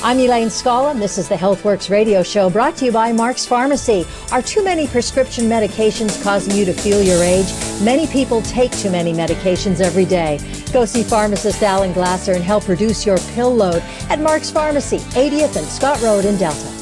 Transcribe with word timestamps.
I'm 0.00 0.20
Elaine 0.20 0.48
Scala, 0.48 0.92
and 0.92 1.02
this 1.02 1.18
is 1.18 1.28
the 1.28 1.34
Healthworx 1.34 1.90
radio 1.90 2.22
show 2.22 2.48
brought 2.48 2.76
to 2.76 2.84
you 2.84 2.92
by 2.92 3.10
Mark's 3.10 3.44
Pharmacy. 3.44 4.06
Are 4.30 4.40
too 4.40 4.62
many 4.62 4.86
prescription 4.86 5.46
medications 5.46 6.22
causing 6.22 6.56
you 6.56 6.64
to 6.66 6.72
feel 6.72 7.02
your 7.02 7.20
age? 7.20 7.52
Many 7.82 8.06
people 8.06 8.40
take 8.42 8.70
too 8.70 8.90
many 8.90 9.12
medications 9.12 9.80
every 9.80 10.04
day. 10.04 10.38
Go 10.72 10.84
see 10.84 11.02
pharmacist 11.02 11.64
Alan 11.64 11.92
Glasser 11.92 12.34
and 12.34 12.44
help 12.44 12.68
reduce 12.68 13.04
your 13.04 13.18
pill 13.34 13.52
load 13.52 13.82
at 14.08 14.20
Mark's 14.20 14.52
Pharmacy, 14.52 14.98
80th 14.98 15.56
and 15.56 15.66
Scott 15.66 16.00
Road 16.00 16.24
in 16.24 16.36
Delta. 16.36 16.77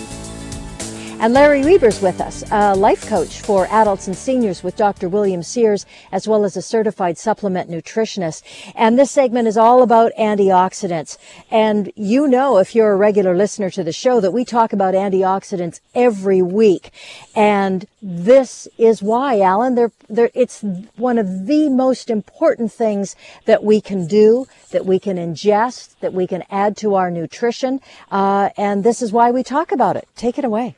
And 1.19 1.33
Larry 1.33 1.63
Reber's 1.65 2.03
with 2.03 2.21
us, 2.21 2.45
a 2.51 2.77
life 2.77 3.09
coach 3.09 3.41
for 3.41 3.67
adults 3.69 4.07
and 4.07 4.15
seniors 4.15 4.63
with 4.63 4.77
Dr. 4.77 5.09
William 5.09 5.43
Sears, 5.43 5.87
as 6.13 6.29
well 6.29 6.45
as 6.45 6.59
a 6.59 6.63
certified 6.63 7.17
supplement 7.17 7.71
nutritionist. 7.71 8.43
And 8.75 8.99
this 8.99 9.13
segment 9.13 9.49
is 9.49 9.57
all 9.57 9.83
about 9.83 10.13
antioxidants. 10.19 11.17
And 11.51 11.91
you 11.97 12.29
know, 12.29 12.59
if 12.59 12.75
you're 12.75 12.93
a 12.93 12.97
regular 12.97 13.35
listener 13.35 13.71
to 13.71 13.83
the 13.83 13.95
show, 13.95 14.21
that 14.21 14.33
we 14.33 14.45
talk 14.45 14.75
about 14.75 14.93
antioxidants 14.93 15.81
every 15.95 16.43
week. 16.43 16.91
And 17.35 17.87
this 18.03 18.69
is 18.77 19.03
why, 19.03 19.41
Alan, 19.41 19.75
they're, 19.75 19.93
they're, 20.11 20.31
it's 20.35 20.61
one 20.97 21.17
of 21.17 21.47
the 21.47 21.71
most 21.71 22.11
important 22.11 22.73
things 22.73 23.17
that 23.47 23.65
we 23.65 23.81
can 23.81 24.07
do, 24.07 24.47
that 24.71 24.85
we 24.85 24.99
can 24.99 25.17
ingest, 25.17 25.99
that 26.01 26.13
we 26.13 26.27
can 26.27 26.45
add 26.51 26.77
to 26.77 26.95
our 26.95 27.11
nutrition. 27.11 27.81
Uh, 28.11 28.51
and 28.59 28.85
this 28.85 29.01
is 29.01 29.13
why 29.13 29.31
we 29.31 29.43
talk 29.43 29.73
about 29.73 29.97
it. 29.97 30.07
Take 30.15 30.39
it 30.39 30.45
away. 30.45 30.77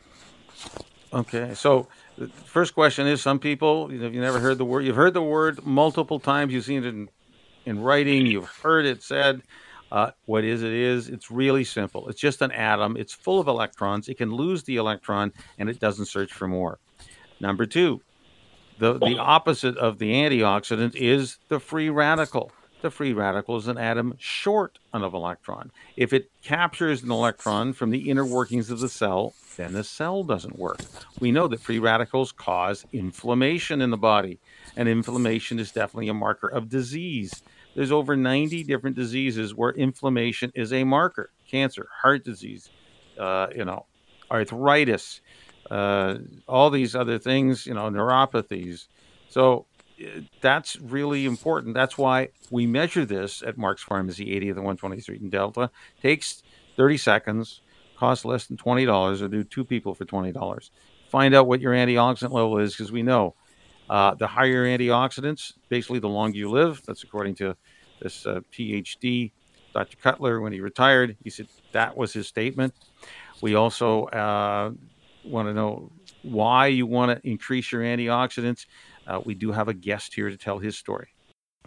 Okay, 1.13 1.55
so 1.55 1.89
the 2.19 2.29
first 2.29 2.75
question 2.75 3.07
is: 3.07 3.23
Some 3.23 3.39
people, 3.39 3.93
you 3.93 3.99
know, 3.99 4.09
you 4.09 4.21
never 4.21 4.41
heard 4.41 4.59
the 4.59 4.65
word. 4.65 4.85
You've 4.85 4.97
heard 4.97 5.15
the 5.15 5.23
word 5.23 5.65
multiple 5.65 6.21
times. 6.21 6.53
You've 6.53 6.65
seen 6.65 6.85
it 6.85 6.89
in, 6.89 7.09
in 7.65 7.81
writing. 7.81 8.27
You've 8.27 8.49
heard 8.49 8.85
it 8.85 9.03
said. 9.03 9.43
Uh, 9.91 10.11
what 10.27 10.45
is 10.45 10.63
it 10.63 10.73
is 10.73 11.09
it's 11.09 11.31
really 11.31 11.65
simple. 11.65 12.11
It's 12.11 12.21
just 12.21 12.43
an 12.43 12.53
atom. 12.53 12.97
It's 12.99 13.15
full 13.15 13.41
of 13.41 13.49
electrons. 13.49 14.07
It 14.09 14.19
can 14.19 14.31
lose 14.31 14.65
the 14.65 14.77
electron, 14.77 15.33
and 15.59 15.71
it 15.71 15.81
doesn't 15.81 16.07
search 16.07 16.31
for 16.31 16.47
more. 16.47 16.79
Number 17.41 17.65
two, 17.65 18.03
the 18.79 18.99
the 18.99 19.19
opposite 19.19 19.79
of 19.79 19.99
the 19.99 20.13
antioxidant 20.13 20.95
is 20.95 21.39
the 21.49 21.59
free 21.59 21.89
radical. 21.89 22.53
The 22.83 22.91
free 22.91 23.13
radical 23.13 23.57
is 23.57 23.67
an 23.67 23.79
atom 23.79 24.15
short 24.19 24.79
of 24.93 25.03
an 25.03 25.15
electron. 25.15 25.73
If 25.97 26.13
it 26.13 26.31
captures 26.43 27.03
an 27.03 27.11
electron 27.11 27.73
from 27.73 27.91
the 27.91 28.11
inner 28.11 28.25
workings 28.25 28.71
of 28.71 28.81
the 28.81 28.89
cell, 28.89 29.35
then 29.59 29.73
the 29.73 29.85
cell 29.85 30.23
doesn't 30.23 30.59
work. 30.59 30.81
We 31.21 31.33
know 31.33 31.49
that 31.49 31.61
free 31.61 31.81
radicals 31.81 32.33
cause 32.33 32.87
inflammation 32.93 33.83
in 33.83 33.91
the 33.91 33.97
body, 33.97 34.39
and 34.77 34.89
inflammation 34.89 35.59
is 35.59 35.73
definitely 35.73 36.09
a 36.09 36.15
marker 36.15 36.47
of 36.47 36.69
disease. 36.69 37.43
There's 37.75 37.93
over 37.93 38.17
90 38.17 38.63
different 38.63 38.97
diseases 38.97 39.55
where 39.55 39.73
inflammation 39.73 40.53
is 40.55 40.73
a 40.73 40.85
marker 40.85 41.31
cancer, 41.51 41.89
heart 41.93 42.25
disease, 42.25 42.71
uh, 43.19 43.49
you 43.55 43.65
know, 43.65 43.87
arthritis, 44.31 45.21
uh, 45.71 46.19
all 46.47 46.71
these 46.71 46.95
other 46.95 47.19
things, 47.19 47.67
you 47.67 47.75
know, 47.75 47.91
neuropathies. 47.91 48.87
So 49.29 49.67
uh, 50.01 50.21
that's 50.41 50.77
really 50.77 51.27
important. 51.27 51.75
That's 51.75 51.99
why 51.99 52.29
we 52.51 52.67
measure 52.67 53.05
this 53.05 53.43
at 53.43 53.59
Mark's 53.59 53.83
Pharmacy, 53.83 54.27
80th 54.27 54.57
and 54.57 54.79
120th 54.79 55.03
Street 55.03 55.21
in 55.21 55.31
Delta. 55.31 55.71
Takes 56.01 56.45
30 56.77 56.97
seconds 56.97 57.61
cost 57.99 58.25
less 58.25 58.47
than 58.47 58.57
twenty 58.57 58.85
dollars, 58.85 59.23
or 59.23 59.29
do 59.29 59.43
two 59.45 59.65
people 59.65 59.95
for 59.95 60.05
twenty 60.05 60.33
dollars. 60.33 60.71
Find 61.09 61.35
out 61.35 61.47
what 61.47 61.61
your 61.61 61.73
antioxidant 61.73 62.33
level 62.33 62.59
is, 62.59 62.75
because 62.75 62.93
we 62.93 63.03
know 63.03 63.35
uh, 63.91 64.15
the 64.15 64.27
higher 64.27 64.65
antioxidants, 64.65 65.55
basically 65.69 65.99
the 65.99 66.09
longer 66.09 66.37
you 66.39 66.51
live. 66.51 66.83
That's 66.87 67.03
according 67.03 67.35
to 67.37 67.57
this 68.01 68.27
uh, 68.27 68.41
PhD, 68.53 69.33
Dr. 69.75 69.97
Cutler, 69.97 70.41
when 70.41 70.53
he 70.53 70.61
retired. 70.61 71.17
He 71.25 71.31
said 71.31 71.49
that 71.73 71.97
was 71.97 72.13
his 72.13 72.27
statement. 72.27 72.75
We 73.41 73.55
also 73.55 74.05
uh, 74.05 74.73
want 75.25 75.49
to 75.49 75.55
know 75.55 75.91
why 76.23 76.67
you 76.69 76.87
want 76.87 77.11
to 77.11 77.29
increase 77.29 77.73
your 77.73 77.83
antioxidants. 77.83 78.67
Uh, 79.07 79.21
we 79.25 79.35
do 79.35 79.53
have 79.53 79.69
a 79.69 79.75
guest 79.75 80.15
here 80.15 80.29
to 80.29 80.37
tell 80.37 80.59
his 80.59 80.77
story. 80.77 81.09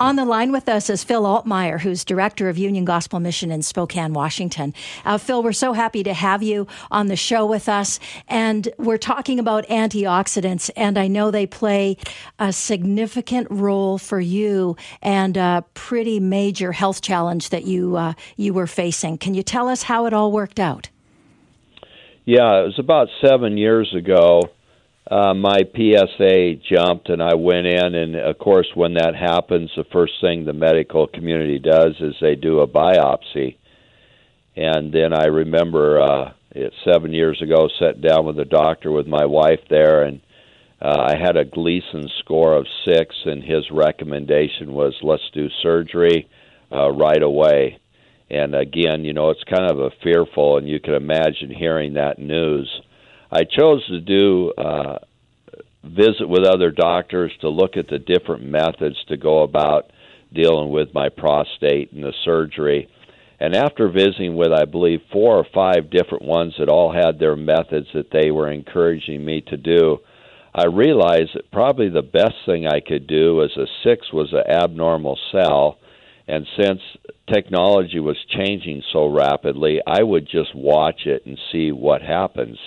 On 0.01 0.16
the 0.16 0.25
line 0.25 0.51
with 0.51 0.67
us 0.67 0.89
is 0.89 1.03
Phil 1.03 1.22
Altmeyer, 1.22 1.79
who's 1.79 2.03
director 2.03 2.50
of 2.50 2.57
Union 2.57 2.85
Gospel 2.85 3.19
Mission 3.19 3.51
in 3.51 3.62
Spokane, 3.62 4.13
Washington. 4.13 4.73
Uh, 5.06 5.19
Phil, 5.19 5.44
we're 5.44 5.53
so 5.53 5.73
happy 5.73 6.01
to 6.01 6.12
have 6.12 6.41
you 6.41 6.66
on 6.89 7.06
the 7.06 7.16
show 7.16 7.45
with 7.45 7.69
us. 7.69 8.00
And 8.28 8.67
we're 8.79 8.97
talking 8.97 9.38
about 9.38 9.67
antioxidants, 9.67 10.72
and 10.75 10.97
I 10.97 11.07
know 11.07 11.29
they 11.29 11.45
play 11.45 11.97
a 12.40 12.51
significant 12.51 13.45
role 13.51 14.00
for 14.00 14.19
you 14.19 14.75
and 15.03 15.38
a 15.38 15.63
pretty 15.75 16.19
major 16.19 16.72
health 16.72 17.03
challenge 17.03 17.50
that 17.50 17.66
you, 17.66 17.95
uh, 17.95 18.13
you 18.38 18.56
were 18.56 18.66
facing. 18.66 19.19
Can 19.19 19.35
you 19.35 19.44
tell 19.44 19.67
us 19.67 19.84
how 19.84 20.07
it 20.07 20.13
all 20.13 20.31
worked 20.31 20.59
out? 20.59 20.90
Yeah, 22.25 22.61
it 22.61 22.63
was 22.63 22.79
about 22.79 23.07
seven 23.23 23.56
years 23.56 23.94
ago 23.95 24.50
uh, 25.11 25.33
my 25.33 25.59
PSA 25.75 26.53
jumped, 26.73 27.09
and 27.09 27.22
I 27.22 27.35
went 27.35 27.67
in. 27.67 27.95
And 27.95 28.16
of 28.16 28.38
course, 28.39 28.67
when 28.75 28.94
that 28.94 29.13
happens, 29.13 29.69
the 29.75 29.83
first 29.91 30.13
thing 30.22 30.45
the 30.45 30.53
medical 30.53 31.05
community 31.05 31.59
does 31.59 31.95
is 31.99 32.16
they 32.22 32.35
do 32.35 32.61
a 32.61 32.67
biopsy. 32.67 33.57
And 34.55 34.94
then 34.94 35.13
I 35.13 35.25
remember 35.25 36.01
uh, 36.01 36.31
it, 36.51 36.72
seven 36.85 37.11
years 37.11 37.41
ago, 37.41 37.67
sat 37.77 38.01
down 38.01 38.25
with 38.25 38.38
the 38.38 38.45
doctor 38.45 38.89
with 38.89 39.05
my 39.05 39.25
wife 39.25 39.59
there, 39.69 40.03
and 40.03 40.22
uh, 40.81 41.07
I 41.09 41.17
had 41.17 41.35
a 41.35 41.43
Gleason 41.43 42.07
score 42.19 42.55
of 42.55 42.66
six, 42.85 43.13
and 43.25 43.43
his 43.43 43.69
recommendation 43.69 44.72
was 44.72 44.95
let's 45.01 45.29
do 45.33 45.49
surgery 45.61 46.29
uh, 46.72 46.89
right 46.89 47.22
away. 47.22 47.79
And 48.29 48.55
again, 48.55 49.03
you 49.03 49.11
know, 49.11 49.29
it's 49.29 49.43
kind 49.43 49.69
of 49.69 49.78
a 49.78 49.91
fearful, 50.01 50.57
and 50.57 50.69
you 50.69 50.79
can 50.79 50.93
imagine 50.93 51.53
hearing 51.53 51.95
that 51.95 52.17
news 52.17 52.81
I 53.31 53.44
chose 53.46 53.86
to 53.88 54.02
do 54.02 54.52
uh, 54.58 54.97
visit 55.84 56.28
with 56.28 56.44
other 56.44 56.69
doctors 56.69 57.31
to 57.42 57.50
look 57.50 57.78
at 57.78 57.88
the 57.88 58.00
different 58.00 58.44
methods 58.44 58.97
to 59.08 59.16
go 59.16 59.44
about 59.44 59.92
dealing 60.34 60.69
with 60.69 60.94
my 60.94 61.08
prostate 61.09 61.94
and 61.94 62.03
the 62.03 62.14
surgery. 62.25 62.90
And 63.40 63.56
after 63.56 63.90
visiting 63.90 64.36
with, 64.36 64.52
I 64.52 64.66
believe, 64.66 65.00
four 65.12 65.38
or 65.38 65.46
five 65.53 65.90
different 65.90 66.25
ones 66.25 66.53
that 66.59 66.70
all 66.70 66.91
had 66.91 67.20
their 67.20 67.36
methods 67.36 67.88
that 67.94 68.12
they 68.12 68.31
were 68.31 68.52
encouraging 68.52 69.24
me 69.24 69.41
to 69.47 69.58
do, 69.58 70.00
I 70.53 70.66
realized 70.66 71.31
that 71.34 71.52
probably 71.52 71.90
the 71.90 72.02
best 72.02 72.36
thing 72.46 72.68
I 72.68 72.81
could 72.81 73.08
do 73.08 73.41
as 73.44 73.52
a 73.58 73.66
six 73.84 74.12
was 74.12 74.34
an 74.34 74.44
abnormal 74.47 75.18
cell. 75.31 75.80
And 76.28 76.46
since 76.59 76.81
technology 77.34 78.00
was 78.00 78.18
changing 78.30 78.84
so 78.91 79.08
rapidly, 79.08 79.80
I 79.88 80.03
would 80.03 80.28
just 80.30 80.53
watch 80.53 81.06
it 81.06 81.25
and 81.25 81.40
see 81.52 81.72
what 81.72 82.02
happens. 82.02 82.58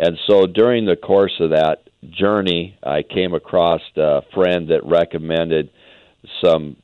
And 0.00 0.18
so 0.26 0.46
during 0.46 0.86
the 0.86 0.96
course 0.96 1.34
of 1.40 1.50
that 1.50 1.82
journey, 2.08 2.78
I 2.82 3.02
came 3.02 3.34
across 3.34 3.82
a 3.96 4.22
friend 4.32 4.68
that 4.70 4.80
recommended 4.86 5.68
some 6.42 6.76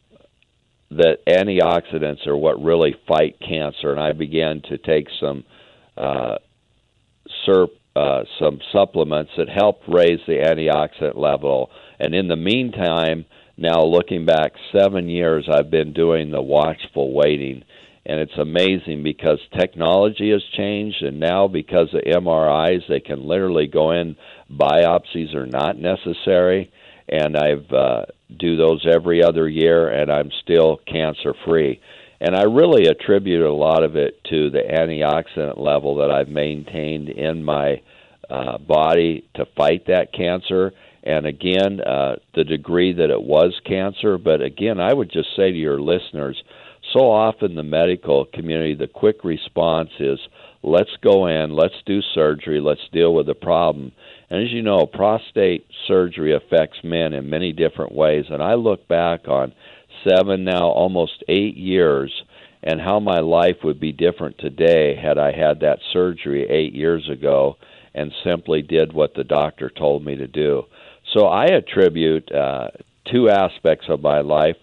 that 0.91 1.25
antioxidants 1.27 2.27
are 2.27 2.37
what 2.37 2.63
really 2.63 2.95
fight 3.09 3.41
cancer, 3.41 3.91
and 3.91 3.99
I 3.99 4.13
began 4.13 4.61
to 4.69 4.77
take 4.77 5.09
some 5.19 5.45
uh, 5.97 6.37
SERP, 7.47 7.71
uh, 7.97 8.25
some 8.39 8.61
supplements 8.71 9.33
that 9.39 9.49
help 9.49 9.81
raise 9.89 10.21
the 10.27 10.35
antioxidant 10.35 11.17
level. 11.17 11.71
And 11.99 12.15
in 12.15 12.29
the 12.29 12.37
meantime, 12.37 13.25
now 13.57 13.83
looking 13.83 14.27
back 14.27 14.53
seven 14.79 15.09
years, 15.09 15.49
I've 15.51 15.71
been 15.71 15.95
doing 15.95 16.31
the 16.31 16.43
watchful 16.43 17.15
waiting 17.15 17.65
and 18.07 18.21
it's 18.21 18.39
amazing 18.39 19.03
because 19.03 19.41
technology 19.59 20.31
has 20.31 20.43
changed 20.57 21.03
and 21.03 21.19
now 21.19 21.49
because 21.49 21.93
of 21.93 22.01
MRIs 22.03 22.89
they 22.89 23.01
can 23.01 23.27
literally 23.27 23.67
go 23.67 23.91
in 23.91 24.17
biopsies 24.51 25.35
are 25.35 25.47
not 25.47 25.77
necessary 25.77 26.71
and 27.09 27.37
I've 27.37 27.71
uh, 27.73 28.07
do 28.39 28.57
those 28.57 28.87
every 28.91 29.23
other 29.23 29.49
year 29.49 29.89
and 29.89 30.11
I'm 30.11 30.31
still 30.43 30.79
cancer 30.87 31.35
free 31.45 31.81
and 32.21 32.35
I 32.35 32.45
really 32.45 32.87
attribute 32.87 33.43
a 33.43 33.53
lot 33.53 33.83
of 33.83 33.97
it 33.97 34.23
to 34.31 34.51
the 34.51 34.61
antioxidant 34.61 35.59
level 35.59 35.97
that 35.97 36.11
I've 36.11 36.29
maintained 36.29 37.09
in 37.09 37.45
my 37.45 37.83
uh, 38.31 38.59
body 38.59 39.29
to 39.35 39.47
fight 39.57 39.87
that 39.87 40.13
cancer. 40.13 40.73
And 41.03 41.27
again 41.27 41.81
uh, 41.81 42.17
the 42.35 42.45
degree 42.45 42.93
that 42.95 43.11
it 43.11 43.23
was 43.23 43.53
cancer. 43.67 44.17
But 44.17 44.43
again 44.43 44.81
I 44.81 44.93
would 44.93 45.11
just 45.11 45.29
say 45.37 45.51
to 45.51 45.57
your 45.57 45.81
listeners 45.81 46.41
so 46.97 47.11
often 47.11 47.55
the 47.55 47.63
medical 47.63 48.25
community, 48.25 48.75
the 48.75 48.87
quick 48.87 49.23
response 49.23 49.91
is, 50.01 50.19
let's 50.63 50.97
go 51.03 51.27
in, 51.27 51.55
let's 51.55 51.75
do 51.85 52.01
surgery, 52.15 52.59
let's 52.61 52.89
deal 52.91 53.15
with 53.15 53.27
the 53.27 53.35
problem. 53.35 53.93
And 54.31 54.43
as 54.43 54.51
you 54.51 54.63
know, 54.63 54.87
prostate 54.87 55.67
surgery 55.87 56.35
affects 56.35 56.79
men 56.83 57.13
in 57.13 57.29
many 57.29 57.53
different 57.53 57.95
ways. 57.95 58.25
And 58.31 58.43
I 58.43 58.55
look 58.55 58.89
back 58.89 59.29
on 59.29 59.53
seven, 60.09 60.45
now 60.45 60.69
almost 60.69 61.23
eight 61.29 61.57
years, 61.57 62.11
and 62.63 62.81
how 62.81 62.99
my 62.99 63.21
life 63.21 63.59
would 63.63 63.79
be 63.79 63.93
different 63.93 64.39
today 64.39 64.97
had 64.97 65.19
I 65.19 65.33
had 65.33 65.61
that 65.61 65.81
surgery 65.93 66.49
eight 66.49 66.73
years 66.73 67.11
ago 67.11 67.57
and 67.95 68.11
simply 68.25 68.63
did 68.63 68.95
what 68.95 69.15
the 69.15 69.25
doctor 69.25 69.69
told 69.69 70.03
me 70.03 70.17
to 70.17 70.27
do. 70.27 70.65
So 71.13 71.27
I 71.27 71.45
attribute 71.45 72.33
uh, 72.33 72.69
two 73.13 73.29
aspects 73.29 73.87
of 73.91 74.01
my 74.01 74.21
life 74.21 74.57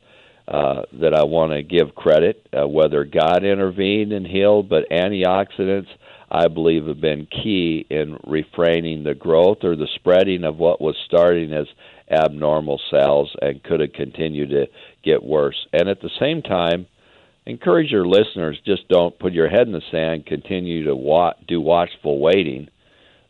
uh, 0.47 0.83
that 0.93 1.13
I 1.13 1.23
want 1.23 1.53
to 1.53 1.63
give 1.63 1.95
credit, 1.95 2.47
uh, 2.53 2.67
whether 2.67 3.05
God 3.05 3.43
intervened 3.43 4.11
and 4.11 4.27
healed, 4.27 4.67
but 4.67 4.89
antioxidants, 4.89 5.87
I 6.29 6.47
believe, 6.47 6.87
have 6.87 6.99
been 6.99 7.27
key 7.27 7.85
in 7.89 8.19
refraining 8.25 9.03
the 9.03 9.13
growth 9.13 9.59
or 9.63 9.75
the 9.75 9.87
spreading 9.95 10.43
of 10.43 10.57
what 10.57 10.81
was 10.81 10.95
starting 11.05 11.53
as 11.53 11.67
abnormal 12.11 12.79
cells 12.91 13.33
and 13.41 13.63
could 13.63 13.79
have 13.79 13.93
continued 13.93 14.49
to 14.49 14.65
get 15.03 15.23
worse. 15.23 15.65
And 15.71 15.87
at 15.87 16.01
the 16.01 16.11
same 16.19 16.41
time, 16.41 16.87
encourage 17.45 17.91
your 17.91 18.05
listeners 18.05 18.59
just 18.65 18.87
don't 18.89 19.17
put 19.17 19.33
your 19.33 19.49
head 19.49 19.67
in 19.67 19.73
the 19.73 19.81
sand, 19.91 20.25
continue 20.25 20.83
to 20.85 20.95
wa- 20.95 21.35
do 21.47 21.61
watchful 21.61 22.19
waiting. 22.19 22.67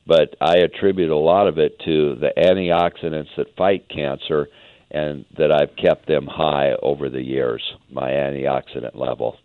But 0.06 0.36
I 0.42 0.58
attribute 0.58 1.12
a 1.12 1.16
lot 1.16 1.48
of 1.48 1.58
it 1.60 1.80
to 1.86 2.16
the 2.16 2.34
antioxidants 2.38 3.36
that 3.38 3.56
fight 3.56 3.88
cancer 3.88 4.48
and 4.94 5.26
that 5.38 5.52
I've 5.52 5.76
kept 5.76 6.08
them 6.08 6.28
high 6.28 6.74
over 6.82 7.10
the 7.10 7.22
years, 7.22 7.74
my 7.92 8.12
antioxidant 8.12 8.96
level. 8.96 9.38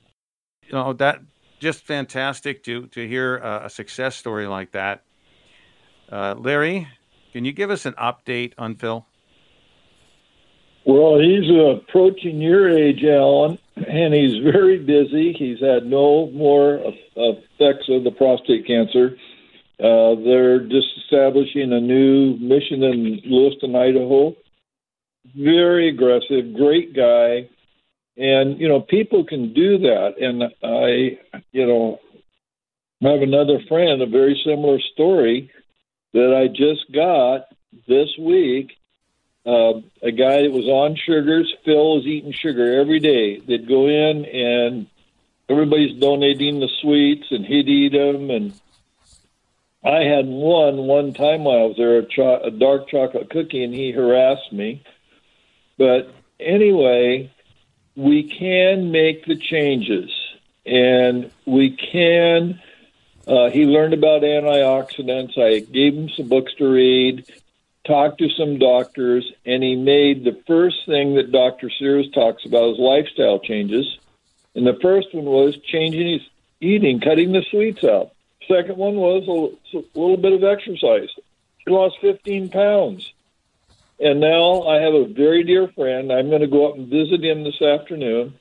You 0.67 0.75
know, 0.75 0.93
that 0.95 1.21
just 1.59 1.85
fantastic 1.85 2.63
to, 2.65 2.87
to 2.89 3.09
hear 3.09 3.39
a, 3.39 3.63
a 3.65 3.71
success 3.71 4.15
story 4.15 4.47
like 4.47 4.73
that. 4.73 5.03
Uh, 6.11 6.35
Larry, 6.39 6.89
can 7.33 7.45
you 7.45 7.53
give 7.53 7.71
us 7.71 7.87
an 7.87 7.95
update 7.95 8.53
on 8.59 8.75
Phil? 8.75 9.07
Well, 10.85 11.19
he's 11.19 11.51
approaching 11.51 12.41
your 12.41 12.71
age, 12.71 13.05
Alan, 13.05 13.59
and 13.77 14.15
he's 14.15 14.43
very 14.43 14.79
busy. 14.79 15.35
He's 15.35 15.61
had 15.61 15.85
no 15.85 16.31
more 16.31 16.81
effects 17.17 17.89
of 17.91 18.05
the 18.05 18.11
prostate 18.17 18.67
cancer. 18.67 19.17
Uh, 19.79 20.15
they're 20.25 20.61
just 20.61 20.89
establishing 21.05 21.73
a 21.73 21.81
new 21.81 22.37
mission 22.39 22.83
in 22.83 23.21
Lewiston, 23.25 23.77
Idaho. 23.77 24.35
Very 25.37 25.89
aggressive, 25.89 26.55
great 26.55 26.95
guy. 26.95 27.49
And, 28.17 28.59
you 28.61 28.69
know, 28.69 28.81
people 28.81 29.25
can 29.25 29.53
do 29.53 29.79
that. 29.79 30.15
And 30.21 30.45
I, 30.63 31.19
you 31.53 31.67
know, 31.67 32.01
I 33.05 33.13
have 33.13 33.23
another 33.23 33.61
friend, 33.69 34.03
a 34.03 34.07
very 34.07 34.41
similar 34.45 34.81
story 34.93 35.51
that 36.13 36.35
I 36.35 36.49
just 36.49 36.91
got 36.93 37.47
this 37.87 38.09
week. 38.19 38.73
Uh, 39.47 39.81
a 40.03 40.11
guy 40.11 40.43
that 40.43 40.53
was 40.53 40.67
on 40.67 40.97
sugars, 40.97 41.53
Phil 41.65 41.97
was 41.97 42.07
eating 42.07 42.33
sugar 42.33 42.81
every 42.81 42.99
day. 42.99 43.39
They'd 43.39 43.69
go 43.69 43.87
in 43.87 44.25
and 44.25 44.89
everybody's 45.49 45.99
donating 45.99 46.61
the 46.61 46.69
sweets 46.83 47.27
and 47.31 47.47
he'd 47.47 47.69
eat 47.69 47.93
them 47.93 48.31
and 48.31 48.53
I 49.85 50.03
had 50.03 50.27
one 50.27 50.77
one 50.77 51.15
time 51.15 51.45
while 51.45 51.59
I 51.59 51.67
was 51.67 51.77
there, 51.77 51.99
a, 51.99 52.05
cho- 52.05 52.41
a 52.43 52.51
dark 52.51 52.89
chocolate 52.89 53.31
cookie, 53.31 53.63
and 53.63 53.73
he 53.73 53.93
harassed 53.93 54.53
me. 54.53 54.83
But 55.79 56.13
anyway, 56.39 57.33
we 57.97 58.25
can 58.25 58.91
make 58.91 59.25
the 59.25 59.37
changes, 59.37 60.11
and 60.67 61.31
we 61.47 61.71
can. 61.71 62.61
Uh, 63.27 63.51
he 63.51 63.65
learned 63.65 63.95
about 63.95 64.23
antioxidants. 64.23 65.39
I 65.39 65.61
gave 65.61 65.95
him 65.95 66.09
some 66.11 66.29
books 66.29 66.53
to 66.59 66.69
read, 66.69 67.31
talked 67.87 68.19
to 68.19 68.29
some 68.31 68.59
doctors, 68.59 69.31
and 69.47 69.63
he 69.63 69.77
made 69.77 70.25
the 70.25 70.43
first 70.47 70.85
thing 70.87 71.15
that 71.15 71.33
Dr. 71.33 71.71
Sears 71.71 72.11
talks 72.11 72.45
about 72.45 72.73
is 72.73 72.79
lifestyle 72.79 73.39
changes. 73.39 73.99
And 74.55 74.67
the 74.67 74.79
first 74.83 75.15
one 75.15 75.27
was 75.27 75.57
changing 75.59 76.15
his 76.15 76.23
eating, 76.61 77.01
cutting 77.01 77.33
the 77.33 77.45
sweets 77.51 77.85
out. 77.85 78.13
Second 78.49 78.77
one 78.77 78.97
was 78.97 79.25
a, 79.29 79.77
a 79.77 79.83
little 79.95 80.17
bit 80.17 80.33
of 80.33 80.43
exercise. 80.43 81.11
He 81.65 81.71
lost 81.71 81.97
15 82.01 82.49
pounds. 82.49 83.13
And 84.01 84.21
now 84.21 84.63
I 84.63 84.81
have 84.83 84.95
a 84.95 85.13
very 85.13 85.43
dear 85.43 85.69
friend. 85.69 86.13
I'm 86.13 86.29
going 86.29 86.43
to 86.43 86.47
go 86.47 86.69
up 86.69 86.77
and 86.77 86.89
visit 86.89 87.25
him 87.25 87.43
this 87.43 87.61
afternoon. 87.61 88.35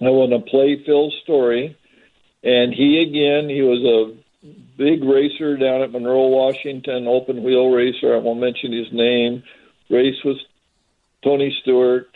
I 0.00 0.10
want 0.10 0.32
to 0.32 0.50
play 0.50 0.82
Phil's 0.84 1.16
story. 1.22 1.76
And 2.42 2.74
he, 2.74 3.00
again, 3.00 3.48
he 3.48 3.62
was 3.62 3.84
a 3.84 4.56
big 4.76 5.04
racer 5.04 5.56
down 5.56 5.82
at 5.82 5.92
Monroe, 5.92 6.26
Washington, 6.26 7.06
open 7.06 7.44
wheel 7.44 7.70
racer. 7.70 8.14
I 8.14 8.18
won't 8.18 8.40
mention 8.40 8.72
his 8.72 8.92
name. 8.92 9.44
Race 9.88 10.22
with 10.24 10.38
Tony 11.22 11.56
Stewart. 11.62 12.08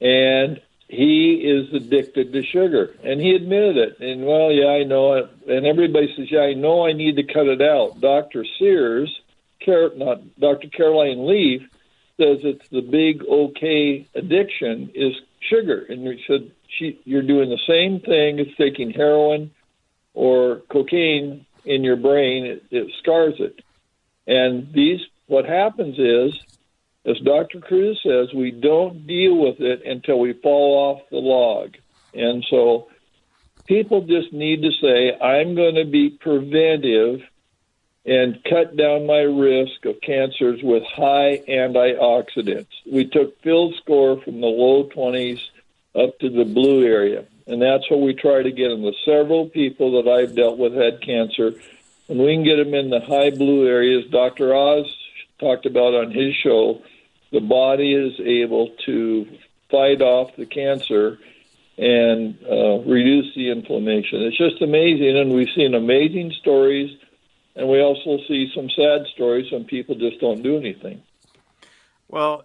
And 0.00 0.62
he 0.90 1.34
is 1.34 1.72
addicted 1.72 2.32
to 2.32 2.42
sugar, 2.42 2.96
and 3.04 3.20
he 3.20 3.36
admitted 3.36 3.76
it. 3.76 4.00
And 4.00 4.26
well, 4.26 4.50
yeah, 4.50 4.70
I 4.70 4.82
know 4.82 5.12
it. 5.12 5.30
And 5.46 5.64
everybody 5.64 6.12
says, 6.16 6.32
yeah, 6.32 6.40
I 6.40 6.54
know 6.54 6.84
I 6.84 6.94
need 6.94 7.14
to 7.16 7.22
cut 7.22 7.46
it 7.46 7.62
out. 7.62 8.00
Doctor 8.00 8.44
Sears, 8.58 9.19
Car- 9.64 9.92
not 9.96 10.38
Doctor 10.38 10.68
Caroline 10.68 11.26
Leaf, 11.26 11.62
says 12.16 12.38
it's 12.42 12.68
the 12.70 12.82
big 12.82 13.22
okay 13.24 14.08
addiction 14.14 14.90
is 14.94 15.14
sugar, 15.48 15.86
and 15.88 16.02
we 16.02 16.22
said 16.26 16.50
she, 16.78 17.00
you're 17.04 17.22
doing 17.22 17.48
the 17.48 17.58
same 17.66 18.00
thing 18.00 18.38
as 18.40 18.46
taking 18.58 18.90
heroin 18.90 19.50
or 20.14 20.62
cocaine 20.70 21.46
in 21.64 21.82
your 21.82 21.96
brain. 21.96 22.44
It, 22.46 22.64
it 22.70 22.92
scars 23.02 23.34
it, 23.38 23.60
and 24.26 24.72
these 24.72 25.00
what 25.26 25.44
happens 25.44 25.98
is 25.98 26.38
as 27.06 27.18
Dr. 27.20 27.60
Cruz 27.60 27.98
says, 28.02 28.28
we 28.34 28.50
don't 28.50 29.06
deal 29.06 29.36
with 29.36 29.60
it 29.60 29.86
until 29.86 30.20
we 30.20 30.34
fall 30.34 30.76
off 30.76 31.08
the 31.10 31.16
log. 31.16 31.76
And 32.12 32.44
so 32.50 32.88
people 33.66 34.02
just 34.02 34.32
need 34.32 34.62
to 34.62 34.70
say, 34.82 35.18
I'm 35.18 35.54
going 35.54 35.76
to 35.76 35.86
be 35.86 36.10
preventive 36.10 37.20
and 38.06 38.42
cut 38.48 38.76
down 38.76 39.06
my 39.06 39.20
risk 39.20 39.84
of 39.84 40.00
cancers 40.00 40.60
with 40.62 40.82
high 40.84 41.42
antioxidants. 41.48 42.68
We 42.90 43.06
took 43.06 43.40
Phil's 43.42 43.76
score 43.76 44.20
from 44.22 44.40
the 44.40 44.46
low 44.46 44.84
20s 44.84 45.40
up 45.94 46.18
to 46.20 46.30
the 46.30 46.44
blue 46.44 46.84
area. 46.84 47.24
And 47.46 47.60
that's 47.60 47.90
what 47.90 48.00
we 48.00 48.14
try 48.14 48.42
to 48.42 48.50
get 48.50 48.70
in 48.70 48.82
the 48.82 48.94
several 49.04 49.48
people 49.48 50.02
that 50.02 50.10
I've 50.10 50.34
dealt 50.34 50.56
with 50.56 50.72
had 50.72 51.02
cancer. 51.02 51.54
And 52.08 52.18
we 52.18 52.34
can 52.34 52.44
get 52.44 52.56
them 52.56 52.74
in 52.74 52.90
the 52.90 53.00
high 53.00 53.30
blue 53.30 53.66
areas. 53.66 54.10
Dr. 54.10 54.54
Oz 54.54 54.86
talked 55.38 55.66
about 55.66 55.94
on 55.94 56.12
his 56.12 56.34
show, 56.34 56.82
the 57.32 57.40
body 57.40 57.94
is 57.94 58.18
able 58.20 58.70
to 58.86 59.26
fight 59.70 60.00
off 60.02 60.34
the 60.36 60.46
cancer 60.46 61.18
and 61.78 62.36
uh, 62.44 62.78
reduce 62.80 63.34
the 63.34 63.50
inflammation. 63.50 64.22
It's 64.22 64.36
just 64.36 64.60
amazing, 64.60 65.16
and 65.16 65.32
we've 65.32 65.48
seen 65.54 65.74
amazing 65.74 66.32
stories, 66.40 66.96
and 67.56 67.68
we 67.68 67.80
also 67.80 68.18
see 68.28 68.50
some 68.54 68.68
sad 68.70 69.06
stories 69.12 69.50
when 69.52 69.64
people 69.64 69.94
just 69.94 70.20
don't 70.20 70.42
do 70.42 70.56
anything. 70.56 71.02
Well, 72.08 72.44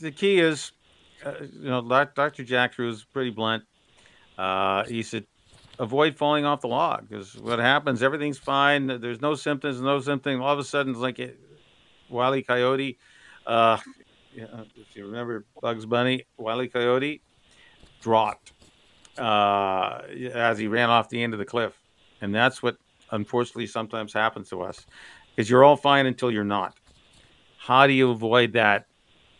the 0.00 0.10
key 0.10 0.38
is, 0.38 0.72
uh, 1.24 1.34
you 1.40 1.68
know, 1.68 1.82
Dr. 1.82 2.44
Jack 2.44 2.76
was 2.78 3.04
pretty 3.04 3.30
blunt. 3.30 3.64
Uh, 4.36 4.84
he 4.84 5.02
said, 5.02 5.26
avoid 5.78 6.16
falling 6.16 6.44
off 6.44 6.60
the 6.60 6.68
log 6.68 7.08
because 7.08 7.36
what 7.36 7.58
happens, 7.58 8.02
everything's 8.02 8.38
fine. 8.38 8.86
There's 8.86 9.20
no 9.20 9.34
symptoms, 9.34 9.80
no 9.80 10.00
symptom. 10.00 10.42
All 10.42 10.52
of 10.52 10.58
a 10.58 10.64
sudden, 10.64 10.92
it's 10.92 11.00
like 11.00 11.38
Wile 12.08 12.34
E. 12.34 12.42
Coyote. 12.42 12.98
Uh, 13.46 13.78
if 14.34 14.94
you 14.94 15.06
remember 15.06 15.44
Bugs 15.60 15.86
Bunny, 15.86 16.26
Wile 16.36 16.62
E. 16.62 16.68
Coyote 16.68 17.22
dropped 18.00 18.52
uh, 19.18 20.02
as 20.32 20.58
he 20.58 20.66
ran 20.66 20.90
off 20.90 21.08
the 21.08 21.22
end 21.22 21.32
of 21.32 21.38
the 21.38 21.44
cliff, 21.44 21.72
and 22.20 22.34
that's 22.34 22.62
what 22.62 22.76
unfortunately 23.10 23.66
sometimes 23.66 24.12
happens 24.12 24.48
to 24.50 24.62
us. 24.62 24.86
Because 25.34 25.50
you're 25.50 25.64
all 25.64 25.76
fine 25.76 26.06
until 26.06 26.30
you're 26.30 26.44
not. 26.44 26.78
How 27.58 27.86
do 27.86 27.92
you 27.92 28.10
avoid 28.10 28.54
that? 28.54 28.86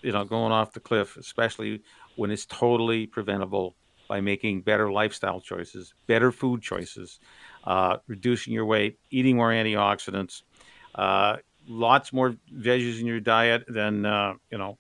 You 0.02 0.12
know, 0.12 0.25
going 0.25 0.52
off 0.52 0.73
the 0.73 0.80
cliff, 0.80 1.16
especially 1.16 1.82
when 2.16 2.30
it's 2.30 2.46
totally 2.46 3.06
preventable 3.06 3.75
by 4.08 4.20
making 4.20 4.61
better 4.61 4.92
lifestyle 4.92 5.40
choices, 5.40 5.94
better 6.06 6.30
food 6.30 6.62
choices, 6.62 7.18
uh, 7.64 7.96
reducing 8.06 8.52
your 8.52 8.66
weight, 8.66 8.99
eating 9.11 9.37
more 9.37 9.50
antioxidants, 9.50 10.42
uh, 10.94 11.37
lots 11.66 12.12
more 12.12 12.37
veggies 12.54 13.00
in 13.00 13.06
your 13.06 13.20
diet 13.20 13.64
than 13.68 14.06
uh, 14.06 14.35
you 14.50 14.58
know 14.58 14.78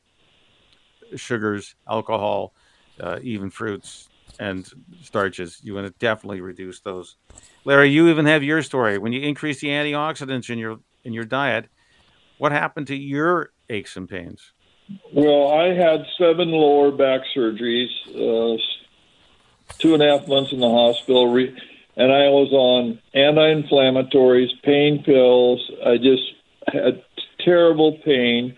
sugars, 1.16 1.74
alcohol, 1.88 2.52
uh, 3.00 3.18
even 3.22 3.50
fruits 3.50 4.08
and 4.38 4.68
starches. 5.02 5.60
You 5.62 5.74
want 5.74 5.86
to 5.86 5.94
definitely 5.98 6.40
reduce 6.40 6.80
those. 6.80 7.16
Larry, 7.64 7.90
you 7.90 8.08
even 8.08 8.26
have 8.26 8.42
your 8.42 8.62
story. 8.62 8.98
When 8.98 9.12
you 9.12 9.20
increase 9.20 9.60
the 9.60 9.68
antioxidants 9.68 10.50
in 10.50 10.58
your 10.58 10.78
in 11.04 11.12
your 11.12 11.24
diet, 11.24 11.68
what 12.38 12.52
happened 12.52 12.88
to 12.88 12.96
your 12.96 13.52
aches 13.68 13.96
and 13.96 14.08
pains? 14.08 14.52
Well, 15.12 15.52
I 15.52 15.74
had 15.74 16.06
seven 16.18 16.50
lower 16.50 16.92
back 16.92 17.22
surgeries, 17.34 17.88
uh, 18.08 18.60
two 19.78 19.94
and 19.94 20.02
a 20.02 20.18
half 20.18 20.28
months 20.28 20.52
in 20.52 20.60
the 20.60 20.68
hospital, 20.68 21.32
re- 21.32 21.56
and 21.96 22.12
I 22.12 22.28
was 22.28 22.52
on 22.52 23.00
anti-inflammatories, 23.14 24.50
pain 24.62 25.02
pills. 25.02 25.70
I 25.84 25.96
just 25.96 26.22
had 26.68 27.02
terrible 27.40 27.98
pain 28.04 28.56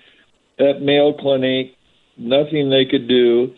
at 0.58 0.82
Mayo 0.82 1.12
Clinic 1.12 1.78
nothing 2.18 2.68
they 2.68 2.84
could 2.84 3.08
do. 3.08 3.54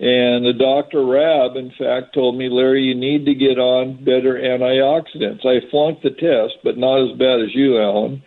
And 0.00 0.46
the 0.46 0.54
Dr. 0.54 1.04
Rab, 1.04 1.56
in 1.56 1.70
fact, 1.72 2.14
told 2.14 2.34
me, 2.34 2.48
Larry, 2.48 2.84
you 2.84 2.94
need 2.94 3.26
to 3.26 3.34
get 3.34 3.58
on 3.58 4.02
better 4.02 4.32
antioxidants. 4.32 5.44
I 5.44 5.68
flunked 5.68 6.02
the 6.02 6.10
test, 6.10 6.54
but 6.64 6.78
not 6.78 7.02
as 7.02 7.18
bad 7.18 7.40
as 7.40 7.54
you, 7.54 7.78
Alan. 7.78 8.22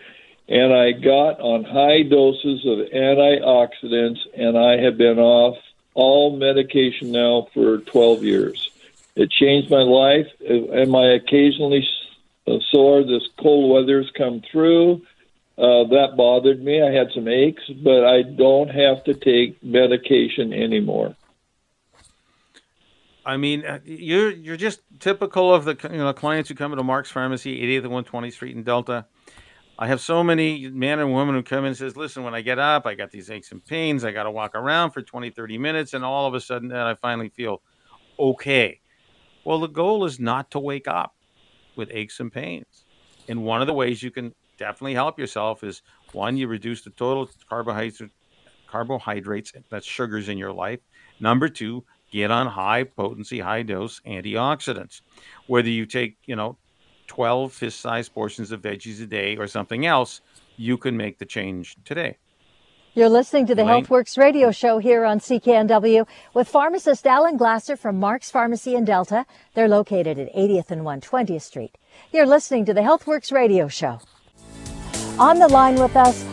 And 0.48 0.72
I 0.72 0.92
got 0.92 1.40
on 1.40 1.64
high 1.64 2.04
doses 2.04 2.64
of 2.68 2.78
antioxidants, 2.94 4.20
and 4.36 4.56
I 4.56 4.78
have 4.84 5.00
been 5.00 5.18
off 5.18 5.58
all 5.96 6.38
medication 6.38 7.12
now 7.12 7.48
for 7.56 7.80
12 7.80 8.24
years. 8.24 8.70
It 9.16 9.32
changed 9.32 9.72
my 9.72 9.82
life. 9.82 10.28
Am 10.48 10.96
I 10.96 11.14
occasionally 11.14 11.88
sore? 12.70 13.04
This 13.04 13.28
cold 13.40 13.72
weather's 13.72 14.12
come 14.16 14.44
through. 14.52 15.02
Uh, 15.58 15.86
that 15.86 16.14
bothered 16.18 16.64
me. 16.64 16.84
I 16.84 16.92
had 16.92 17.12
some 17.14 17.28
aches, 17.28 17.64
but 17.68 18.06
I 18.06 18.22
don't 18.22 18.70
have 18.70 19.04
to 19.06 19.16
take 19.16 19.64
medication 19.64 20.54
anymore. 20.54 21.16
I 23.26 23.38
mean, 23.38 23.66
uh, 23.66 23.80
you're 23.86 24.32
you're 24.32 24.58
just 24.58 24.82
typical 25.00 25.54
of 25.54 25.66
the 25.66 25.78
you 25.92 25.98
know 25.98 26.12
clients 26.14 26.50
who 26.50 26.56
come 26.56 26.74
into 26.74 26.84
Mark's 26.84 27.12
Pharmacy, 27.12 27.62
80th 27.62 27.86
and 27.86 28.06
120th 28.06 28.34
Street 28.34 28.56
in 28.56 28.64
Delta. 28.64 29.06
I 29.80 29.88
have 29.88 30.02
so 30.02 30.24
many 30.24 30.70
men 30.70 31.00
and 31.00 31.14
women 31.14 31.34
who 31.36 31.42
come 31.42 31.60
in 31.60 31.68
and 31.68 31.78
says, 31.78 31.96
"Listen, 31.96 32.24
when 32.24 32.36
I 32.36 32.42
get 32.42 32.60
up, 32.60 32.86
I 32.86 32.96
got 32.96 33.12
these 33.12 33.30
aches 33.30 33.52
and 33.52 33.64
pains. 33.66 34.04
I 34.04 34.12
got 34.12 34.24
to 34.24 34.32
walk 34.32 34.56
around 34.56 34.92
for 34.92 35.02
20, 35.02 35.30
30 35.30 35.58
minutes, 35.58 35.94
and 35.94 36.04
all 36.04 36.28
of 36.28 36.34
a 36.34 36.42
sudden, 36.42 36.68
then 36.68 36.80
I 36.80 36.96
finally 36.96 37.30
feel 37.30 37.62
okay." 38.20 38.82
Well, 39.46 39.60
the 39.60 39.68
goal 39.68 40.06
is 40.06 40.20
not 40.20 40.52
to 40.52 40.60
wake 40.60 40.88
up 40.88 41.16
with 41.76 41.90
aches 41.92 42.20
and 42.20 42.32
pains, 42.32 42.86
and 43.28 43.44
one 43.44 43.62
of 43.62 43.68
the 43.68 43.74
ways 43.74 44.04
you 44.04 44.12
can 44.12 44.34
definitely 44.58 44.94
help 44.94 45.18
yourself 45.18 45.64
is 45.64 45.82
one, 46.12 46.38
you 46.38 46.48
reduce 46.48 46.84
the 46.84 46.92
total 46.92 47.30
carbohydrates, 47.50 48.02
carbohydrates, 48.68 49.54
that's 49.70 49.86
sugars 49.86 50.30
in 50.30 50.38
your 50.38 50.52
life. 50.52 50.80
Number 51.20 51.50
two, 51.50 51.84
get 52.14 52.30
on 52.32 52.48
high 52.48 52.84
potency, 52.84 53.40
high 53.40 53.64
dose 53.64 54.00
antioxidants. 54.06 55.02
Whether 55.48 55.70
you 55.70 55.86
take, 55.86 56.18
you 56.26 56.36
know, 56.36 56.58
12 57.08 57.52
fist 57.52 57.80
sized 57.80 58.14
portions 58.14 58.52
of 58.52 58.62
veggies 58.62 59.02
a 59.02 59.08
day 59.08 59.36
or 59.36 59.48
something 59.48 59.86
else, 59.86 60.22
you 60.56 60.78
can 60.78 60.96
make 60.96 61.18
the 61.18 61.26
change 61.26 61.76
today. 61.84 62.18
You're 62.94 63.10
listening 63.10 63.48
to 63.48 63.56
the 63.56 63.64
Elaine? 63.64 63.84
Healthworx 63.84 64.20
radio 64.20 64.52
show 64.52 64.78
here 64.78 65.04
on 65.04 65.20
CKNW 65.20 66.08
with 66.36 66.48
pharmacist 66.48 67.08
Alan 67.08 67.38
Glasser 67.38 67.76
from 67.76 68.00
Mark's 68.00 68.30
Pharmacy 68.30 68.76
in 68.76 68.86
Delta. 68.86 69.26
They're 69.56 69.68
located 69.68 70.20
at 70.20 70.32
80th 70.36 70.70
and 70.70 70.82
120th 70.82 71.42
Street. 71.42 71.76
You're 72.12 72.28
listening 72.28 72.66
to 72.66 72.74
the 72.76 72.82
Healthworx 72.82 73.32
radio 73.32 73.68
show. 73.68 74.00
On 75.18 75.40
the 75.40 75.48
line 75.48 75.76
with 75.76 75.96
us, 75.96 76.24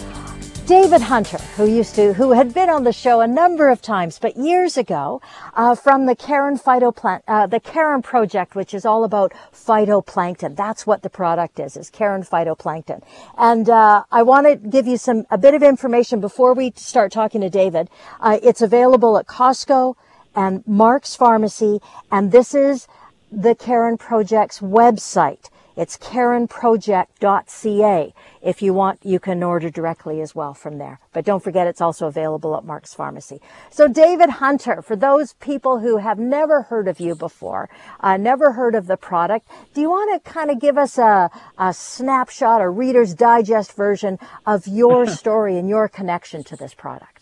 David 0.71 1.01
Hunter, 1.01 1.39
who 1.57 1.67
used 1.67 1.97
to, 1.97 2.13
who 2.13 2.31
had 2.31 2.55
been 2.55 2.71
on 2.71 2.85
the 2.85 2.93
show 2.93 3.21
a 3.21 3.27
number 3.27 3.71
of 3.71 3.83
times, 3.83 4.21
but 4.21 4.37
years 4.37 4.77
ago, 4.77 5.21
uh, 5.55 5.75
from 5.75 6.07
the 6.07 6.15
Karen 6.15 6.57
phytoplant, 6.57 7.23
uh, 7.27 7.49
the 7.49 7.59
Karen 7.59 8.03
project, 8.03 8.55
which 8.55 8.73
is 8.73 8.85
all 8.85 9.03
about 9.03 9.33
phytoplankton. 9.53 10.55
That's 10.55 10.87
what 10.87 11.03
the 11.03 11.11
product 11.11 11.59
is, 11.59 11.77
is 11.77 11.91
Karen 11.91 12.23
phytoplankton. 12.23 13.03
And 13.37 13.69
uh, 13.69 14.05
I 14.13 14.23
want 14.23 14.47
to 14.47 14.55
give 14.55 14.87
you 14.87 14.97
some 14.97 15.27
a 15.29 15.37
bit 15.37 15.55
of 15.55 15.65
information 15.65 16.21
before 16.21 16.55
we 16.55 16.73
start 16.77 17.11
talking 17.11 17.41
to 17.41 17.51
David. 17.51 17.91
Uh, 18.21 18.39
it's 18.41 18.63
available 18.63 19.19
at 19.19 19.27
Costco 19.27 19.97
and 20.37 20.65
Mark's 20.69 21.17
Pharmacy, 21.17 21.81
and 22.13 22.31
this 22.31 22.55
is 22.55 22.87
the 23.33 23.57
Karen 23.57 23.99
Project's 23.99 24.61
website. 24.61 25.51
It's 25.81 25.97
karenproject.ca. 25.97 28.15
If 28.43 28.61
you 28.61 28.75
want, 28.75 29.01
you 29.03 29.19
can 29.19 29.43
order 29.43 29.71
directly 29.71 30.21
as 30.21 30.35
well 30.35 30.53
from 30.53 30.77
there. 30.77 31.01
But 31.15 31.25
don't 31.25 31.43
forget, 31.43 31.67
it's 31.67 31.81
also 31.81 32.07
available 32.07 32.55
at 32.55 32.67
Mark's 32.67 32.93
Pharmacy. 32.93 33.41
So 33.71 33.89
David 33.89 34.29
Hunter, 34.29 34.83
for 34.83 34.95
those 34.95 35.33
people 35.41 35.79
who 35.79 35.97
have 35.97 36.19
never 36.19 36.65
heard 36.65 36.87
of 36.87 37.01
you 37.01 37.15
before, 37.15 37.71
uh, 38.01 38.19
never 38.19 38.53
heard 38.53 38.75
of 38.75 38.89
the 38.89 38.99
product, 38.99 39.49
do 39.73 39.81
you 39.81 39.89
want 39.89 40.23
to 40.23 40.31
kind 40.31 40.51
of 40.51 40.61
give 40.61 40.77
us 40.77 40.99
a, 40.99 41.31
a 41.57 41.73
snapshot, 41.73 42.61
a 42.61 42.69
Reader's 42.69 43.15
Digest 43.15 43.73
version 43.73 44.19
of 44.45 44.67
your 44.67 45.07
story 45.21 45.57
and 45.57 45.67
your 45.67 45.89
connection 45.89 46.45
to 46.45 46.57
this 46.57 46.75
product? 46.75 47.20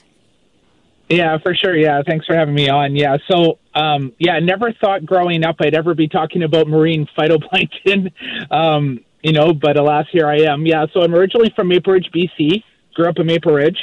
Yeah, 1.08 1.38
for 1.38 1.54
sure. 1.54 1.74
Yeah, 1.74 2.02
thanks 2.06 2.26
for 2.26 2.34
having 2.34 2.54
me 2.54 2.68
on. 2.68 2.94
Yeah, 2.94 3.16
so 3.30 3.58
um, 3.74 4.12
yeah, 4.18 4.38
never 4.40 4.72
thought 4.72 5.06
growing 5.06 5.44
up 5.44 5.56
I'd 5.60 5.74
ever 5.74 5.94
be 5.94 6.06
talking 6.06 6.42
about 6.42 6.68
marine 6.68 7.08
phytoplankton. 7.16 8.12
Um, 8.50 9.00
you 9.22 9.32
know, 9.32 9.52
but 9.52 9.76
alas, 9.76 10.06
here 10.12 10.26
I 10.26 10.42
am. 10.42 10.64
Yeah, 10.64 10.86
so 10.92 11.02
I'm 11.02 11.14
originally 11.14 11.52
from 11.54 11.68
Maple 11.68 11.92
Ridge, 11.92 12.08
BC. 12.14 12.62
Grew 12.94 13.08
up 13.08 13.18
in 13.18 13.26
Maple 13.26 13.52
Ridge, 13.52 13.78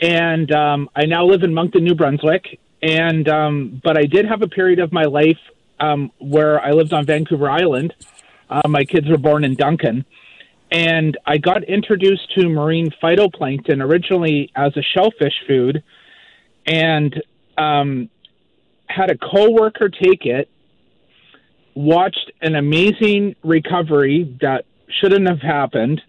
and 0.00 0.50
um, 0.52 0.90
I 0.94 1.06
now 1.06 1.24
live 1.24 1.42
in 1.42 1.54
Moncton, 1.54 1.84
New 1.84 1.94
Brunswick. 1.94 2.58
And 2.82 3.28
um, 3.28 3.80
but 3.82 3.96
I 3.96 4.06
did 4.06 4.26
have 4.26 4.42
a 4.42 4.48
period 4.48 4.80
of 4.80 4.92
my 4.92 5.04
life 5.04 5.38
um, 5.78 6.10
where 6.18 6.60
I 6.60 6.72
lived 6.72 6.92
on 6.92 7.06
Vancouver 7.06 7.48
Island. 7.48 7.94
Uh, 8.48 8.68
my 8.68 8.84
kids 8.84 9.08
were 9.08 9.18
born 9.18 9.44
in 9.44 9.54
Duncan, 9.54 10.04
and 10.70 11.16
I 11.26 11.38
got 11.38 11.64
introduced 11.64 12.34
to 12.34 12.48
marine 12.48 12.90
phytoplankton 13.02 13.82
originally 13.82 14.50
as 14.56 14.76
a 14.76 14.82
shellfish 14.82 15.34
food 15.46 15.82
and 16.70 17.20
um, 17.58 18.08
had 18.86 19.10
a 19.10 19.18
coworker 19.18 19.88
take 19.88 20.24
it, 20.24 20.48
watched 21.74 22.30
an 22.40 22.54
amazing 22.54 23.34
recovery 23.42 24.38
that 24.40 24.64
shouldn't 25.00 25.28
have 25.28 25.40
happened, 25.40 26.00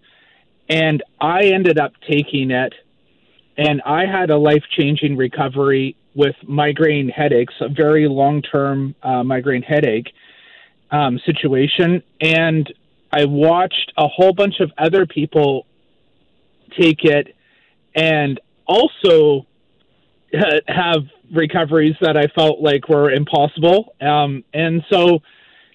and 0.68 1.02
I 1.20 1.46
ended 1.46 1.78
up 1.80 1.92
taking 2.08 2.52
it, 2.52 2.74
and 3.58 3.82
I 3.84 4.06
had 4.06 4.30
a 4.30 4.38
life 4.38 4.62
changing 4.78 5.16
recovery 5.16 5.96
with 6.14 6.36
migraine 6.46 7.08
headaches, 7.08 7.54
a 7.60 7.68
very 7.68 8.06
long 8.06 8.40
term 8.40 8.94
uh, 9.02 9.24
migraine 9.24 9.62
headache 9.62 10.12
um, 10.92 11.18
situation, 11.26 12.04
and 12.20 12.72
I 13.12 13.24
watched 13.24 13.92
a 13.98 14.06
whole 14.06 14.32
bunch 14.32 14.60
of 14.60 14.70
other 14.78 15.06
people 15.06 15.66
take 16.78 17.04
it, 17.04 17.34
and 17.96 18.40
also 18.66 19.46
have 20.68 21.02
recoveries 21.32 21.94
that 22.00 22.16
I 22.16 22.26
felt 22.34 22.60
like 22.60 22.88
were 22.88 23.10
impossible. 23.10 23.94
Um, 24.00 24.44
and 24.52 24.82
so 24.90 25.20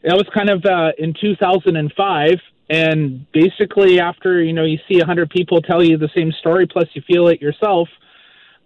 that 0.04 0.16
was 0.16 0.26
kind 0.34 0.50
of 0.50 0.66
uh, 0.66 0.92
in 0.98 1.14
2005. 1.20 2.40
And 2.70 3.32
basically, 3.32 4.00
after 4.00 4.42
you 4.44 4.54
know 4.54 4.66
you 4.66 4.78
see 4.90 5.00
hundred 5.00 5.30
people 5.30 5.62
tell 5.62 5.82
you 5.82 5.98
the 5.98 6.10
same 6.16 6.34
story, 6.34 6.68
plus 6.68 6.88
you 6.94 7.02
feel 7.08 7.30
it 7.30 7.42
yourself, 7.42 7.88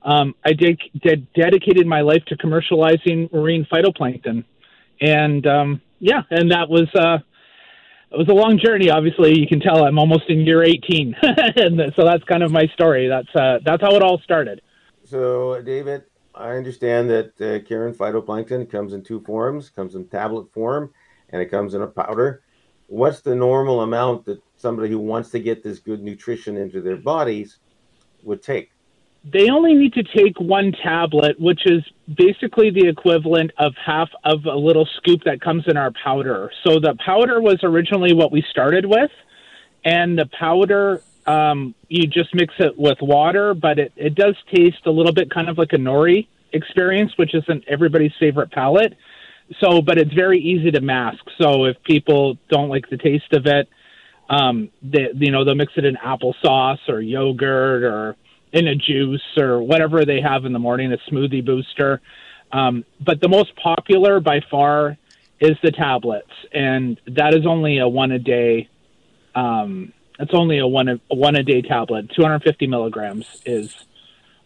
um, 0.01 0.33
I 0.43 0.53
did, 0.53 0.81
did, 1.03 1.31
dedicated 1.33 1.85
my 1.85 2.01
life 2.01 2.23
to 2.27 2.35
commercializing 2.35 3.31
marine 3.31 3.67
phytoplankton, 3.71 4.43
and 4.99 5.45
um, 5.45 5.81
yeah, 5.99 6.23
and 6.31 6.51
that 6.51 6.67
was 6.67 6.89
uh, 6.95 7.19
it 8.11 8.17
was 8.17 8.27
a 8.27 8.33
long 8.33 8.59
journey. 8.63 8.89
Obviously, 8.89 9.39
you 9.39 9.47
can 9.47 9.59
tell 9.59 9.85
I'm 9.85 9.99
almost 9.99 10.23
in 10.29 10.39
year 10.41 10.63
18, 10.63 11.15
and 11.21 11.93
so 11.95 12.03
that's 12.03 12.23
kind 12.23 12.41
of 12.41 12.51
my 12.51 12.65
story. 12.73 13.07
That's 13.07 13.29
uh, 13.35 13.59
that's 13.63 13.83
how 13.83 13.95
it 13.95 14.01
all 14.01 14.19
started. 14.23 14.61
So, 15.11 15.61
David, 15.61 16.03
I 16.33 16.51
understand 16.51 17.09
that 17.09 17.33
uh, 17.41 17.67
Karen 17.67 17.93
phytoplankton 17.93 18.71
comes 18.71 18.93
in 18.93 19.03
two 19.03 19.19
forms, 19.19 19.69
comes 19.69 19.95
in 19.95 20.07
tablet 20.07 20.53
form, 20.53 20.93
and 21.31 21.41
it 21.41 21.47
comes 21.47 21.73
in 21.73 21.81
a 21.81 21.87
powder. 21.87 22.43
What's 22.87 23.19
the 23.19 23.35
normal 23.35 23.81
amount 23.81 24.23
that 24.23 24.41
somebody 24.55 24.89
who 24.89 24.99
wants 24.99 25.29
to 25.31 25.39
get 25.41 25.63
this 25.65 25.79
good 25.79 26.01
nutrition 26.01 26.55
into 26.55 26.79
their 26.79 26.95
bodies 26.95 27.57
would 28.23 28.41
take? 28.41 28.71
They 29.25 29.49
only 29.49 29.73
need 29.73 29.91
to 29.95 30.03
take 30.03 30.39
one 30.39 30.71
tablet, 30.81 31.37
which 31.37 31.63
is 31.65 31.83
basically 32.15 32.69
the 32.69 32.87
equivalent 32.87 33.51
of 33.57 33.73
half 33.85 34.07
of 34.23 34.45
a 34.45 34.55
little 34.55 34.87
scoop 34.95 35.25
that 35.25 35.41
comes 35.41 35.65
in 35.67 35.75
our 35.75 35.91
powder. 36.01 36.49
So 36.63 36.79
the 36.79 36.95
powder 37.05 37.41
was 37.41 37.59
originally 37.63 38.13
what 38.13 38.31
we 38.31 38.45
started 38.49 38.85
with, 38.85 39.11
and 39.83 40.17
the 40.17 40.29
powder 40.39 41.01
um, 41.25 41.75
you 41.87 42.07
just 42.07 42.33
mix 42.33 42.53
it 42.59 42.77
with 42.77 42.97
water, 43.01 43.53
but 43.53 43.79
it, 43.79 43.93
it 43.95 44.15
does 44.15 44.35
taste 44.53 44.85
a 44.85 44.91
little 44.91 45.13
bit 45.13 45.29
kind 45.31 45.49
of 45.49 45.57
like 45.57 45.73
a 45.73 45.77
nori 45.77 46.27
experience, 46.53 47.11
which 47.17 47.35
isn't 47.35 47.63
everybody's 47.67 48.13
favorite 48.19 48.51
palate. 48.51 48.95
So, 49.59 49.81
but 49.81 49.97
it's 49.97 50.13
very 50.13 50.39
easy 50.39 50.71
to 50.71 50.81
mask. 50.81 51.23
So 51.39 51.65
if 51.65 51.81
people 51.83 52.37
don't 52.49 52.69
like 52.69 52.89
the 52.89 52.97
taste 52.97 53.33
of 53.33 53.45
it, 53.45 53.67
um, 54.29 54.69
they, 54.81 55.09
you 55.13 55.31
know, 55.31 55.43
they'll 55.43 55.55
mix 55.55 55.73
it 55.75 55.85
in 55.85 55.95
applesauce 55.95 56.87
or 56.87 57.01
yogurt 57.01 57.83
or 57.83 58.15
in 58.53 58.67
a 58.67 58.75
juice 58.75 59.21
or 59.37 59.61
whatever 59.61 60.05
they 60.05 60.21
have 60.21 60.45
in 60.45 60.53
the 60.53 60.59
morning, 60.59 60.93
a 60.93 60.97
smoothie 61.11 61.45
booster. 61.45 62.01
Um, 62.51 62.85
but 62.99 63.21
the 63.21 63.29
most 63.29 63.55
popular 63.55 64.19
by 64.19 64.41
far 64.49 64.97
is 65.39 65.57
the 65.63 65.71
tablets, 65.71 66.31
and 66.53 66.99
that 67.07 67.33
is 67.33 67.45
only 67.45 67.79
a 67.79 67.87
one 67.87 68.11
a 68.11 68.19
day 68.19 68.69
um, 69.35 69.93
it's 70.21 70.33
only 70.33 70.59
a 70.59 70.67
one 70.67 70.87
a, 70.87 70.99
one 71.09 71.35
a 71.35 71.43
day 71.43 71.61
tablet. 71.61 72.09
250 72.15 72.67
milligrams 72.67 73.41
is 73.45 73.85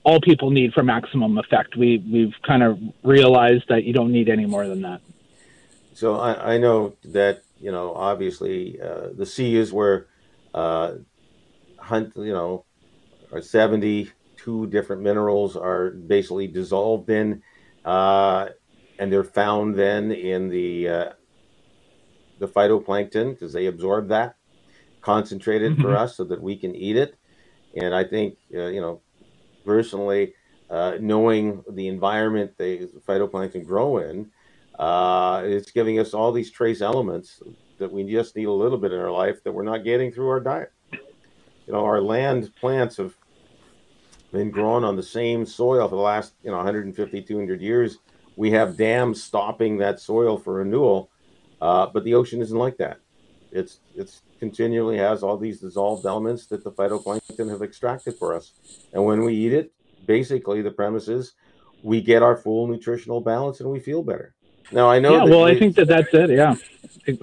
all 0.03 0.21
people 0.21 0.51
need 0.51 0.73
for 0.73 0.83
maximum 0.83 1.37
effect. 1.37 1.75
We 1.75 2.03
we've 2.11 2.35
kind 2.45 2.63
of 2.63 2.79
realized 3.03 3.65
that 3.69 3.83
you 3.83 3.93
don't 3.93 4.11
need 4.11 4.29
any 4.29 4.45
more 4.45 4.67
than 4.67 4.81
that. 4.83 5.01
So 5.93 6.15
I, 6.19 6.55
I 6.55 6.57
know 6.57 6.95
that 7.05 7.43
you 7.59 7.71
know 7.71 7.93
obviously 7.93 8.79
uh, 8.81 9.09
the 9.15 9.25
sea 9.25 9.55
is 9.55 9.71
where 9.71 10.07
uh, 10.53 10.95
hunt 11.77 12.13
you 12.15 12.33
know 12.33 12.65
are 13.31 13.41
72 13.41 14.67
different 14.67 15.01
minerals 15.01 15.55
are 15.55 15.91
basically 15.91 16.47
dissolved 16.47 17.09
in. 17.09 17.41
uh, 17.83 18.49
and 18.99 19.11
they're 19.11 19.23
found 19.23 19.75
then 19.75 20.11
in 20.11 20.49
the 20.49 20.87
uh, 20.87 21.09
the 22.39 22.47
phytoplankton 22.47 23.31
because 23.31 23.53
they 23.53 23.65
absorb 23.65 24.09
that, 24.09 24.35
concentrated 25.05 25.73
mm-hmm. 25.73 25.83
for 25.83 25.95
us 25.95 26.17
so 26.17 26.23
that 26.25 26.41
we 26.41 26.57
can 26.57 26.75
eat 26.75 26.97
it. 26.97 27.15
And 27.77 27.93
I 27.93 28.03
think 28.03 28.37
uh, 28.53 28.67
you 28.67 28.81
know, 28.81 29.01
personally, 29.63 30.33
uh, 30.69 30.97
knowing 30.99 31.63
the 31.69 31.87
environment 31.87 32.57
the 32.57 32.89
phytoplankton 33.07 33.65
grow 33.65 33.99
in, 33.99 34.31
uh, 34.79 35.43
it's 35.45 35.71
giving 35.71 35.99
us 35.99 36.13
all 36.13 36.31
these 36.31 36.51
trace 36.51 36.81
elements 36.81 37.41
that 37.77 37.91
we 37.91 38.03
just 38.09 38.35
need 38.35 38.45
a 38.45 38.51
little 38.51 38.77
bit 38.77 38.91
in 38.91 38.99
our 38.99 39.11
life 39.11 39.43
that 39.43 39.51
we're 39.51 39.63
not 39.63 39.83
getting 39.83 40.11
through 40.11 40.29
our 40.29 40.39
diet. 40.39 40.71
You 40.91 41.73
know, 41.73 41.85
our 41.85 42.01
land 42.01 42.51
plants 42.55 42.97
have 42.97 43.13
been 44.31 44.49
grown 44.49 44.83
on 44.83 44.95
the 44.95 45.03
same 45.03 45.45
soil 45.45 45.87
for 45.87 45.95
the 45.95 46.01
last 46.01 46.33
you 46.43 46.51
know 46.51 46.57
150 46.57 47.21
200 47.21 47.61
years 47.61 47.99
we 48.35 48.51
have 48.51 48.75
dams 48.75 49.23
stopping 49.23 49.77
that 49.77 49.97
soil 49.99 50.37
for 50.37 50.55
renewal 50.55 51.09
uh, 51.61 51.85
but 51.93 52.03
the 52.03 52.13
ocean 52.13 52.41
isn't 52.41 52.57
like 52.57 52.75
that 52.75 52.99
it's 53.55 53.79
it's 53.95 54.21
continually 54.39 54.97
has 54.97 55.23
all 55.23 55.37
these 55.37 55.59
dissolved 55.59 56.05
elements 56.05 56.45
that 56.47 56.63
the 56.63 56.71
phytoplankton 56.71 57.49
have 57.49 57.61
extracted 57.61 58.15
for 58.17 58.35
us. 58.35 58.53
And 58.93 59.05
when 59.05 59.23
we 59.23 59.33
eat 59.33 59.53
it 59.53 59.71
basically 60.05 60.61
the 60.61 60.71
premise 60.71 61.07
is 61.07 61.33
we 61.81 62.01
get 62.01 62.21
our 62.21 62.37
full 62.37 62.67
nutritional 62.67 63.21
balance 63.21 63.59
and 63.59 63.69
we 63.69 63.79
feel 63.79 64.03
better. 64.03 64.35
Now 64.71 64.89
i 64.89 64.99
know 64.99 65.13
yeah 65.17 65.23
well 65.23 65.45
i 65.45 65.57
think 65.57 65.75
that 65.75 65.87
that's 65.87 66.13
it 66.13 66.29
yeah. 66.31 66.55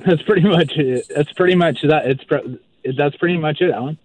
That's 0.07 0.23
pretty 0.23 0.47
much 0.49 0.73
it. 0.77 1.07
That's 1.15 1.33
pretty 1.33 1.57
much 1.57 1.83
that 1.83 2.07
it's 2.07 2.25
that's 2.97 3.17
pretty 3.17 3.37
much 3.37 3.61
it 3.61 3.71
alan. 3.71 3.99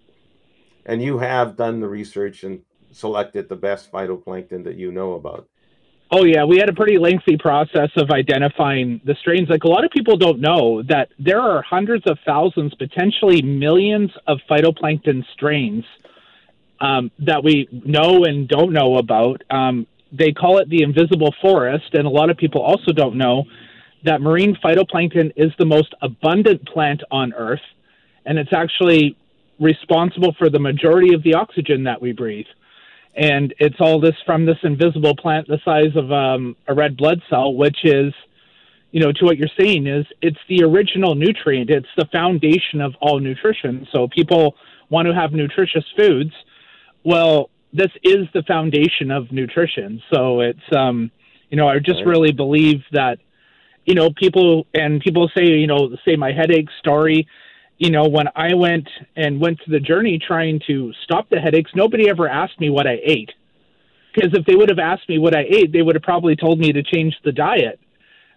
And 0.85 1.01
you 1.03 1.19
have 1.19 1.55
done 1.55 1.79
the 1.79 1.87
research 1.87 2.43
and 2.43 2.61
selected 2.91 3.47
the 3.47 3.55
best 3.55 3.91
phytoplankton 3.91 4.63
that 4.63 4.75
you 4.75 4.91
know 4.91 5.13
about? 5.13 5.47
Oh 6.09 6.23
yeah, 6.23 6.45
we 6.45 6.57
had 6.57 6.69
a 6.69 6.73
pretty 6.73 6.97
lengthy 6.97 7.37
process 7.37 7.89
of 7.97 8.11
identifying 8.11 9.01
the 9.03 9.15
strains. 9.19 9.49
Like 9.49 9.65
a 9.65 9.67
lot 9.67 9.83
of 9.83 9.91
people 9.91 10.15
don't 10.15 10.39
know 10.39 10.81
that 10.83 11.09
there 11.19 11.41
are 11.41 11.61
hundreds 11.61 12.05
of 12.07 12.17
thousands, 12.25 12.73
potentially 12.75 13.41
millions 13.41 14.11
of 14.25 14.39
phytoplankton 14.49 15.25
strains 15.33 15.83
um, 16.79 17.11
that 17.19 17.43
we 17.43 17.67
know 17.71 18.23
and 18.23 18.47
don't 18.47 18.71
know 18.71 18.97
about. 18.97 19.43
Um, 19.49 19.85
they 20.13 20.31
call 20.31 20.59
it 20.59 20.69
the 20.69 20.81
invisible 20.81 21.35
forest, 21.41 21.93
and 21.93 22.07
a 22.07 22.09
lot 22.09 22.29
of 22.29 22.37
people 22.37 22.61
also 22.61 22.93
don't 22.93 23.17
know 23.17 23.43
that 24.05 24.21
marine 24.21 24.55
phytoplankton 24.63 25.33
is 25.35 25.51
the 25.59 25.65
most 25.65 25.93
abundant 26.01 26.65
plant 26.69 27.03
on 27.11 27.33
Earth, 27.33 27.59
and 28.25 28.37
it's 28.37 28.53
actually 28.53 29.17
responsible 29.59 30.33
for 30.37 30.49
the 30.49 30.59
majority 30.59 31.13
of 31.13 31.23
the 31.23 31.33
oxygen 31.33 31.83
that 31.83 32.01
we 32.01 32.13
breathe 32.13 32.45
and 33.17 33.53
it's 33.57 33.77
all 33.79 33.99
this 33.99 34.15
from 34.25 34.45
this 34.45 34.57
invisible 34.63 35.15
plant 35.15 35.47
the 35.47 35.59
size 35.65 35.95
of 35.95 36.11
um, 36.11 36.55
a 36.67 36.73
red 36.73 36.95
blood 36.95 37.19
cell, 37.29 37.53
which 37.53 37.79
is, 37.83 38.13
you 38.91 38.99
know, 38.99 39.11
to 39.11 39.25
what 39.25 39.37
you're 39.37 39.49
saying 39.59 39.87
is 39.87 40.05
it's 40.21 40.37
the 40.47 40.63
original 40.63 41.15
nutrient. 41.15 41.71
It's 41.71 41.87
the 41.97 42.05
foundation 42.11 42.79
of 42.79 42.93
all 43.01 43.19
nutrition. 43.19 43.87
So 43.91 44.07
people 44.07 44.55
want 44.89 45.07
to 45.07 45.15
have 45.15 45.31
nutritious 45.31 45.83
foods. 45.97 46.31
Well, 47.03 47.49
this 47.73 47.91
is 48.03 48.27
the 48.35 48.43
foundation 48.43 49.09
of 49.09 49.31
nutrition. 49.31 50.01
So 50.13 50.41
it's, 50.41 50.59
um, 50.75 51.09
you 51.49 51.57
know, 51.57 51.67
I 51.67 51.79
just 51.79 51.99
right. 51.99 52.07
really 52.07 52.31
believe 52.33 52.83
that, 52.91 53.17
you 53.85 53.95
know, 53.95 54.11
people 54.11 54.67
and 54.75 55.01
people 55.01 55.29
say, 55.35 55.45
you 55.45 55.67
know, 55.67 55.89
say 56.05 56.15
my 56.15 56.31
headache 56.33 56.69
story 56.79 57.27
you 57.77 57.91
know, 57.91 58.07
when 58.07 58.27
I 58.35 58.55
went 58.55 58.89
and 59.15 59.39
went 59.39 59.59
to 59.65 59.71
the 59.71 59.79
journey 59.79 60.19
trying 60.19 60.59
to 60.67 60.91
stop 61.03 61.29
the 61.29 61.39
headaches, 61.39 61.71
nobody 61.75 62.09
ever 62.09 62.27
asked 62.27 62.59
me 62.59 62.69
what 62.69 62.87
I 62.87 62.97
ate. 63.03 63.31
Because 64.13 64.31
if 64.33 64.45
they 64.45 64.55
would 64.55 64.69
have 64.69 64.79
asked 64.79 65.07
me 65.07 65.19
what 65.19 65.35
I 65.35 65.41
ate, 65.41 65.71
they 65.71 65.83
would 65.83 65.95
have 65.95 66.03
probably 66.03 66.35
told 66.35 66.59
me 66.59 66.71
to 66.71 66.81
change 66.81 67.15
the 67.23 67.31
diet, 67.31 67.79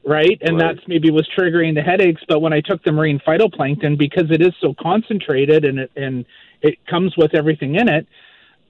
right? 0.04 0.38
And 0.42 0.59
right. 0.59 0.76
that's 0.76 0.87
maybe 0.87 1.11
was 1.11 1.26
triggering 1.37 1.75
the 1.75 1.80
headaches. 1.80 2.20
But 2.28 2.40
when 2.40 2.52
I 2.52 2.61
took 2.61 2.85
the 2.85 2.92
marine 2.92 3.18
phytoplankton, 3.26 3.99
because 3.99 4.30
it 4.30 4.42
is 4.42 4.52
so 4.61 4.75
concentrated 4.78 5.64
and 5.64 5.78
it 5.78 5.90
and 5.97 6.26
it 6.61 6.75
comes 6.87 7.14
with 7.16 7.34
everything 7.34 7.76
in 7.76 7.88
it, 7.88 8.06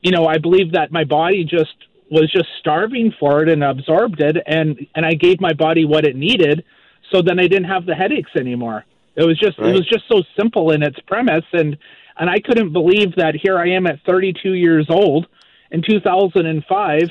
you 0.03 0.13
know, 0.13 0.27
I 0.27 0.39
believe 0.39 0.73
that 0.73 0.93
my 0.93 1.03
body 1.03 1.43
just 1.43 1.75
was 2.13 2.31
just 2.31 2.49
starving 2.61 3.13
for 3.19 3.43
it 3.43 3.49
and 3.49 3.65
absorbed 3.65 4.21
it, 4.21 4.37
and 4.47 4.87
and 4.95 5.05
I 5.05 5.15
gave 5.15 5.41
my 5.41 5.53
body 5.53 5.85
what 5.85 6.05
it 6.05 6.15
needed, 6.15 6.65
so 7.13 7.23
then 7.23 7.41
I 7.41 7.49
didn't 7.49 7.65
have 7.65 7.87
the 7.87 7.95
headaches 7.95 8.31
anymore. 8.37 8.85
It 9.21 9.27
was 9.27 9.39
just 9.39 9.59
right. 9.59 9.69
it 9.69 9.73
was 9.73 9.87
just 9.87 10.05
so 10.09 10.23
simple 10.39 10.71
in 10.71 10.83
its 10.83 10.99
premise, 11.01 11.45
and 11.53 11.77
and 12.17 12.31
I 12.31 12.41
couldn't 12.41 12.73
believe 12.73 13.17
that 13.17 13.35
here 13.35 13.59
I 13.59 13.71
am 13.71 13.87
at 13.87 14.01
32 14.07 14.55
years 14.55 14.87
old 14.89 15.27
in 15.71 15.83
2005, 15.83 17.03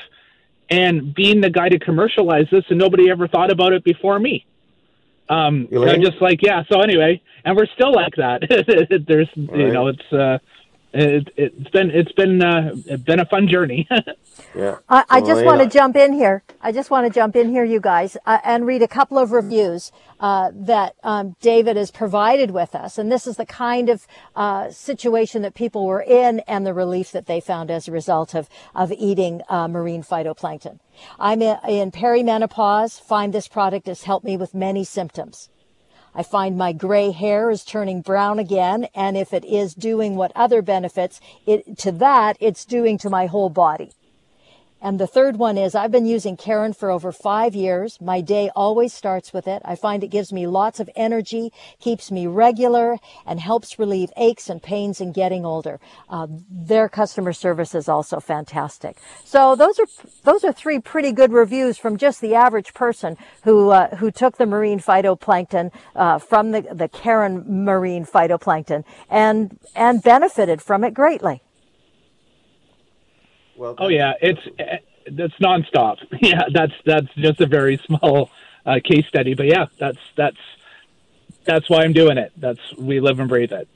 and 0.70 1.14
being 1.14 1.40
the 1.40 1.50
guy 1.50 1.68
to 1.68 1.78
commercialize 1.78 2.46
this, 2.50 2.64
and 2.68 2.78
nobody 2.78 3.10
ever 3.10 3.28
thought 3.28 3.52
about 3.52 3.72
it 3.72 3.84
before 3.84 4.18
me. 4.18 4.44
Um, 5.28 5.68
I'm 5.72 6.02
just 6.02 6.20
like 6.20 6.40
yeah. 6.42 6.64
So 6.70 6.80
anyway, 6.80 7.22
and 7.44 7.56
we're 7.56 7.68
still 7.74 7.92
like 7.92 8.16
that. 8.16 8.42
There's 9.06 9.28
right. 9.36 9.58
you 9.58 9.72
know 9.72 9.86
it's. 9.86 10.12
Uh, 10.12 10.38
it, 10.92 11.32
has 11.36 11.68
been 11.72 11.90
it's 11.90 12.12
been 12.12 12.42
uh, 12.42 12.72
it's 12.86 13.02
been 13.02 13.20
a 13.20 13.26
fun 13.26 13.46
journey. 13.48 13.88
yeah. 14.54 14.78
I, 14.88 15.04
I 15.08 15.20
just 15.20 15.44
want 15.44 15.60
to 15.60 15.68
jump 15.68 15.96
in 15.96 16.12
here. 16.12 16.42
I 16.60 16.72
just 16.72 16.90
want 16.90 17.06
to 17.06 17.12
jump 17.12 17.36
in 17.36 17.50
here, 17.50 17.64
you 17.64 17.80
guys, 17.80 18.16
uh, 18.26 18.38
and 18.44 18.66
read 18.66 18.82
a 18.82 18.88
couple 18.88 19.18
of 19.18 19.32
reviews 19.32 19.92
uh, 20.18 20.50
that 20.54 20.94
um, 21.04 21.36
David 21.40 21.76
has 21.76 21.90
provided 21.90 22.50
with 22.50 22.74
us, 22.74 22.98
and 22.98 23.10
this 23.12 23.26
is 23.26 23.36
the 23.36 23.46
kind 23.46 23.88
of 23.88 24.06
uh, 24.34 24.70
situation 24.70 25.42
that 25.42 25.54
people 25.54 25.86
were 25.86 26.02
in, 26.02 26.40
and 26.40 26.66
the 26.66 26.74
relief 26.74 27.12
that 27.12 27.26
they 27.26 27.40
found 27.40 27.70
as 27.70 27.86
a 27.86 27.92
result 27.92 28.34
of 28.34 28.48
of 28.74 28.90
eating 28.92 29.42
uh, 29.48 29.68
marine 29.68 30.02
phytoplankton. 30.02 30.80
I'm 31.18 31.42
in, 31.42 31.58
in 31.68 31.90
perimenopause. 31.92 33.00
Find 33.00 33.32
this 33.32 33.48
product 33.48 33.86
has 33.86 34.02
helped 34.04 34.24
me 34.24 34.36
with 34.36 34.54
many 34.54 34.84
symptoms. 34.84 35.49
I 36.14 36.22
find 36.22 36.56
my 36.56 36.72
gray 36.72 37.10
hair 37.10 37.50
is 37.50 37.64
turning 37.64 38.00
brown 38.00 38.38
again. 38.38 38.88
And 38.94 39.16
if 39.16 39.32
it 39.32 39.44
is 39.44 39.74
doing 39.74 40.16
what 40.16 40.32
other 40.34 40.62
benefits 40.62 41.20
it, 41.46 41.78
to 41.78 41.92
that, 41.92 42.36
it's 42.40 42.64
doing 42.64 42.98
to 42.98 43.10
my 43.10 43.26
whole 43.26 43.50
body. 43.50 43.92
And 44.82 44.98
the 44.98 45.06
third 45.06 45.36
one 45.36 45.58
is 45.58 45.74
I've 45.74 45.90
been 45.90 46.06
using 46.06 46.36
Karen 46.36 46.72
for 46.72 46.90
over 46.90 47.12
five 47.12 47.54
years. 47.54 48.00
My 48.00 48.20
day 48.20 48.50
always 48.56 48.94
starts 48.94 49.32
with 49.32 49.46
it. 49.46 49.60
I 49.64 49.74
find 49.74 50.02
it 50.02 50.08
gives 50.08 50.32
me 50.32 50.46
lots 50.46 50.80
of 50.80 50.88
energy, 50.96 51.52
keeps 51.78 52.10
me 52.10 52.26
regular, 52.26 52.98
and 53.26 53.40
helps 53.40 53.78
relieve 53.78 54.10
aches 54.16 54.48
and 54.48 54.62
pains 54.62 55.00
in 55.00 55.12
getting 55.12 55.44
older. 55.44 55.80
Uh, 56.08 56.26
their 56.50 56.88
customer 56.88 57.32
service 57.32 57.74
is 57.74 57.88
also 57.88 58.20
fantastic. 58.20 58.96
So 59.24 59.54
those 59.54 59.78
are 59.78 59.86
those 60.24 60.44
are 60.44 60.52
three 60.52 60.78
pretty 60.78 61.12
good 61.12 61.32
reviews 61.32 61.76
from 61.76 61.96
just 61.96 62.20
the 62.20 62.34
average 62.34 62.72
person 62.72 63.16
who 63.44 63.70
uh, 63.70 63.96
who 63.96 64.10
took 64.10 64.38
the 64.38 64.46
marine 64.46 64.80
phytoplankton 64.80 65.72
uh, 65.94 66.18
from 66.18 66.52
the 66.52 66.62
the 66.72 66.88
Karen 66.88 67.64
marine 67.64 68.06
phytoplankton 68.06 68.84
and 69.10 69.58
and 69.74 70.02
benefited 70.02 70.62
from 70.62 70.84
it 70.84 70.94
greatly. 70.94 71.42
Well, 73.60 73.74
oh 73.76 73.88
yeah, 73.88 74.14
it's 74.22 74.40
that's 75.10 75.34
nonstop. 75.34 75.98
Yeah, 76.22 76.44
that's 76.50 76.72
that's 76.86 77.12
just 77.16 77.42
a 77.42 77.46
very 77.46 77.76
small 77.76 78.30
uh, 78.64 78.80
case 78.82 79.06
study, 79.06 79.34
but 79.34 79.48
yeah, 79.48 79.66
that's 79.78 79.98
that's 80.16 80.38
that's 81.44 81.68
why 81.68 81.82
I'm 81.82 81.92
doing 81.92 82.16
it. 82.16 82.32
That's 82.38 82.74
we 82.78 83.00
live 83.00 83.20
and 83.20 83.28
breathe 83.28 83.52
it. 83.52 83.68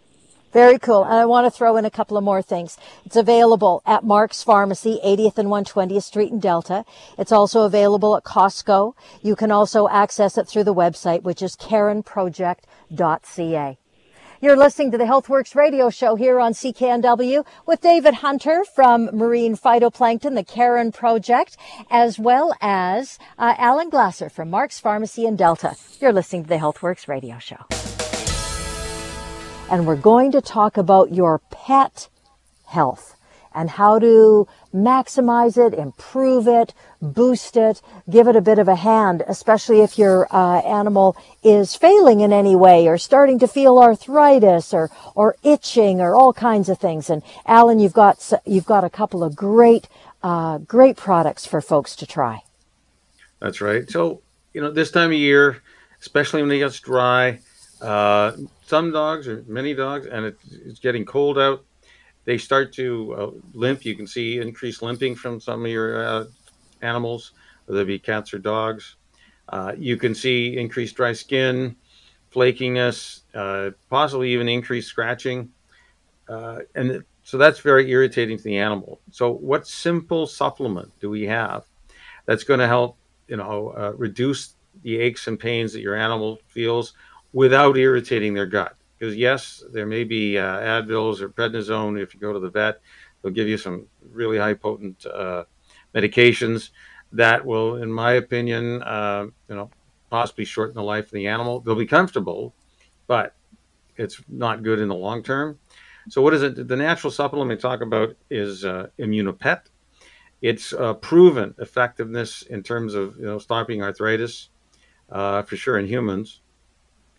Very 0.55 0.79
cool. 0.79 1.05
And 1.05 1.13
I 1.13 1.27
want 1.27 1.47
to 1.47 1.51
throw 1.51 1.77
in 1.77 1.85
a 1.85 1.91
couple 1.91 2.17
of 2.17 2.25
more 2.25 2.41
things. 2.41 2.79
It's 3.05 3.17
available 3.17 3.83
at 3.85 4.05
Mark's 4.05 4.43
Pharmacy, 4.43 5.01
80th 5.05 5.37
and 5.37 5.49
120th 5.49 6.05
Street 6.05 6.33
in 6.33 6.39
Delta. 6.39 6.87
It's 7.19 7.33
also 7.33 7.65
available 7.65 8.17
at 8.17 8.25
Costco. 8.25 8.95
You 9.21 9.37
can 9.37 9.51
also 9.51 9.87
access 9.89 10.39
it 10.39 10.49
through 10.49 10.65
the 10.65 10.73
website, 10.73 11.25
which 11.25 11.43
is 11.43 11.57
karenproject.ca. 11.57 13.79
You're 14.45 14.59
listening 14.59 14.91
to 14.91 14.99
the 14.99 15.05
Healthworx 15.05 15.55
radio 15.55 15.89
show 15.89 16.17
here 16.17 16.39
on 16.39 16.53
CKNW 16.53 17.47
with 17.65 17.81
David 17.81 18.13
Hunter 18.13 18.63
from 18.75 19.07
Marine 19.07 19.57
Phytoplankton, 19.57 20.35
the 20.35 20.45
Karen 20.45 20.93
Project, 20.93 21.57
as 21.89 22.19
well 22.19 22.55
as 22.61 23.19
uh, 23.39 23.55
Alan 23.57 23.89
Glasser 23.89 24.29
from 24.29 24.51
Mark's 24.51 24.79
Pharmacy 24.79 25.25
in 25.25 25.37
Delta. 25.37 25.77
You're 25.99 26.13
listening 26.13 26.43
to 26.43 26.51
the 26.51 26.57
Healthworx 26.57 27.09
radio 27.09 27.39
show. 27.39 27.57
And 29.71 29.87
we're 29.87 29.97
going 29.97 30.31
to 30.33 30.43
talk 30.43 30.77
about 30.77 31.15
your 31.15 31.39
pet 31.51 32.11
health 32.67 33.14
and 33.55 33.71
how 33.71 33.99
to 33.99 34.47
maximize 34.75 35.57
it, 35.57 35.73
improve 35.73 36.49
it, 36.49 36.75
boost 37.01 37.57
it, 37.57 37.81
give 38.11 38.27
it 38.27 38.37
a 38.37 38.41
bit 38.41 38.59
of 38.59 38.67
a 38.67 38.75
hand, 38.75 39.23
especially 39.29 39.81
if 39.81 39.97
your 39.97 40.27
uh, 40.35 40.61
animal 40.61 41.17
is 41.43 41.77
failing 41.77 42.21
in 42.21 42.33
any 42.33 42.57
way 42.57 42.89
or 42.89 42.99
starting 42.99 43.39
to 43.39 43.47
feel 43.47 43.79
arthritis 43.79 44.75
or, 44.75 44.91
or 45.15 45.37
itching 45.43 46.01
or 46.01 46.15
all 46.15 46.33
kinds 46.33 46.69
of 46.69 46.79
things. 46.79 47.09
And 47.09 47.23
Alan, 47.47 47.79
you've 47.79 47.93
got, 47.93 48.33
you've 48.45 48.67
got 48.67 48.85
a 48.85 48.91
couple 48.91 49.23
of 49.23 49.37
great, 49.37 49.89
uh, 50.23 50.59
great 50.59 50.97
products 50.97 51.47
for 51.47 51.61
folks 51.61 51.95
to 51.97 52.07
try. 52.07 52.43
That's 53.41 53.61
right. 53.61 53.89
So, 53.89 54.23
you 54.53 54.61
know, 54.61 54.71
this 54.71 54.91
time 54.91 55.11
of 55.11 55.19
year, 55.19 55.63
especially 56.01 56.43
when 56.43 56.51
it 56.51 56.59
gets 56.59 56.81
dry, 56.81 57.41
uh, 57.81 58.33
some 58.67 58.93
dogs 58.93 59.29
or 59.29 59.45
many 59.47 59.75
dogs, 59.75 60.07
and 60.07 60.25
it, 60.27 60.39
it's 60.51 60.81
getting 60.81 61.05
cold 61.05 61.39
out, 61.39 61.65
they 62.25 62.39
start 62.39 62.73
to 62.75 63.15
uh, 63.15 63.31
limp. 63.53 63.85
You 63.85 63.97
can 63.97 64.07
see 64.07 64.39
increased 64.41 64.83
limping 64.83 65.15
from 65.17 65.41
some 65.41 65.65
of 65.65 65.71
your 65.71 66.05
uh, 66.05 66.25
animals. 66.83 67.33
whether 67.67 67.83
it 67.83 67.87
be 67.87 67.99
cats 67.99 68.35
or 68.35 68.39
dogs. 68.39 68.97
Uh, 69.49 69.73
you 69.79 69.97
can 69.97 70.15
see 70.15 70.57
increased 70.57 70.97
dry 70.97 71.13
skin, 71.13 71.77
flakiness, 72.35 73.23
uh, 73.35 73.71
possibly 73.91 74.33
even 74.33 74.49
increased 74.49 74.89
scratching. 74.89 75.51
Uh, 76.29 76.61
and 76.75 77.05
so 77.23 77.39
that's 77.39 77.61
very 77.61 77.91
irritating 77.91 78.37
to 78.39 78.45
the 78.45 78.59
animal. 78.59 79.01
So, 79.11 79.33
what 79.33 79.67
simple 79.67 80.27
supplement 80.27 80.93
do 81.01 81.11
we 81.11 81.25
have 81.25 81.65
that's 82.27 82.45
going 82.45 82.61
to 82.61 82.67
help, 82.69 82.99
you 83.29 83.37
know, 83.37 83.71
uh, 83.77 83.93
reduce 83.97 84.57
the 84.83 84.99
aches 84.99 85.27
and 85.29 85.39
pains 85.39 85.73
that 85.75 85.81
your 85.81 85.97
animal 85.97 86.41
feels 86.49 86.95
without 87.33 87.77
irritating 87.79 88.35
their 88.35 88.47
gut? 88.47 88.77
Because 89.05 89.19
yes, 89.19 89.63
there 89.71 89.85
may 89.85 90.03
be 90.03 90.39
uh, 90.39 90.61
Advils 90.61 91.21
or 91.21 91.29
prednisone 91.29 92.01
if 92.01 92.15
you 92.15 92.21
go 92.21 92.33
to 92.33 92.39
the 92.39 92.49
vet. 92.49 92.81
They'll 93.21 93.33
give 93.33 93.47
you 93.47 93.59
some 93.59 93.87
really 94.11 94.39
high 94.39 94.55
potent 94.55 95.05
uh, 95.05 95.45
medications 95.95 96.71
that 97.13 97.45
will, 97.45 97.77
in 97.83 97.93
my 97.93 98.13
opinion, 98.13 98.83
uh, 98.83 99.27
you 99.51 99.57
know, 99.57 99.69
possibly 100.09 100.47
shorten 100.47 100.75
the 100.75 100.83
life 100.83 101.05
of 101.05 101.11
the 101.11 101.27
animal. 101.27 101.61
They'll 101.61 101.75
be 101.75 101.85
comfortable, 101.85 102.55
but 103.07 103.35
it's 103.99 104.23
not 104.27 104.63
good 104.63 104.81
in 104.81 104.89
the 104.89 104.95
long 104.95 105.23
term. 105.23 105.59
So, 106.09 106.23
what 106.23 106.33
is 106.33 106.43
it? 106.43 106.67
The 106.67 106.77
natural 106.77 107.11
supplement 107.11 107.51
we 107.51 107.57
talk 107.57 107.83
about 107.83 108.17
is 108.31 108.65
uh, 108.65 108.87
Immunopet. 108.99 109.65
It's 110.41 110.73
uh, 110.73 110.95
proven 110.95 111.55
effectiveness 111.59 112.41
in 112.41 112.63
terms 112.63 112.95
of 112.95 113.19
you 113.19 113.27
know 113.27 113.39
stopping 113.39 113.83
arthritis, 113.83 114.49
uh, 115.11 115.43
for 115.43 115.57
sure 115.57 115.79
in 115.79 115.87
humans. 115.87 116.41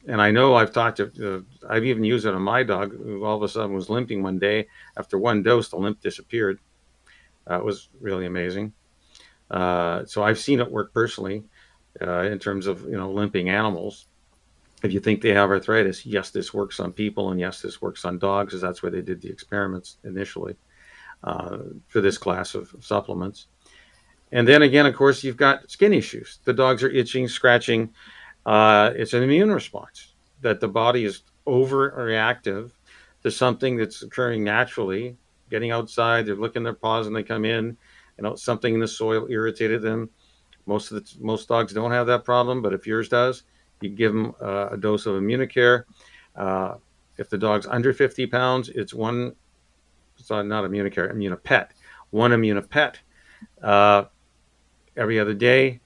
And 0.07 0.21
I 0.21 0.31
know 0.31 0.55
I've 0.55 0.71
talked 0.71 0.97
to, 0.97 1.37
uh, 1.37 1.67
I've 1.67 1.85
even 1.85 2.03
used 2.03 2.25
it 2.25 2.33
on 2.33 2.41
my 2.41 2.63
dog, 2.63 2.95
who 2.95 3.23
all 3.25 3.37
of 3.37 3.43
a 3.43 3.47
sudden 3.47 3.75
was 3.75 3.89
limping 3.89 4.21
one 4.21 4.37
day. 4.37 4.67
After 4.97 5.17
one 5.17 5.41
dose, 5.41 5.69
the 5.69 5.77
limp 5.77 6.01
disappeared. 6.01 6.59
Uh, 7.49 7.57
it 7.57 7.65
was 7.65 7.89
really 7.99 8.25
amazing. 8.25 8.73
Uh, 9.49 10.05
so 10.05 10.23
I've 10.23 10.39
seen 10.39 10.59
it 10.59 10.71
work 10.71 10.93
personally 10.93 11.43
uh, 12.01 12.21
in 12.21 12.39
terms 12.39 12.67
of 12.67 12.81
you 12.83 12.97
know 12.97 13.11
limping 13.11 13.49
animals. 13.49 14.07
If 14.83 14.91
you 14.91 14.99
think 14.99 15.21
they 15.21 15.33
have 15.33 15.49
arthritis, 15.49 16.05
yes, 16.05 16.29
this 16.29 16.53
works 16.53 16.79
on 16.79 16.91
people, 16.91 17.31
and 17.31 17.39
yes, 17.39 17.61
this 17.61 17.81
works 17.81 18.05
on 18.05 18.19
dogs, 18.19 18.53
as 18.53 18.61
that's 18.61 18.83
where 18.83 18.91
they 18.91 19.01
did 19.01 19.21
the 19.21 19.29
experiments 19.29 19.97
initially 20.03 20.55
uh, 21.23 21.57
for 21.87 22.01
this 22.01 22.17
class 22.17 22.53
of 22.53 22.73
supplements. 22.81 23.47
And 24.31 24.47
then 24.47 24.63
again, 24.63 24.85
of 24.85 24.95
course, 24.95 25.23
you've 25.23 25.37
got 25.37 25.69
skin 25.71 25.93
issues. 25.93 26.39
The 26.43 26.53
dogs 26.53 26.83
are 26.83 26.89
itching, 26.89 27.27
scratching. 27.27 27.93
Uh, 28.45 28.91
it's 28.95 29.13
an 29.13 29.23
immune 29.23 29.51
response 29.51 30.13
that 30.41 30.59
the 30.59 30.67
body 30.67 31.05
is 31.05 31.23
overreactive 31.47 32.71
to 33.23 33.31
something 33.31 33.75
that's 33.75 34.03
occurring 34.03 34.43
naturally. 34.43 35.17
Getting 35.49 35.71
outside, 35.71 36.25
they're 36.25 36.35
licking 36.35 36.63
their 36.63 36.73
paws 36.73 37.07
and 37.07 37.15
they 37.15 37.23
come 37.23 37.45
in 37.45 37.77
you 38.17 38.23
know 38.23 38.35
something 38.35 38.73
in 38.73 38.79
the 38.79 38.87
soil 38.87 39.27
irritated 39.29 39.81
them. 39.81 40.09
Most 40.65 40.91
of 40.91 41.03
the 41.03 41.23
most 41.23 41.47
dogs 41.47 41.73
don't 41.73 41.91
have 41.91 42.07
that 42.07 42.23
problem, 42.23 42.61
but 42.61 42.73
if 42.73 42.87
yours 42.87 43.09
does, 43.09 43.43
you 43.81 43.89
give 43.89 44.13
them 44.13 44.33
uh, 44.41 44.69
a 44.71 44.77
dose 44.77 45.05
of 45.05 45.15
Immunicare. 45.15 45.83
Uh, 46.35 46.75
if 47.17 47.29
the 47.29 47.37
dog's 47.37 47.67
under 47.67 47.93
50 47.93 48.27
pounds, 48.27 48.69
it's 48.69 48.93
one. 48.93 49.35
It's 50.17 50.29
not 50.29 50.45
Immunicare, 50.45 51.13
Immunopet. 51.13 51.69
One 52.09 52.31
Immunopet 52.31 52.95
uh, 53.61 54.05
every 54.95 55.19
other 55.19 55.33
day. 55.33 55.81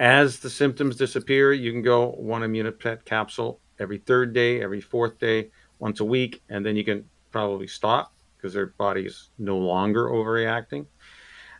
As 0.00 0.38
the 0.38 0.50
symptoms 0.50 0.96
disappear, 0.96 1.52
you 1.52 1.72
can 1.72 1.82
go 1.82 2.10
one 2.12 2.42
Immunopet 2.42 3.04
capsule 3.04 3.60
every 3.80 3.98
third 3.98 4.32
day, 4.32 4.62
every 4.62 4.80
fourth 4.80 5.18
day, 5.18 5.50
once 5.80 6.00
a 6.00 6.04
week, 6.04 6.42
and 6.48 6.64
then 6.64 6.76
you 6.76 6.84
can 6.84 7.04
probably 7.32 7.66
stop 7.66 8.12
because 8.36 8.54
their 8.54 8.66
body 8.66 9.06
is 9.06 9.30
no 9.38 9.58
longer 9.58 10.06
overreacting. 10.06 10.86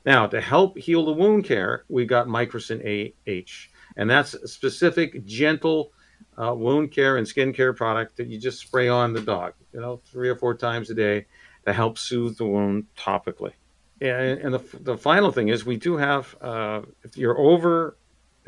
Now, 0.07 0.27
to 0.29 0.41
help 0.41 0.79
heal 0.79 1.05
the 1.05 1.13
wound 1.13 1.45
care, 1.45 1.85
we 1.89 2.07
got 2.07 2.29
Microcyn 2.29 2.81
AH, 2.81 3.69
and 3.97 4.09
that's 4.09 4.35
a 4.35 4.47
specific, 4.47 5.25
gentle 5.27 5.93
uh, 6.41 6.55
wound 6.55 6.93
care 6.93 7.17
and 7.17 7.27
skin 7.27 7.53
care 7.53 7.73
product 7.73 8.17
that 8.17 8.29
you 8.29 8.39
just 8.39 8.61
spray 8.61 8.89
on 8.89 9.13
the 9.13 9.21
dog, 9.21 9.55
you 9.73 9.81
know, 9.81 10.01
three 10.07 10.29
or 10.29 10.37
four 10.37 10.55
times 10.55 10.91
a 10.91 10.95
day 10.95 11.27
to 11.67 11.73
help 11.73 11.99
soothe 11.99 12.39
the 12.39 12.47
wound 12.47 12.87
topically. 12.97 13.53
And, 14.01 14.39
and 14.39 14.55
the, 14.55 14.63
the 14.79 14.97
final 14.97 15.33
thing 15.33 15.49
is, 15.49 15.67
we 15.67 15.77
do 15.77 15.97
have, 15.97 16.37
uh, 16.41 16.83
if 17.03 17.17
you're 17.17 17.37
over 17.37 17.97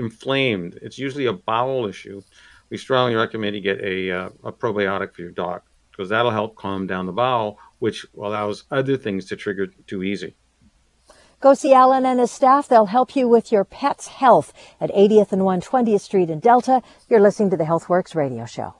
inflamed, 0.00 0.78
it's 0.82 0.98
usually 0.98 1.26
a 1.26 1.32
bowel 1.32 1.86
issue. 1.86 2.20
We 2.70 2.78
strongly 2.78 3.14
recommend 3.14 3.54
you 3.54 3.62
get 3.62 3.80
a, 3.80 4.10
uh, 4.10 4.28
a 4.44 4.52
probiotic 4.52 5.14
for 5.14 5.22
your 5.22 5.30
dog 5.30 5.62
because 5.90 6.08
that'll 6.08 6.30
help 6.30 6.56
calm 6.56 6.86
down 6.86 7.06
the 7.06 7.12
bowel, 7.12 7.58
which 7.78 8.06
allows 8.16 8.64
other 8.70 8.96
things 8.96 9.26
to 9.26 9.36
trigger 9.36 9.68
too 9.86 10.02
easy. 10.02 10.34
Go 11.40 11.54
see 11.54 11.72
Alan 11.72 12.04
and 12.04 12.20
his 12.20 12.30
staff. 12.30 12.68
They'll 12.68 12.86
help 12.86 13.16
you 13.16 13.26
with 13.28 13.50
your 13.50 13.64
pet's 13.64 14.08
health 14.08 14.52
at 14.80 14.90
80th 14.92 15.32
and 15.32 15.42
120th 15.42 16.00
Street 16.00 16.28
in 16.28 16.38
Delta. 16.38 16.82
You're 17.08 17.20
listening 17.20 17.50
to 17.50 17.56
the 17.56 17.64
Healthworx 17.64 18.14
radio 18.14 18.44
show. 18.44 18.74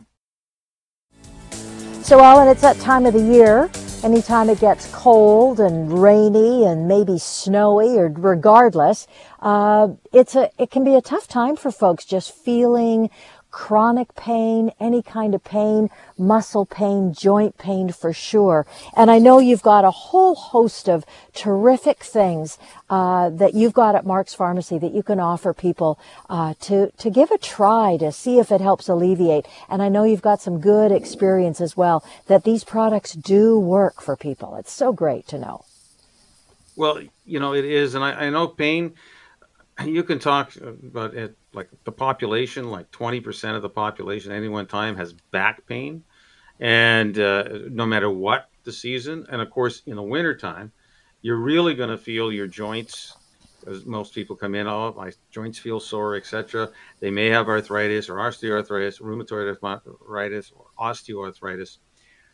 So, 2.03 2.21
Alan, 2.21 2.49
it's 2.49 2.63
that 2.63 2.79
time 2.79 3.07
of 3.07 3.15
the 3.15 3.23
year. 3.23 3.71
Anytime 4.03 4.49
it 4.49 4.61
gets 4.61 4.91
cold 4.93 5.61
and 5.61 6.03
rainy 6.03 6.65
and 6.65 6.89
maybe 6.89 7.19
snowy, 7.19 7.99
or 7.99 8.09
regardless, 8.09 9.07
uh, 9.41 9.89
it's 10.13 10.35
a 10.35 10.51
it 10.59 10.71
can 10.71 10.85
be 10.85 10.95
a 10.95 11.01
tough 11.01 11.27
time 11.27 11.57
for 11.57 11.71
folks 11.71 12.05
just 12.05 12.35
feeling 12.35 13.11
chronic 13.51 14.15
pain, 14.15 14.71
any 14.79 15.03
kind 15.03 15.35
of 15.35 15.43
pain, 15.43 15.91
muscle 16.17 16.65
pain, 16.65 17.13
joint 17.13 17.59
pain 17.59 17.91
for 17.91 18.13
sure. 18.13 18.67
And 18.97 19.11
I 19.11 19.19
know 19.19 19.39
you've 19.39 19.63
got 19.63 19.85
a 19.85 19.91
whole 19.91 20.35
host 20.35 20.89
of 20.89 21.05
terrific 21.35 22.03
things 22.05 22.59
uh, 22.89 23.31
that 23.31 23.55
you've 23.55 23.73
got 23.73 23.95
at 23.95 24.07
Mark's 24.07 24.35
Pharmacy 24.35 24.79
that 24.79 24.93
you 24.93 25.03
can 25.03 25.19
offer 25.19 25.53
people 25.53 25.99
uh, 26.29 26.55
to 26.61 26.93
to 26.99 27.11
give 27.11 27.31
a 27.31 27.39
try 27.39 27.97
to 27.99 28.13
see 28.13 28.39
if 28.39 28.53
it 28.53 28.61
helps 28.61 28.89
alleviate. 28.89 29.47
And 29.69 29.83
I 29.83 29.89
know 29.89 30.05
you've 30.05 30.23
got 30.23 30.41
some 30.41 30.61
good 30.61 30.93
experience 30.93 31.61
as 31.61 31.77
well 31.77 32.05
that 32.27 32.45
these 32.45 32.65
products 32.65 33.13
do 33.15 33.59
work 33.59 34.01
for 34.01 34.17
people. 34.17 34.57
It's 34.57 34.73
so 34.73 34.93
great 34.93 35.27
to 35.29 35.39
know. 35.39 35.65
Well, 36.77 37.03
you 37.27 37.41
know 37.41 37.53
it 37.53 37.65
is, 37.65 37.95
and 37.95 38.05
I, 38.05 38.27
I 38.27 38.31
know 38.31 38.47
pain 38.47 38.95
you 39.85 40.03
can 40.03 40.19
talk 40.19 40.55
about 40.57 41.15
it 41.15 41.37
like 41.53 41.69
the 41.85 41.93
population, 41.93 42.71
like 42.71 42.91
20% 42.91 43.57
of 43.57 43.63
the 43.63 43.69
population 43.69 44.33
at 44.33 44.37
any 44.37 44.49
one 44.49 44.67
time 44.67 44.97
has 44.97 45.13
back 45.13 45.67
pain. 45.67 46.05
And 46.59 47.19
uh, 47.19 47.45
no 47.71 47.87
matter 47.87 48.11
what 48.11 48.49
the 48.65 48.73
season, 48.73 49.27
and 49.31 49.41
of 49.41 49.51
course, 49.51 49.83
in 49.87 49.97
the 49.97 50.03
wintertime, 50.03 50.73
you're 51.23 51.39
really 51.39 51.75
going 51.75 51.91
to 51.91 51.99
feel 51.99 52.33
your 52.33 52.47
joints. 52.47 53.17
As 53.67 53.85
most 53.85 54.15
people 54.15 54.37
come 54.37 54.55
in, 54.55 54.67
oh, 54.67 54.95
my 54.97 55.13
joints 55.31 55.59
feel 55.59 55.81
sore, 55.81 56.17
etc. 56.17 56.71
They 57.01 57.11
may 57.11 57.27
have 57.27 57.49
arthritis 57.49 58.09
or 58.09 58.17
osteoarthritis, 58.17 59.01
rheumatoid 59.01 59.57
arthritis, 59.63 60.53
or 60.57 60.67
osteoarthritis. 60.79 61.79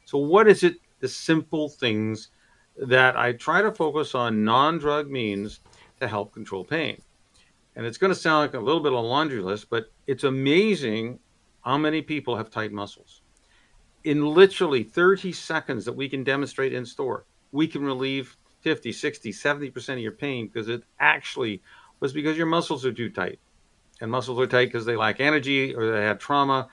So, 0.05 0.19
what 0.19 0.47
is 0.47 0.63
it? 0.63 0.77
The 1.01 1.09
simple 1.09 1.69
things 1.69 2.31
that 2.77 3.17
I 3.17 3.33
try 3.33 3.61
to 3.61 3.73
focus 3.73 4.15
on 4.15 4.45
non 4.45 4.79
drug 4.79 5.11
means 5.11 5.61
to 6.01 6.07
help 6.07 6.33
control 6.33 6.65
pain 6.65 7.03
and 7.77 7.85
it's 7.85 7.99
going 7.99 8.13
to 8.13 8.19
sound 8.19 8.41
like 8.41 8.55
a 8.55 8.65
little 8.65 8.81
bit 8.81 8.93
of 8.93 8.99
a 8.99 9.03
laundry 9.03 9.41
list, 9.41 9.69
but 9.69 9.93
it's 10.07 10.25
amazing 10.25 11.19
how 11.61 11.77
many 11.77 12.01
people 12.01 12.37
have 12.37 12.51
tight 12.51 12.73
muscles. 12.73 13.21
In 14.03 14.25
literally 14.25 14.83
30 14.83 15.33
seconds 15.33 15.85
that 15.85 15.93
we 15.93 16.09
can 16.09 16.25
demonstrate 16.25 16.73
in 16.73 16.87
store, 16.87 17.27
we 17.53 17.69
can 17.69 17.85
relieve 17.85 18.37
50, 18.63 18.93
60, 18.93 19.31
70% 19.31 19.93
of 19.93 19.99
your 19.99 20.13
pain 20.13 20.47
because 20.47 20.69
it 20.69 20.85
actually 20.99 21.63
was 22.01 22.15
because 22.15 22.39
your 22.39 22.47
muscles 22.47 22.87
are 22.87 22.93
too 22.93 23.11
tight. 23.11 23.39
And 24.01 24.11
muscles 24.11 24.41
are 24.41 24.47
tight 24.47 24.67
because 24.67 24.87
they 24.87 24.97
lack 24.97 25.21
energy 25.21 25.75
or 25.75 25.91
they 25.91 26.03
had 26.03 26.19
trauma 26.19 26.69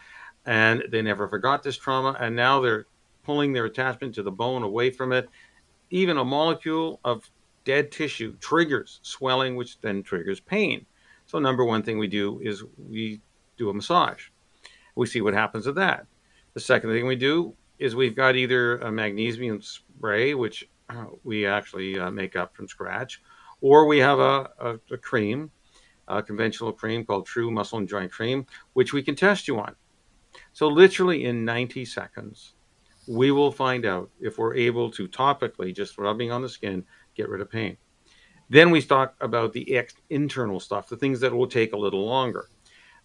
and 0.46 0.84
they 0.90 1.02
never 1.02 1.28
forgot 1.28 1.64
this 1.64 1.78
trauma. 1.78 2.16
And 2.20 2.36
now 2.36 2.62
they're 2.62 2.86
pulling 3.24 3.52
their 3.52 3.66
attachment 3.66 4.16
to 4.16 4.24
the 4.24 4.32
bone 4.32 4.64
away 4.64 4.90
from 4.90 5.12
it. 5.12 5.30
Even 5.90 6.18
a 6.18 6.26
molecule 6.26 7.00
of 7.04 7.30
dead 7.66 7.92
tissue 7.92 8.38
triggers 8.40 9.00
swelling, 9.04 9.56
which 9.56 9.80
then 9.82 10.02
triggers 10.02 10.40
pain. 10.40 10.86
So, 11.34 11.40
number 11.40 11.66
one 11.66 11.82
thing 11.82 11.98
we 11.98 12.08
do 12.08 12.40
is 12.44 12.64
we 12.78 13.20
do 13.58 13.72
a 13.72 13.74
massage. 13.74 14.28
We 14.96 15.08
see 15.08 15.20
what 15.20 15.34
happens 15.34 15.66
with 15.66 15.78
that. 15.78 16.06
The 16.54 16.60
second 16.60 16.92
thing 16.92 17.08
we 17.08 17.16
do 17.16 17.56
is 17.80 17.96
we've 17.96 18.16
got 18.16 18.36
either 18.36 18.78
a 18.78 18.92
magnesium 18.92 19.60
spray, 19.60 20.36
which 20.36 20.70
we 21.24 21.48
actually 21.48 21.98
uh, 21.98 22.12
make 22.12 22.36
up 22.36 22.56
from 22.56 22.68
scratch, 22.68 23.20
or 23.62 23.88
we 23.88 23.98
have 23.98 24.20
a, 24.20 24.52
a, 24.60 24.80
a 24.92 24.98
cream, 25.00 25.50
a 26.08 26.22
conventional 26.22 26.72
cream 26.72 27.04
called 27.04 27.26
True 27.26 27.50
Muscle 27.50 27.80
and 27.80 27.90
Joint 27.90 28.12
Cream, 28.12 28.46
which 28.74 28.94
we 28.94 29.02
can 29.02 29.16
test 29.16 29.48
you 29.48 29.60
on. 29.60 29.76
So, 30.52 30.68
literally 30.68 31.26
in 31.26 31.44
90 31.44 31.84
seconds, 31.86 32.54
we 33.08 33.32
will 33.32 33.52
find 33.52 33.88
out 33.88 34.12
if 34.22 34.38
we're 34.38 34.54
able 34.54 34.92
to 34.92 35.08
topically, 35.08 35.76
just 35.76 35.98
rubbing 35.98 36.32
on 36.32 36.44
the 36.44 36.50
skin, 36.50 36.86
get 37.16 37.28
rid 37.28 37.42
of 37.42 37.50
pain. 37.50 37.76
Then 38.54 38.70
we 38.70 38.82
talk 38.84 39.16
about 39.20 39.52
the 39.52 39.66
ex- 39.76 39.96
internal 40.12 40.60
stuff, 40.60 40.88
the 40.88 40.96
things 40.96 41.20
that 41.22 41.34
will 41.34 41.48
take 41.48 41.74
a 41.74 41.78
little 41.78 42.06
longer. 42.06 42.50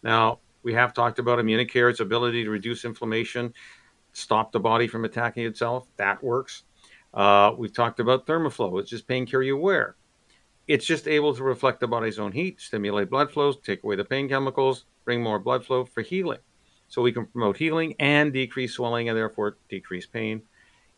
Now, 0.02 0.40
we 0.62 0.74
have 0.74 0.92
talked 0.92 1.18
about 1.18 1.38
Immunicare, 1.38 1.88
its 1.90 2.00
ability 2.00 2.44
to 2.44 2.50
reduce 2.50 2.84
inflammation, 2.84 3.54
stop 4.12 4.52
the 4.52 4.60
body 4.60 4.86
from 4.86 5.06
attacking 5.06 5.46
itself. 5.46 5.88
That 5.96 6.22
works. 6.22 6.64
Uh, 7.14 7.52
we've 7.56 7.72
talked 7.72 7.98
about 7.98 8.26
Thermoflow, 8.26 8.78
it's 8.78 8.90
just 8.90 9.08
pain 9.08 9.24
cure 9.24 9.42
you 9.42 9.56
wear. 9.56 9.96
it's 10.68 10.84
just 10.84 11.08
able 11.08 11.34
to 11.34 11.42
reflect 11.42 11.80
the 11.80 11.88
body's 11.88 12.18
own 12.18 12.30
heat, 12.30 12.60
stimulate 12.60 13.08
blood 13.08 13.32
flows, 13.32 13.56
take 13.60 13.82
away 13.82 13.96
the 13.96 14.04
pain 14.04 14.28
chemicals, 14.28 14.84
bring 15.04 15.22
more 15.22 15.38
blood 15.38 15.64
flow 15.64 15.84
for 15.86 16.02
healing. 16.02 16.38
So 16.88 17.02
we 17.02 17.12
can 17.12 17.26
promote 17.26 17.56
healing 17.56 17.94
and 17.98 18.32
decrease 18.32 18.74
swelling 18.74 19.08
and 19.08 19.16
therefore 19.16 19.56
decrease 19.68 20.06
pain. 20.06 20.42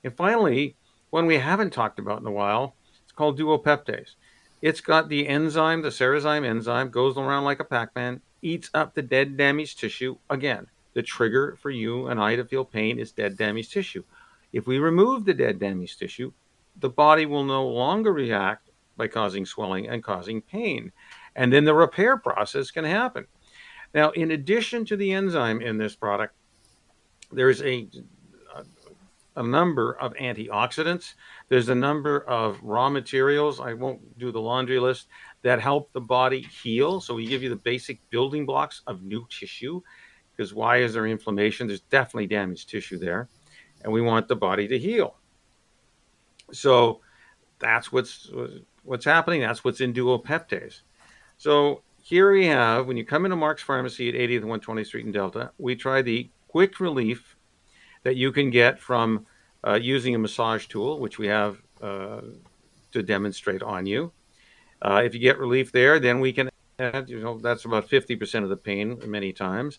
And 0.05 0.15
finally, 0.17 0.77
one 1.11 1.27
we 1.27 1.39
haven't 1.39 1.73
talked 1.73 2.01
about 2.01 2.21
in 2.21 2.27
a 2.27 2.33
while, 2.33 2.75
it's 3.05 3.13
called 3.13 3.39
duopeptase. 3.39 4.17
It's 4.62 4.81
got 4.81 5.09
the 5.09 5.27
enzyme, 5.27 5.83
the 5.83 5.88
serozyme 5.88 6.44
enzyme, 6.44 6.90
goes 6.90 7.16
around 7.16 7.44
like 7.44 7.61
a 7.61 7.64
Pac-Man, 7.64 8.20
eats 8.42 8.70
up 8.75 8.94
the 8.94 9.03
dead 9.03 9.37
damaged 9.37 9.79
tissue. 9.79 10.16
Again, 10.29 10.66
the 10.92 11.03
trigger 11.03 11.57
for 11.61 11.70
you 11.70 12.09
and 12.09 12.20
I 12.20 12.37
to 12.37 12.44
feel 12.44 12.64
pain 12.64 12.99
is 12.99 13.12
dead 13.12 13.37
damaged 13.37 13.73
tissue. 13.73 14.05
If 14.53 14.66
we 14.66 14.79
remove 14.79 15.25
the 15.25 15.35
dead 15.35 15.59
damaged 15.59 15.99
tissue, 15.99 16.33
the 16.79 16.90
body 16.90 17.27
will 17.27 17.44
no 17.44 17.66
longer 17.66 18.12
react 18.12 18.70
by 18.96 19.09
causing 19.09 19.46
swelling 19.46 19.88
and 19.88 20.03
causing 20.03 20.42
pain. 20.42 20.92
And 21.37 21.53
then 21.53 21.64
the 21.64 21.75
repair 21.75 22.16
process 22.16 22.70
can 22.70 22.85
happen. 22.85 23.27
Now, 23.94 24.11
in 24.11 24.33
addition 24.33 24.85
to 24.87 24.96
the 24.96 25.12
enzyme 25.12 25.62
in 25.62 25.79
this 25.79 25.94
product, 25.96 26.35
there's 27.33 27.62
a, 27.62 27.88
a 29.37 29.43
number 29.43 29.93
of 30.01 30.12
antioxidants. 30.14 31.14
There's 31.49 31.69
a 31.69 31.75
number 31.75 32.21
of 32.21 32.59
raw 32.62 32.88
materials. 32.88 33.61
I 33.61 33.75
won't 33.75 34.19
do 34.19 34.33
the 34.33 34.40
laundry 34.40 34.79
list 34.79 35.09
that 35.43 35.61
help 35.61 35.93
the 35.93 36.01
body 36.01 36.40
heal. 36.40 37.01
So 37.01 37.14
we 37.14 37.27
give 37.27 37.43
you 37.43 37.49
the 37.49 37.57
basic 37.57 38.01
building 38.11 38.45
blocks 38.45 38.83
of 38.87 39.03
new 39.03 39.27
tissue. 39.31 39.81
Because 40.37 40.55
why 40.55 40.79
is 40.79 40.95
there 40.95 41.07
inflammation? 41.07 41.66
There's 41.66 41.83
definitely 41.83 42.27
damaged 42.27 42.71
tissue 42.71 42.99
there, 42.99 43.29
and 43.85 43.93
we 43.93 44.01
want 44.01 44.27
the 44.27 44.37
body 44.37 44.66
to 44.69 44.79
heal. 44.79 45.16
So 46.51 47.01
that's 47.59 47.93
what's 47.93 48.31
what's 48.83 49.05
happening. 49.05 49.43
That's 49.43 49.64
what's 49.64 49.83
in 49.83 49.93
duopeptase. 49.93 50.81
So 51.37 51.83
here 52.03 52.33
we 52.33 52.47
have, 52.47 52.87
when 52.87 52.97
you 52.97 53.05
come 53.05 53.27
into 53.27 53.37
Mark's 53.37 53.62
Pharmacy 53.62 54.09
at 54.09 54.14
80th 54.14 54.43
and 54.43 54.62
120th 54.62 54.87
Street 54.87 55.05
in 55.05 55.12
Delta, 55.12 55.53
we 55.59 55.77
try 55.77 56.01
the 56.01 56.31
quick 56.49 56.81
relief 56.81 57.37
that 58.03 58.17
you 58.17 58.33
can 58.33 58.51
get 58.51 58.79
from 58.79 59.27
uh, 59.67 59.75
using 59.75 60.15
a 60.15 60.19
massage 60.19 60.67
tool, 60.67 60.99
which 60.99 61.19
we 61.19 61.27
have 61.27 61.61
uh, 61.83 62.21
to 62.93 63.03
demonstrate 63.03 63.63
on 63.63 63.87
you. 63.87 64.13
Uh, 64.83 65.03
if 65.05 65.15
you 65.15 65.21
get 65.21 65.39
relief 65.39 65.73
there, 65.73 66.01
then 66.01 66.21
we 66.21 66.33
can 66.33 66.51
add, 66.79 67.09
you 67.09 67.21
know, 67.21 67.39
that's 67.39 67.65
about 67.65 67.89
50% 67.89 68.43
of 68.43 68.49
the 68.49 68.57
pain 68.57 68.99
many 69.07 69.33
times. 69.33 69.79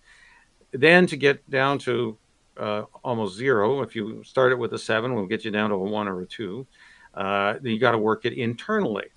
Then 0.72 1.08
to 1.08 1.18
get 1.18 1.48
down 1.50 1.80
to 1.80 2.18
uh, 2.58 2.84
almost 3.04 3.36
zero, 3.36 3.82
if 3.82 3.96
you 3.96 4.24
start 4.24 4.52
it 4.52 4.60
with 4.60 4.74
a 4.74 4.80
seven, 4.80 5.16
we'll 5.16 5.26
get 5.26 5.44
you 5.44 5.52
down 5.52 5.70
to 5.70 5.76
a 5.76 5.80
one 5.80 6.08
or 6.08 6.22
a 6.22 6.26
two. 6.26 6.68
Uh, 7.14 7.56
you 7.64 7.80
got 7.80 7.92
to 7.92 7.98
work 7.98 8.26
it 8.26 8.34
internally. 8.34 9.08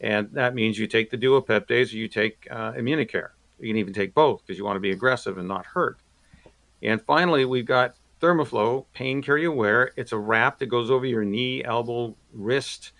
And 0.00 0.30
that 0.32 0.54
means 0.54 0.78
you 0.78 0.86
take 0.86 1.10
the 1.10 1.18
duopeptase 1.18 1.92
or 1.92 1.96
you 1.96 2.08
take 2.08 2.48
uh, 2.50 2.72
Immunicare. 2.72 3.30
You 3.58 3.68
can 3.68 3.76
even 3.76 3.92
take 3.92 4.14
both 4.14 4.40
because 4.40 4.58
you 4.58 4.64
want 4.64 4.76
to 4.76 4.80
be 4.80 4.92
aggressive 4.92 5.36
and 5.36 5.46
not 5.46 5.66
hurt. 5.66 5.98
And 6.82 7.00
finally, 7.02 7.44
we've 7.44 7.66
got 7.66 7.94
Thermoflow 8.20 8.86
Pain 8.92 9.22
Carry 9.22 9.44
Aware. 9.44 9.92
It's 9.96 10.12
a 10.12 10.18
wrap 10.18 10.58
that 10.58 10.66
goes 10.66 10.90
over 10.90 11.06
your 11.06 11.24
knee, 11.24 11.64
elbow, 11.64 12.16
wrist, 12.32 12.92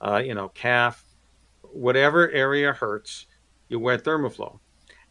uh, 0.00 0.22
you 0.24 0.34
know, 0.34 0.48
calf, 0.48 1.04
whatever 1.62 2.30
area 2.30 2.72
hurts. 2.72 3.26
You 3.68 3.78
wear 3.78 3.98
Thermoflow, 3.98 4.58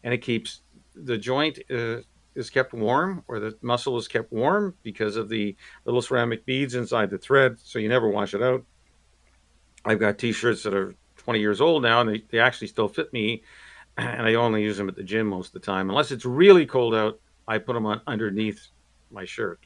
and 0.04 0.14
it 0.14 0.18
keeps 0.18 0.62
the 0.94 1.18
joint 1.18 1.58
uh, 1.70 1.98
is 2.34 2.50
kept 2.50 2.72
warm 2.72 3.24
or 3.28 3.40
the 3.40 3.56
muscle 3.62 3.96
is 3.98 4.08
kept 4.08 4.32
warm 4.32 4.74
because 4.82 5.16
of 5.16 5.28
the 5.28 5.56
little 5.84 6.02
ceramic 6.02 6.46
beads 6.46 6.74
inside 6.74 7.10
the 7.10 7.18
thread, 7.18 7.58
so 7.58 7.78
you 7.78 7.88
never 7.88 8.08
wash 8.08 8.34
it 8.34 8.42
out. 8.42 8.64
I've 9.84 9.98
got 9.98 10.18
T-shirts 10.18 10.62
that 10.62 10.74
are 10.74 10.94
20 11.16 11.40
years 11.40 11.60
old 11.60 11.82
now, 11.82 12.00
and 12.00 12.08
they, 12.08 12.22
they 12.30 12.38
actually 12.38 12.68
still 12.68 12.88
fit 12.88 13.12
me. 13.12 13.42
And 13.98 14.26
I 14.26 14.34
only 14.34 14.62
use 14.62 14.78
them 14.78 14.88
at 14.88 14.96
the 14.96 15.02
gym 15.02 15.26
most 15.26 15.48
of 15.48 15.52
the 15.52 15.66
time. 15.66 15.90
Unless 15.90 16.12
it's 16.12 16.24
really 16.24 16.64
cold 16.64 16.94
out, 16.94 17.20
I 17.46 17.58
put 17.58 17.74
them 17.74 17.84
on 17.84 18.00
underneath 18.06 18.68
my 19.12 19.24
shirt. 19.24 19.60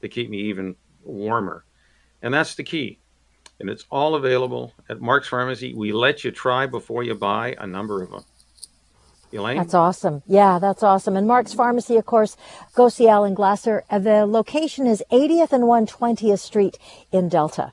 to 0.00 0.08
keep 0.08 0.28
me 0.28 0.38
even 0.38 0.74
warmer. 1.04 1.64
And 2.22 2.34
that's 2.34 2.54
the 2.56 2.64
key. 2.64 2.98
And 3.60 3.70
it's 3.70 3.84
all 3.90 4.16
available 4.16 4.74
at 4.88 5.00
Mark's 5.00 5.28
Pharmacy. 5.28 5.74
We 5.74 5.92
let 5.92 6.24
you 6.24 6.32
try 6.32 6.66
before 6.66 7.04
you 7.04 7.14
buy 7.14 7.54
a 7.58 7.66
number 7.66 8.02
of 8.02 8.10
them. 8.10 8.24
Elaine? 9.32 9.56
That's 9.56 9.74
awesome. 9.74 10.22
Yeah, 10.26 10.58
that's 10.58 10.82
awesome. 10.82 11.16
And 11.16 11.26
Mark's 11.26 11.54
Pharmacy, 11.54 11.96
of 11.96 12.04
course, 12.04 12.36
go 12.74 12.88
see 12.88 13.08
Alan 13.08 13.34
Glasser. 13.34 13.84
Uh, 13.88 13.98
the 13.98 14.26
location 14.26 14.86
is 14.86 15.02
80th 15.10 15.52
and 15.52 15.64
120th 15.64 16.40
Street 16.40 16.78
in 17.12 17.28
Delta. 17.28 17.72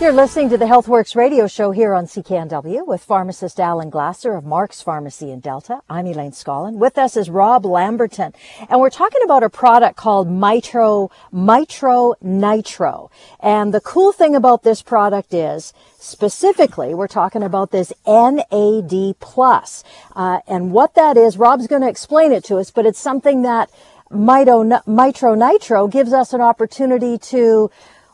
You're 0.00 0.12
listening 0.12 0.48
to 0.50 0.56
the 0.56 0.64
Healthworx 0.64 1.16
radio 1.16 1.48
show 1.48 1.72
here 1.72 1.92
on 1.92 2.06
CKNW 2.06 2.86
with 2.86 3.02
pharmacist 3.02 3.58
Alan 3.58 3.90
Glasser 3.90 4.36
of 4.36 4.44
Mark's 4.44 4.80
Pharmacy 4.80 5.32
in 5.32 5.40
Delta. 5.40 5.80
I'm 5.90 6.06
Elaine 6.06 6.30
Scollin. 6.30 6.74
With 6.74 6.96
us 6.96 7.16
is 7.16 7.28
Rob 7.28 7.64
Lamberton, 7.66 8.32
and 8.70 8.80
we're 8.80 8.90
talking 8.90 9.20
about 9.24 9.42
a 9.42 9.50
product 9.50 9.96
called 9.96 10.28
Mitro, 10.28 11.10
Mitro 11.34 12.14
Nitro. 12.22 13.10
And 13.40 13.74
the 13.74 13.80
cool 13.80 14.12
thing 14.12 14.36
about 14.36 14.62
this 14.62 14.82
product 14.82 15.34
is, 15.34 15.74
specifically, 15.98 16.94
we're 16.94 17.08
talking 17.08 17.42
about 17.42 17.72
this 17.72 17.92
NAD 18.06 19.18
plus, 19.18 19.82
uh, 20.14 20.38
and 20.46 20.70
what 20.70 20.94
that 20.94 21.16
is. 21.16 21.36
Rob's 21.36 21.66
going 21.66 21.82
to 21.82 21.88
explain 21.88 22.30
it 22.30 22.44
to 22.44 22.58
us, 22.58 22.70
but 22.70 22.86
it's 22.86 23.00
something 23.00 23.42
that 23.42 23.68
Mitro, 24.12 24.80
Mitro 24.84 25.36
Nitro 25.36 25.88
gives 25.88 26.12
us 26.12 26.32
an 26.32 26.40
opportunity 26.40 27.18
to 27.18 27.68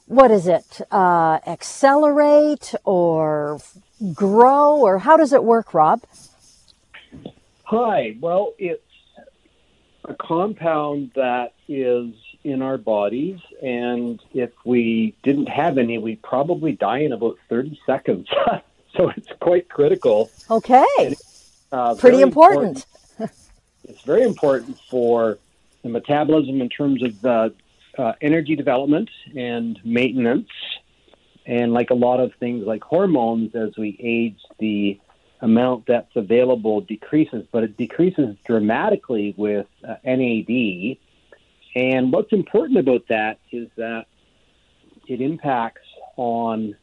what 0.06 0.30
is 0.30 0.46
it, 0.46 0.80
uh, 0.90 1.38
accelerate 1.46 2.74
or 2.84 3.60
grow, 4.12 4.76
or 4.76 4.98
how 4.98 5.16
does 5.16 5.32
it 5.32 5.44
work, 5.44 5.72
Rob? 5.72 6.02
Hi. 7.64 8.16
Well, 8.20 8.54
it's 8.58 8.82
a 10.04 10.14
compound 10.14 11.12
that 11.14 11.54
is 11.68 12.12
in 12.44 12.60
our 12.60 12.76
bodies, 12.76 13.40
and 13.62 14.20
if 14.34 14.50
we 14.66 15.16
didn't 15.22 15.48
have 15.48 15.78
any, 15.78 15.96
we'd 15.96 16.22
probably 16.22 16.72
die 16.72 16.98
in 16.98 17.12
about 17.12 17.38
30 17.48 17.80
seconds. 17.86 18.28
so 18.96 19.08
it's 19.16 19.28
quite 19.40 19.68
critical. 19.70 20.30
Okay. 20.50 21.16
Uh, 21.72 21.94
Pretty 21.94 22.20
important. 22.20 22.84
important. 23.12 23.38
it's 23.84 24.02
very 24.02 24.22
important 24.22 24.78
for 24.90 25.38
the 25.82 25.88
metabolism 25.88 26.60
in 26.60 26.68
terms 26.68 27.02
of 27.02 27.24
uh, 27.24 27.48
uh, 27.98 28.12
energy 28.20 28.56
development 28.56 29.10
and 29.36 29.78
maintenance. 29.84 30.48
And 31.46 31.72
like 31.72 31.90
a 31.90 31.94
lot 31.94 32.20
of 32.20 32.32
things 32.40 32.66
like 32.66 32.82
hormones, 32.82 33.54
as 33.54 33.76
we 33.76 33.96
age, 34.00 34.40
the 34.58 34.98
amount 35.40 35.86
that's 35.86 36.16
available 36.16 36.80
decreases, 36.80 37.46
but 37.52 37.62
it 37.62 37.76
decreases 37.76 38.34
dramatically 38.46 39.34
with 39.36 39.66
uh, 39.86 39.96
NAD. 40.04 40.96
And 41.76 42.12
what's 42.12 42.32
important 42.32 42.78
about 42.78 43.08
that 43.08 43.38
is 43.52 43.68
that 43.76 44.06
it 45.06 45.20
impacts 45.20 45.86
on 46.16 46.76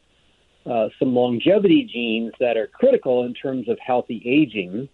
uh, 0.64 0.90
some 0.98 1.14
longevity 1.14 1.82
genes 1.84 2.32
that 2.38 2.56
are 2.56 2.68
critical 2.68 3.24
in 3.24 3.34
terms 3.34 3.68
of 3.68 3.78
healthy 3.80 4.22
aging. 4.24 4.88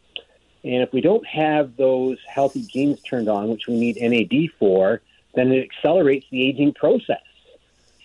And 0.64 0.82
if 0.82 0.92
we 0.92 1.02
don't 1.02 1.26
have 1.26 1.76
those 1.76 2.18
healthy 2.26 2.62
genes 2.62 3.02
turned 3.02 3.28
on, 3.28 3.48
which 3.48 3.66
we 3.66 3.78
need 3.78 3.98
NAD 4.00 4.50
for, 4.58 5.02
then 5.38 5.52
it 5.52 5.68
accelerates 5.70 6.26
the 6.30 6.48
aging 6.48 6.74
process. 6.74 7.22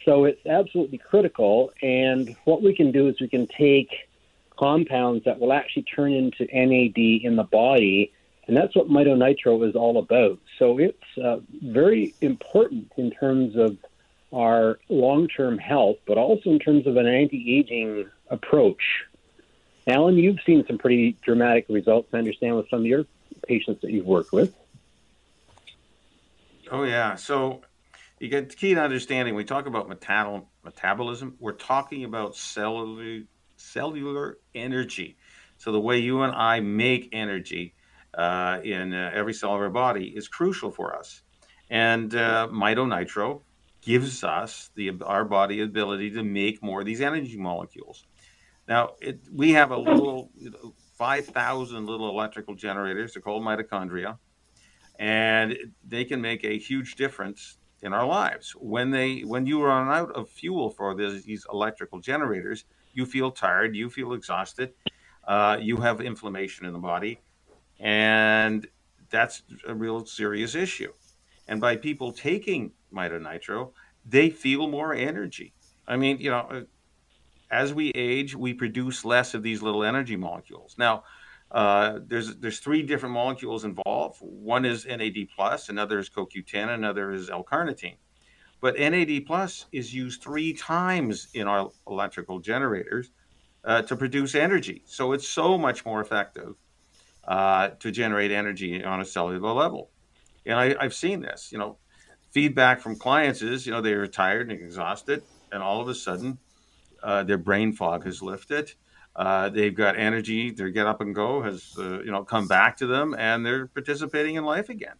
So 0.06 0.26
it's 0.26 0.46
absolutely 0.46 0.98
critical. 0.98 1.72
And 1.82 2.36
what 2.43 2.62
we 2.62 2.76
can 2.76 2.91
do 2.91 3.08
is 3.08 3.19
we 3.19 3.28
can 3.28 3.48
take 3.48 3.89
compounds 4.58 5.26
that 5.26 5.39
will 5.39 5.54
actually 5.54 5.84
turn 5.84 6.13
into 6.13 6.46
NAD 6.54 6.98
in 6.98 7.36
the 7.36 7.43
body, 7.43 8.12
and 8.48 8.56
that's 8.56 8.76
what 8.76 8.89
mitonitro 8.89 9.67
is 9.67 9.76
all 9.76 9.98
about. 9.98 10.39
So 10.60 10.78
it's 10.78 11.17
uh, 11.22 11.38
very 11.62 12.13
important 12.22 12.91
in 12.98 13.12
terms 13.12 13.56
of 13.56 13.78
our 14.34 14.80
long-term 14.89 15.58
health, 15.58 15.98
but 16.06 16.17
also 16.17 16.50
in 16.50 16.60
terms 16.60 16.88
of 16.88 16.98
an 16.98 17.08
anti-aging 17.08 18.10
approach. 18.30 18.84
Alan, 19.88 20.17
you've 20.17 20.39
seen 20.46 20.65
some 20.67 20.78
pretty 20.78 21.17
dramatic 21.24 21.65
results, 21.69 22.10
I 22.13 22.17
understand, 22.17 22.56
with 22.56 22.69
some 22.69 22.80
of 22.80 22.86
your 22.86 23.06
patients 23.48 23.82
that 23.82 23.91
you've 23.91 24.06
worked 24.06 24.32
with. 24.32 24.56
Oh 26.73 26.86
yeah. 26.86 27.13
So 27.13 27.62
you 28.19 28.29
get 28.29 28.57
key 28.57 28.73
to 28.73 28.81
understanding. 28.81 29.36
We 29.36 29.43
talk 29.43 29.67
about 29.67 29.88
metal, 29.88 30.49
metabolism. 30.63 31.36
We're 31.39 31.51
talking 31.51 32.03
about 32.03 32.36
cellular 32.36 33.21
cellular 33.57 34.39
energy. 34.55 35.15
So 35.57 35.71
the 35.71 35.79
way 35.79 35.99
you 35.99 36.23
and 36.23 36.33
I 36.33 36.62
make 36.62 37.09
energy 37.12 37.75
uh, 38.15 38.59
in 38.63 38.91
uh, 38.91 39.12
every 39.13 39.36
cell 39.36 39.53
of 39.53 39.62
our 39.62 39.69
body 39.69 40.13
is 40.15 40.27
crucial 40.27 40.71
for 40.71 40.97
us. 40.97 41.21
And 41.69 42.15
uh, 42.15 42.47
mitonitro 42.51 43.43
gives 43.81 44.23
us 44.23 44.71
the 44.73 44.93
our 45.05 45.25
body 45.25 45.62
ability 45.62 46.09
to 46.12 46.23
make 46.23 46.63
more 46.63 46.79
of 46.79 46.88
these 46.88 47.01
energy 47.01 47.38
molecules. 47.38 48.07
Now 48.67 48.95
it, 48.99 49.19
we 49.31 49.51
have 49.51 49.69
a 49.69 49.77
little 49.77 50.31
you 50.36 50.49
know, 50.49 50.73
five 50.97 51.27
thousand 51.27 51.86
little 51.86 52.09
electrical 52.09 52.55
generators. 52.55 53.13
They're 53.13 53.21
called 53.21 53.43
mitochondria 53.43 54.17
and 54.99 55.58
they 55.88 56.06
can 56.06 56.21
make 56.21 56.43
a 56.43 56.58
huge 56.58 56.95
difference 56.95 57.58
in 57.82 57.93
our 57.93 58.06
lives. 58.06 58.51
When 58.51 58.91
they 58.91 59.21
when 59.21 59.45
you 59.45 59.63
run 59.63 59.89
out 59.89 60.12
of 60.12 60.29
fuel 60.29 60.69
for 60.69 60.95
this, 60.95 61.23
these 61.23 61.45
electrical 61.51 61.99
generators, 61.99 62.65
you 62.93 63.06
feel 63.06 63.32
tired, 63.32 63.75
you 63.75 63.89
feel 63.89 64.13
exhausted, 64.13 64.73
uh, 65.27 65.58
you 65.60 65.77
have 65.77 66.01
inflammation 66.01 66.65
in 66.65 66.73
the 66.73 66.79
body, 66.79 67.19
and 67.79 68.67
that's 69.10 69.43
a 69.67 69.73
real 69.73 70.06
serious 70.06 70.56
issue. 70.56 70.91
And 71.47 71.60
by 71.60 71.75
people 71.75 72.12
taking 72.13 72.71
mitonitro, 72.93 73.71
they 74.06 74.29
feel 74.29 74.67
more 74.67 74.93
energy. 74.93 75.53
I 75.88 75.97
mean, 75.97 76.17
you 76.19 76.32
know, 76.32 76.47
uh, 76.49 76.62
as 77.51 77.73
we 77.73 77.91
age, 77.91 78.36
we 78.36 78.53
produce 78.53 79.06
less 79.06 79.34
of 79.34 79.43
these 79.43 79.62
little 79.62 79.84
energy 79.84 80.15
molecules. 80.15 80.75
Now, 80.77 81.03
uh, 81.54 82.00
there's 82.08 82.36
there's 82.38 82.60
three 82.60 82.82
different 82.82 83.13
molecules 83.13 83.63
involved. 83.63 84.18
One 84.22 84.66
is 84.66 84.86
NAD 84.86 85.28
plus, 85.36 85.70
another 85.70 86.00
is 86.00 86.10
CoQ10, 86.10 86.70
another 86.70 87.12
is 87.12 87.30
L-carnitine. 87.30 87.98
But 88.60 88.80
NAD 88.80 89.26
plus 89.28 89.68
is 89.72 89.94
used 89.94 90.24
three 90.24 90.54
times 90.54 91.28
in 91.34 91.48
our 91.48 91.70
electrical 91.88 92.39
generators 92.39 93.12
uh, 93.66 93.84
to 93.84 93.96
produce 93.96 94.36
energy. 94.36 94.82
So 94.86 95.12
it's 95.12 95.28
so 95.28 95.58
much 95.58 95.86
more 95.86 96.02
effective 96.02 96.56
uh, 97.28 97.70
to 97.80 97.92
generate 97.92 98.32
energy 98.32 98.84
on 98.84 99.02
a 99.02 99.06
cellular 99.06 99.52
level. 99.52 99.92
And 100.46 100.58
I, 100.58 100.76
I've 100.80 100.94
seen 100.94 101.22
this. 101.22 101.52
You 101.52 101.60
know, 101.60 101.78
feedback 102.32 102.82
from 102.82 102.96
clients 102.96 103.42
is, 103.42 103.66
you 103.66 103.72
know, 103.72 103.82
they're 103.82 104.08
tired 104.08 104.50
and 104.50 104.60
exhausted, 104.60 105.24
and 105.52 105.62
all 105.62 105.82
of 105.82 105.88
a 105.88 105.94
sudden, 105.96 106.39
uh, 107.04 107.24
their 107.24 107.38
brain 107.38 107.74
fog 107.74 108.06
has 108.06 108.22
lifted 108.22 108.74
uh, 109.15 109.49
they've 109.49 109.76
got 109.76 109.97
energy. 109.97 110.52
Their 110.52 110.69
get 110.69 110.88
up 110.88 111.02
and 111.02 111.13
go 111.13 111.41
has 111.41 111.73
uh, 111.78 112.02
you 112.02 112.12
know 112.12 112.23
come 112.23 112.47
back 112.47 112.78
to 112.78 112.88
them, 112.88 113.15
and 113.17 113.45
they're 113.45 113.67
participating 113.67 114.36
in 114.36 114.43
life 114.43 114.69
again, 114.69 114.95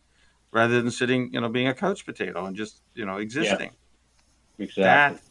rather 0.52 0.82
than 0.82 0.92
sitting 0.92 1.34
you 1.34 1.42
know 1.42 1.50
being 1.50 1.68
a 1.68 1.74
couch 1.74 2.06
potato 2.06 2.46
and 2.46 2.56
just 2.56 2.82
you 2.94 3.06
know 3.06 3.18
existing. 3.18 3.72
Yeah, 4.58 4.66
exactly. 4.66 4.84
That 4.86 5.22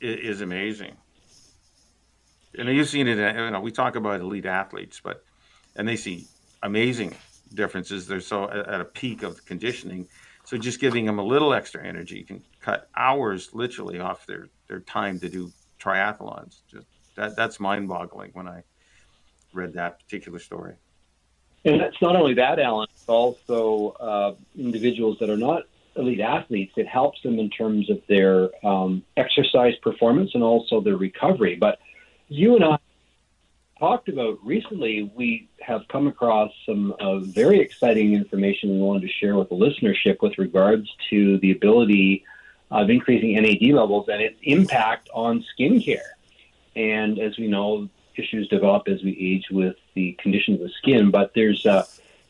is 0.00 0.40
amazing. 0.40 0.96
And 2.56 2.68
you've 2.68 2.88
seen 2.88 3.06
it. 3.06 3.18
You 3.18 3.50
know, 3.50 3.60
we 3.60 3.70
talk 3.70 3.94
about 3.94 4.20
elite 4.20 4.46
athletes, 4.46 5.00
but 5.02 5.24
and 5.76 5.86
they 5.86 5.96
see 5.96 6.26
amazing 6.62 7.14
differences. 7.54 8.06
They're 8.06 8.20
so 8.20 8.50
at 8.50 8.80
a 8.80 8.84
peak 8.84 9.22
of 9.22 9.44
conditioning. 9.44 10.08
So 10.44 10.56
just 10.56 10.80
giving 10.80 11.04
them 11.04 11.18
a 11.18 11.22
little 11.22 11.52
extra 11.52 11.86
energy 11.86 12.24
can 12.24 12.42
cut 12.60 12.88
hours 12.96 13.50
literally 13.52 14.00
off 14.00 14.26
their 14.26 14.48
their 14.66 14.80
time 14.80 15.20
to 15.20 15.28
do 15.28 15.52
triathlons. 15.78 16.60
Just 16.68 16.86
that 17.18 17.36
that's 17.36 17.60
mind 17.60 17.88
boggling 17.88 18.30
when 18.32 18.48
I 18.48 18.62
read 19.52 19.74
that 19.74 20.00
particular 20.00 20.38
story. 20.38 20.74
And 21.64 21.82
it's 21.82 22.00
not 22.00 22.16
only 22.16 22.34
that, 22.34 22.58
Alan. 22.58 22.86
It's 22.92 23.08
also 23.08 23.90
uh, 24.00 24.34
individuals 24.56 25.18
that 25.20 25.28
are 25.28 25.36
not 25.36 25.64
elite 25.96 26.20
athletes. 26.20 26.72
It 26.76 26.86
helps 26.86 27.20
them 27.22 27.38
in 27.38 27.50
terms 27.50 27.90
of 27.90 28.00
their 28.08 28.50
um, 28.64 29.02
exercise 29.16 29.74
performance 29.82 30.30
and 30.34 30.42
also 30.42 30.80
their 30.80 30.96
recovery. 30.96 31.56
But 31.56 31.80
you 32.28 32.54
and 32.54 32.64
I 32.64 32.78
talked 33.78 34.08
about 34.08 34.38
recently, 34.44 35.10
we 35.14 35.48
have 35.60 35.86
come 35.88 36.06
across 36.06 36.52
some 36.64 36.94
uh, 37.00 37.18
very 37.18 37.60
exciting 37.60 38.14
information 38.14 38.70
we 38.70 38.78
wanted 38.78 39.02
to 39.02 39.12
share 39.12 39.36
with 39.36 39.48
the 39.48 39.56
listenership 39.56 40.22
with 40.22 40.38
regards 40.38 40.88
to 41.10 41.38
the 41.38 41.50
ability 41.50 42.24
of 42.70 42.90
increasing 42.90 43.34
NAD 43.34 43.74
levels 43.74 44.08
and 44.08 44.22
its 44.22 44.38
impact 44.42 45.08
on 45.12 45.44
skincare. 45.58 46.00
And 46.78 47.18
as 47.18 47.36
we 47.36 47.48
know, 47.48 47.88
issues 48.16 48.46
develop 48.48 48.86
as 48.86 49.02
we 49.02 49.10
age 49.18 49.46
with 49.50 49.76
the 49.94 50.12
condition 50.12 50.54
of 50.54 50.60
the 50.60 50.70
skin. 50.78 51.10
But 51.10 51.32
there's 51.34 51.66
uh, 51.66 51.84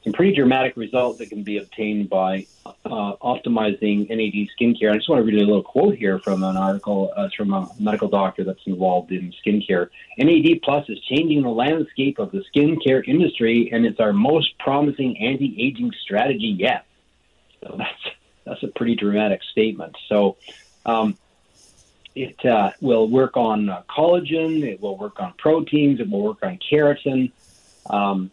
some 0.04 0.14
pretty 0.14 0.34
dramatic 0.34 0.74
results 0.74 1.18
that 1.18 1.28
can 1.28 1.42
be 1.42 1.58
obtained 1.58 2.08
by 2.08 2.46
uh, 2.64 3.16
optimizing 3.16 4.08
NAD 4.08 4.48
skincare. 4.58 4.90
I 4.90 4.96
just 4.96 5.08
want 5.08 5.20
to 5.20 5.24
read 5.24 5.34
a 5.34 5.44
little 5.44 5.62
quote 5.62 5.96
here 5.96 6.18
from 6.18 6.42
an 6.44 6.56
article 6.56 7.12
uh, 7.14 7.28
from 7.36 7.52
a 7.52 7.70
medical 7.78 8.08
doctor 8.08 8.42
that's 8.42 8.66
involved 8.66 9.12
in 9.12 9.34
skincare. 9.44 9.90
NAD 10.16 10.62
Plus 10.62 10.88
is 10.88 10.98
changing 11.00 11.42
the 11.42 11.50
landscape 11.50 12.18
of 12.18 12.32
the 12.32 12.42
skincare 12.54 13.06
industry, 13.06 13.68
and 13.70 13.84
it's 13.84 14.00
our 14.00 14.14
most 14.14 14.58
promising 14.58 15.18
anti-aging 15.18 15.92
strategy 16.00 16.56
yet. 16.58 16.86
So 17.60 17.74
that's 17.76 18.16
that's 18.46 18.62
a 18.62 18.68
pretty 18.68 18.96
dramatic 18.96 19.42
statement. 19.52 19.94
So. 20.08 20.38
Um, 20.86 21.18
it 22.18 22.44
uh, 22.44 22.72
will 22.80 23.08
work 23.08 23.36
on 23.36 23.68
uh, 23.68 23.82
collagen. 23.88 24.62
It 24.62 24.80
will 24.80 24.96
work 24.96 25.20
on 25.20 25.32
proteins. 25.34 26.00
It 26.00 26.10
will 26.10 26.22
work 26.22 26.42
on 26.42 26.58
keratin. 26.58 27.30
Um, 27.88 28.30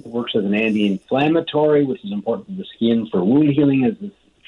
it 0.00 0.06
works 0.06 0.34
as 0.34 0.44
an 0.44 0.54
anti-inflammatory, 0.54 1.84
which 1.84 2.04
is 2.04 2.12
important 2.12 2.48
for 2.48 2.54
the 2.54 2.64
skin 2.64 3.06
for 3.06 3.22
wound 3.22 3.50
healing. 3.50 3.84
As 3.84 3.96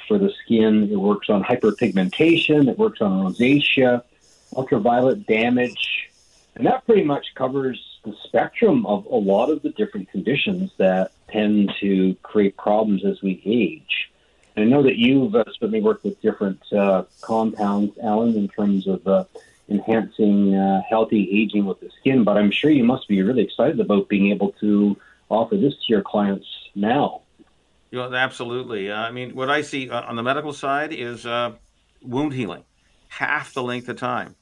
for 0.06 0.18
the 0.18 0.32
skin, 0.44 0.90
it 0.90 0.96
works 0.96 1.28
on 1.28 1.44
hyperpigmentation. 1.44 2.68
It 2.68 2.78
works 2.78 3.02
on 3.02 3.10
rosacea, 3.22 4.02
ultraviolet 4.56 5.26
damage, 5.26 6.10
and 6.54 6.66
that 6.66 6.86
pretty 6.86 7.04
much 7.04 7.34
covers 7.34 7.78
the 8.04 8.14
spectrum 8.24 8.86
of 8.86 9.04
a 9.06 9.16
lot 9.16 9.50
of 9.50 9.60
the 9.62 9.70
different 9.70 10.10
conditions 10.10 10.70
that 10.78 11.12
tend 11.28 11.72
to 11.80 12.14
create 12.22 12.56
problems 12.56 13.04
as 13.04 13.20
we 13.20 13.42
age. 13.44 14.10
I 14.58 14.64
know 14.64 14.82
that 14.82 14.96
you've 14.96 15.34
uh, 15.34 15.44
certainly 15.52 15.80
worked 15.80 16.04
with 16.04 16.20
different 16.20 16.60
uh, 16.72 17.04
compounds, 17.20 17.96
Alan, 18.02 18.36
in 18.36 18.48
terms 18.48 18.86
of 18.86 19.06
uh, 19.06 19.24
enhancing 19.68 20.54
uh, 20.54 20.82
healthy 20.88 21.28
aging 21.30 21.64
with 21.64 21.80
the 21.80 21.90
skin, 22.00 22.24
but 22.24 22.36
I'm 22.36 22.50
sure 22.50 22.70
you 22.70 22.84
must 22.84 23.06
be 23.06 23.22
really 23.22 23.42
excited 23.42 23.78
about 23.78 24.08
being 24.08 24.30
able 24.32 24.52
to 24.60 24.96
offer 25.28 25.56
this 25.56 25.74
to 25.74 25.84
your 25.88 26.02
clients 26.02 26.46
now. 26.74 27.22
Yeah, 27.90 28.08
absolutely. 28.12 28.90
Uh, 28.90 28.96
I 28.96 29.10
mean, 29.12 29.34
what 29.34 29.48
I 29.48 29.62
see 29.62 29.88
uh, 29.88 30.02
on 30.02 30.16
the 30.16 30.22
medical 30.22 30.52
side 30.52 30.92
is 30.92 31.24
wound 32.02 32.32
healing, 32.32 32.64
half 33.08 33.54
the 33.54 33.62
length 33.62 33.88
of 33.88 33.96
time. 33.96 34.34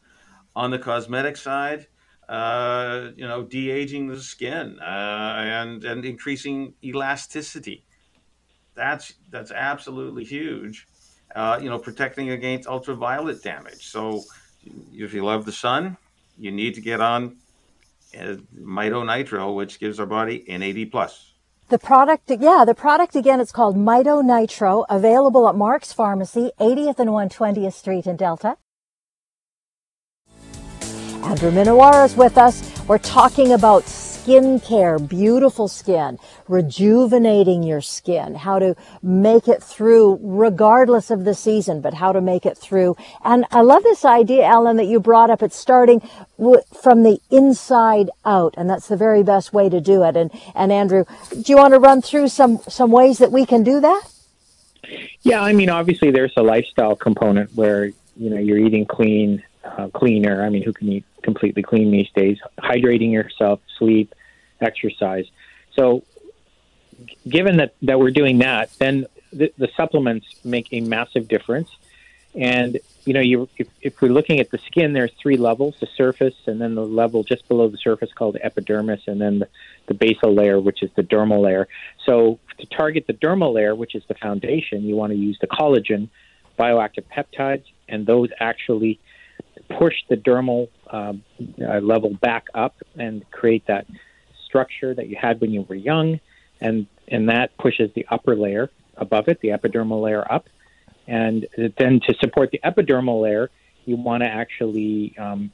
On 0.54 0.70
the 0.70 0.78
cosmetic 0.78 1.36
side, 1.36 1.86
you 2.30 3.26
know, 3.28 3.46
de-aging 3.48 4.08
the 4.08 4.20
skin 4.20 4.78
and 4.80 5.84
and 5.84 6.04
increasing 6.04 6.72
elasticity 6.82 7.84
that's 8.76 9.14
that's 9.30 9.50
absolutely 9.50 10.24
huge. 10.24 10.86
Uh, 11.34 11.58
you 11.60 11.68
know, 11.68 11.78
protecting 11.78 12.30
against 12.30 12.68
ultraviolet 12.68 13.42
damage. 13.42 13.88
So, 13.88 14.22
if 14.92 15.12
you 15.12 15.24
love 15.24 15.44
the 15.44 15.52
sun, 15.52 15.96
you 16.38 16.52
need 16.52 16.74
to 16.76 16.80
get 16.80 17.00
on 17.00 17.36
uh, 18.18 18.36
Mito 18.58 19.04
Nitro, 19.04 19.52
which 19.52 19.80
gives 19.80 19.98
our 19.98 20.06
body 20.06 20.44
NAD 20.48 20.90
plus. 20.90 21.32
The 21.68 21.78
product, 21.78 22.30
yeah, 22.30 22.64
the 22.64 22.76
product 22.76 23.16
again, 23.16 23.40
it's 23.40 23.50
called 23.50 23.76
Mito 23.76 24.24
Nitro, 24.24 24.84
available 24.88 25.48
at 25.48 25.56
Mark's 25.56 25.92
Pharmacy, 25.92 26.52
80th 26.60 27.00
and 27.00 27.10
120th 27.10 27.72
Street 27.72 28.06
in 28.06 28.16
Delta. 28.16 28.56
Andrew 31.24 31.50
Minowar 31.50 32.04
is 32.04 32.14
with 32.14 32.38
us. 32.38 32.62
We're 32.86 32.98
talking 32.98 33.52
about 33.52 33.82
skin 34.26 34.58
care, 34.58 34.98
beautiful 34.98 35.68
skin, 35.68 36.18
rejuvenating 36.48 37.62
your 37.62 37.80
skin, 37.80 38.34
how 38.34 38.58
to 38.58 38.74
make 39.00 39.46
it 39.46 39.62
through 39.62 40.18
regardless 40.20 41.12
of 41.12 41.24
the 41.24 41.32
season, 41.32 41.80
but 41.80 41.94
how 41.94 42.10
to 42.10 42.20
make 42.20 42.44
it 42.44 42.58
through. 42.58 42.96
And 43.24 43.44
I 43.52 43.60
love 43.60 43.84
this 43.84 44.04
idea, 44.04 44.44
Ellen, 44.44 44.78
that 44.78 44.86
you 44.86 44.98
brought 44.98 45.30
up. 45.30 45.44
It's 45.44 45.56
starting 45.56 46.00
from 46.82 47.04
the 47.04 47.20
inside 47.30 48.10
out, 48.24 48.56
and 48.58 48.68
that's 48.68 48.88
the 48.88 48.96
very 48.96 49.22
best 49.22 49.52
way 49.52 49.68
to 49.68 49.80
do 49.80 50.02
it. 50.02 50.16
And, 50.16 50.32
and 50.56 50.72
Andrew, 50.72 51.04
do 51.30 51.44
you 51.46 51.56
want 51.56 51.74
to 51.74 51.78
run 51.78 52.02
through 52.02 52.26
some, 52.26 52.58
some 52.66 52.90
ways 52.90 53.18
that 53.18 53.30
we 53.30 53.46
can 53.46 53.62
do 53.62 53.78
that? 53.78 54.02
Yeah, 55.22 55.40
I 55.40 55.52
mean, 55.52 55.70
obviously 55.70 56.10
there's 56.10 56.32
a 56.36 56.42
lifestyle 56.42 56.96
component 56.96 57.54
where, 57.54 57.84
you 58.16 58.30
know, 58.30 58.38
you're 58.38 58.58
eating 58.58 58.86
clean, 58.86 59.44
uh, 59.64 59.86
cleaner. 59.94 60.42
I 60.42 60.48
mean, 60.48 60.64
who 60.64 60.72
can 60.72 60.88
eat 60.88 61.04
completely 61.28 61.62
clean 61.70 61.90
these 61.90 62.10
days? 62.14 62.38
Hydrating 62.58 63.12
yourself, 63.12 63.60
sleep, 63.78 64.14
exercise. 64.60 65.26
So, 65.74 66.04
given 67.28 67.58
that, 67.58 67.74
that 67.82 67.98
we're 68.00 68.16
doing 68.22 68.38
that, 68.38 68.64
then 68.78 69.06
the, 69.32 69.52
the 69.58 69.68
supplements 69.76 70.26
make 70.44 70.68
a 70.72 70.80
massive 70.80 71.28
difference. 71.28 71.70
And 72.34 72.78
you 73.06 73.14
know, 73.14 73.20
you 73.20 73.48
if, 73.56 73.68
if 73.80 74.02
we're 74.02 74.12
looking 74.12 74.40
at 74.40 74.50
the 74.50 74.58
skin, 74.58 74.92
there's 74.92 75.12
three 75.22 75.38
levels: 75.38 75.76
the 75.80 75.88
surface, 75.96 76.34
and 76.46 76.60
then 76.60 76.74
the 76.74 76.84
level 76.84 77.22
just 77.22 77.48
below 77.48 77.68
the 77.68 77.78
surface 77.78 78.12
called 78.12 78.36
epidermis, 78.42 79.02
and 79.06 79.20
then 79.20 79.38
the, 79.38 79.48
the 79.86 79.94
basal 79.94 80.34
layer, 80.34 80.60
which 80.60 80.82
is 80.82 80.90
the 80.96 81.02
dermal 81.02 81.40
layer. 81.40 81.66
So, 82.04 82.38
to 82.58 82.66
target 82.66 83.06
the 83.06 83.14
dermal 83.14 83.54
layer, 83.54 83.74
which 83.74 83.94
is 83.94 84.02
the 84.08 84.14
foundation, 84.14 84.82
you 84.82 84.96
want 84.96 85.12
to 85.12 85.18
use 85.18 85.38
the 85.40 85.46
collagen, 85.46 86.08
bioactive 86.58 87.04
peptides, 87.14 87.64
and 87.88 88.06
those 88.06 88.28
actually 88.38 88.98
push 89.78 89.94
the 90.08 90.16
dermal 90.16 90.68
uh, 90.90 91.12
level 91.80 92.10
back 92.14 92.46
up 92.54 92.76
and 92.96 93.28
create 93.30 93.66
that 93.66 93.86
structure 94.44 94.94
that 94.94 95.08
you 95.08 95.16
had 95.16 95.40
when 95.40 95.50
you 95.50 95.62
were 95.62 95.74
young, 95.74 96.20
and 96.60 96.86
and 97.08 97.28
that 97.28 97.56
pushes 97.58 97.90
the 97.94 98.06
upper 98.10 98.36
layer 98.36 98.70
above 98.96 99.28
it, 99.28 99.40
the 99.40 99.48
epidermal 99.48 100.02
layer 100.02 100.30
up, 100.30 100.48
and 101.06 101.46
then 101.78 102.00
to 102.00 102.14
support 102.20 102.50
the 102.50 102.60
epidermal 102.64 103.20
layer, 103.22 103.50
you 103.84 103.96
want 103.96 104.22
to 104.22 104.26
actually 104.26 105.16
um, 105.18 105.50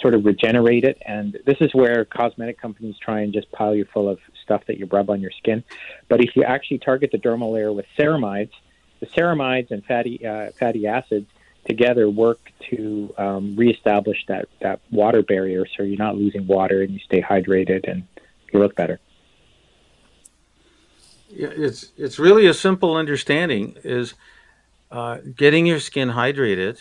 sort 0.00 0.14
of 0.14 0.24
regenerate 0.24 0.84
it. 0.84 0.98
And 1.04 1.38
this 1.46 1.56
is 1.60 1.74
where 1.74 2.04
cosmetic 2.04 2.60
companies 2.60 2.96
try 2.98 3.20
and 3.20 3.32
just 3.32 3.50
pile 3.52 3.74
you 3.74 3.86
full 3.92 4.08
of 4.08 4.18
stuff 4.42 4.62
that 4.66 4.78
you 4.78 4.86
rub 4.86 5.10
on 5.10 5.20
your 5.20 5.30
skin. 5.32 5.64
But 6.08 6.20
if 6.20 6.36
you 6.36 6.44
actually 6.44 6.78
target 6.78 7.10
the 7.12 7.18
dermal 7.18 7.52
layer 7.52 7.72
with 7.72 7.86
ceramides, 7.98 8.52
the 9.00 9.06
ceramides 9.06 9.70
and 9.70 9.84
fatty 9.84 10.26
uh, 10.26 10.50
fatty 10.58 10.86
acids 10.86 11.28
together 11.68 12.08
work 12.08 12.50
to 12.70 13.14
um, 13.18 13.54
reestablish 13.56 14.24
that, 14.26 14.48
that 14.60 14.80
water 14.90 15.22
barrier 15.22 15.64
so 15.76 15.82
you're 15.82 15.98
not 15.98 16.16
losing 16.16 16.46
water 16.46 16.82
and 16.82 16.92
you 16.92 16.98
stay 16.98 17.22
hydrated 17.22 17.88
and 17.88 18.04
you 18.52 18.58
look 18.58 18.74
better. 18.74 18.98
Yeah, 21.30 21.48
it's 21.54 21.92
it's 21.98 22.18
really 22.18 22.46
a 22.46 22.54
simple 22.54 22.96
understanding 22.96 23.76
is 23.84 24.14
uh, 24.90 25.18
getting 25.36 25.66
your 25.66 25.78
skin 25.78 26.08
hydrated 26.08 26.80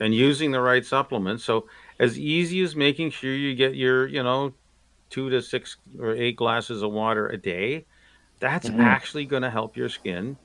and 0.00 0.12
using 0.12 0.50
the 0.50 0.60
right 0.60 0.84
supplements. 0.84 1.44
So 1.44 1.68
as 2.00 2.18
easy 2.18 2.60
as 2.62 2.74
making 2.74 3.10
sure 3.10 3.32
you 3.32 3.54
get 3.54 3.76
your 3.76 4.08
you 4.08 4.22
know 4.22 4.52
two 5.10 5.30
to 5.30 5.40
six 5.40 5.76
or 5.98 6.12
eight 6.12 6.34
glasses 6.34 6.82
of 6.82 6.90
water 6.90 7.28
a 7.28 7.36
day, 7.36 7.86
that's 8.40 8.68
mm-hmm. 8.68 8.80
actually 8.80 9.26
going 9.26 9.42
to 9.42 9.50
help 9.50 9.76
your 9.76 9.88
skin. 9.88 10.36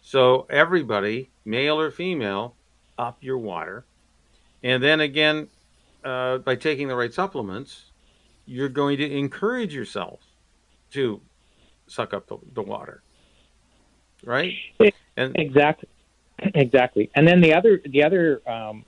So 0.00 0.46
everybody, 0.48 1.30
male 1.44 1.78
or 1.78 1.90
female, 1.90 2.55
up 2.98 3.18
your 3.20 3.38
water, 3.38 3.84
and 4.62 4.82
then 4.82 5.00
again, 5.00 5.48
uh, 6.04 6.38
by 6.38 6.56
taking 6.56 6.88
the 6.88 6.96
right 6.96 7.12
supplements, 7.12 7.86
you're 8.46 8.68
going 8.68 8.96
to 8.98 9.10
encourage 9.10 9.74
yourself 9.74 10.20
to 10.92 11.20
suck 11.86 12.14
up 12.14 12.28
the, 12.28 12.38
the 12.54 12.62
water, 12.62 13.02
right? 14.24 14.54
And 15.16 15.36
exactly, 15.36 15.88
exactly. 16.38 17.10
And 17.14 17.26
then 17.26 17.40
the 17.40 17.54
other 17.54 17.80
the 17.84 18.04
other 18.04 18.42
um, 18.46 18.84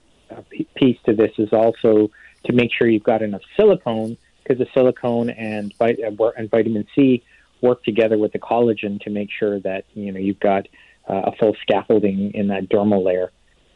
piece 0.75 0.97
to 1.05 1.13
this 1.13 1.31
is 1.37 1.49
also 1.51 2.09
to 2.45 2.53
make 2.53 2.71
sure 2.73 2.87
you've 2.87 3.03
got 3.03 3.21
enough 3.21 3.41
silicone 3.57 4.17
because 4.41 4.57
the 4.57 4.67
silicone 4.73 5.29
and 5.29 5.73
and 5.79 6.49
vitamin 6.49 6.87
C 6.95 7.23
work 7.61 7.83
together 7.83 8.17
with 8.17 8.31
the 8.31 8.39
collagen 8.39 9.01
to 9.01 9.09
make 9.09 9.29
sure 9.31 9.59
that 9.59 9.85
you 9.93 10.11
know 10.11 10.19
you've 10.19 10.39
got 10.39 10.67
uh, 11.09 11.23
a 11.25 11.31
full 11.37 11.55
scaffolding 11.61 12.31
in 12.33 12.47
that 12.47 12.69
dermal 12.69 13.03
layer. 13.03 13.31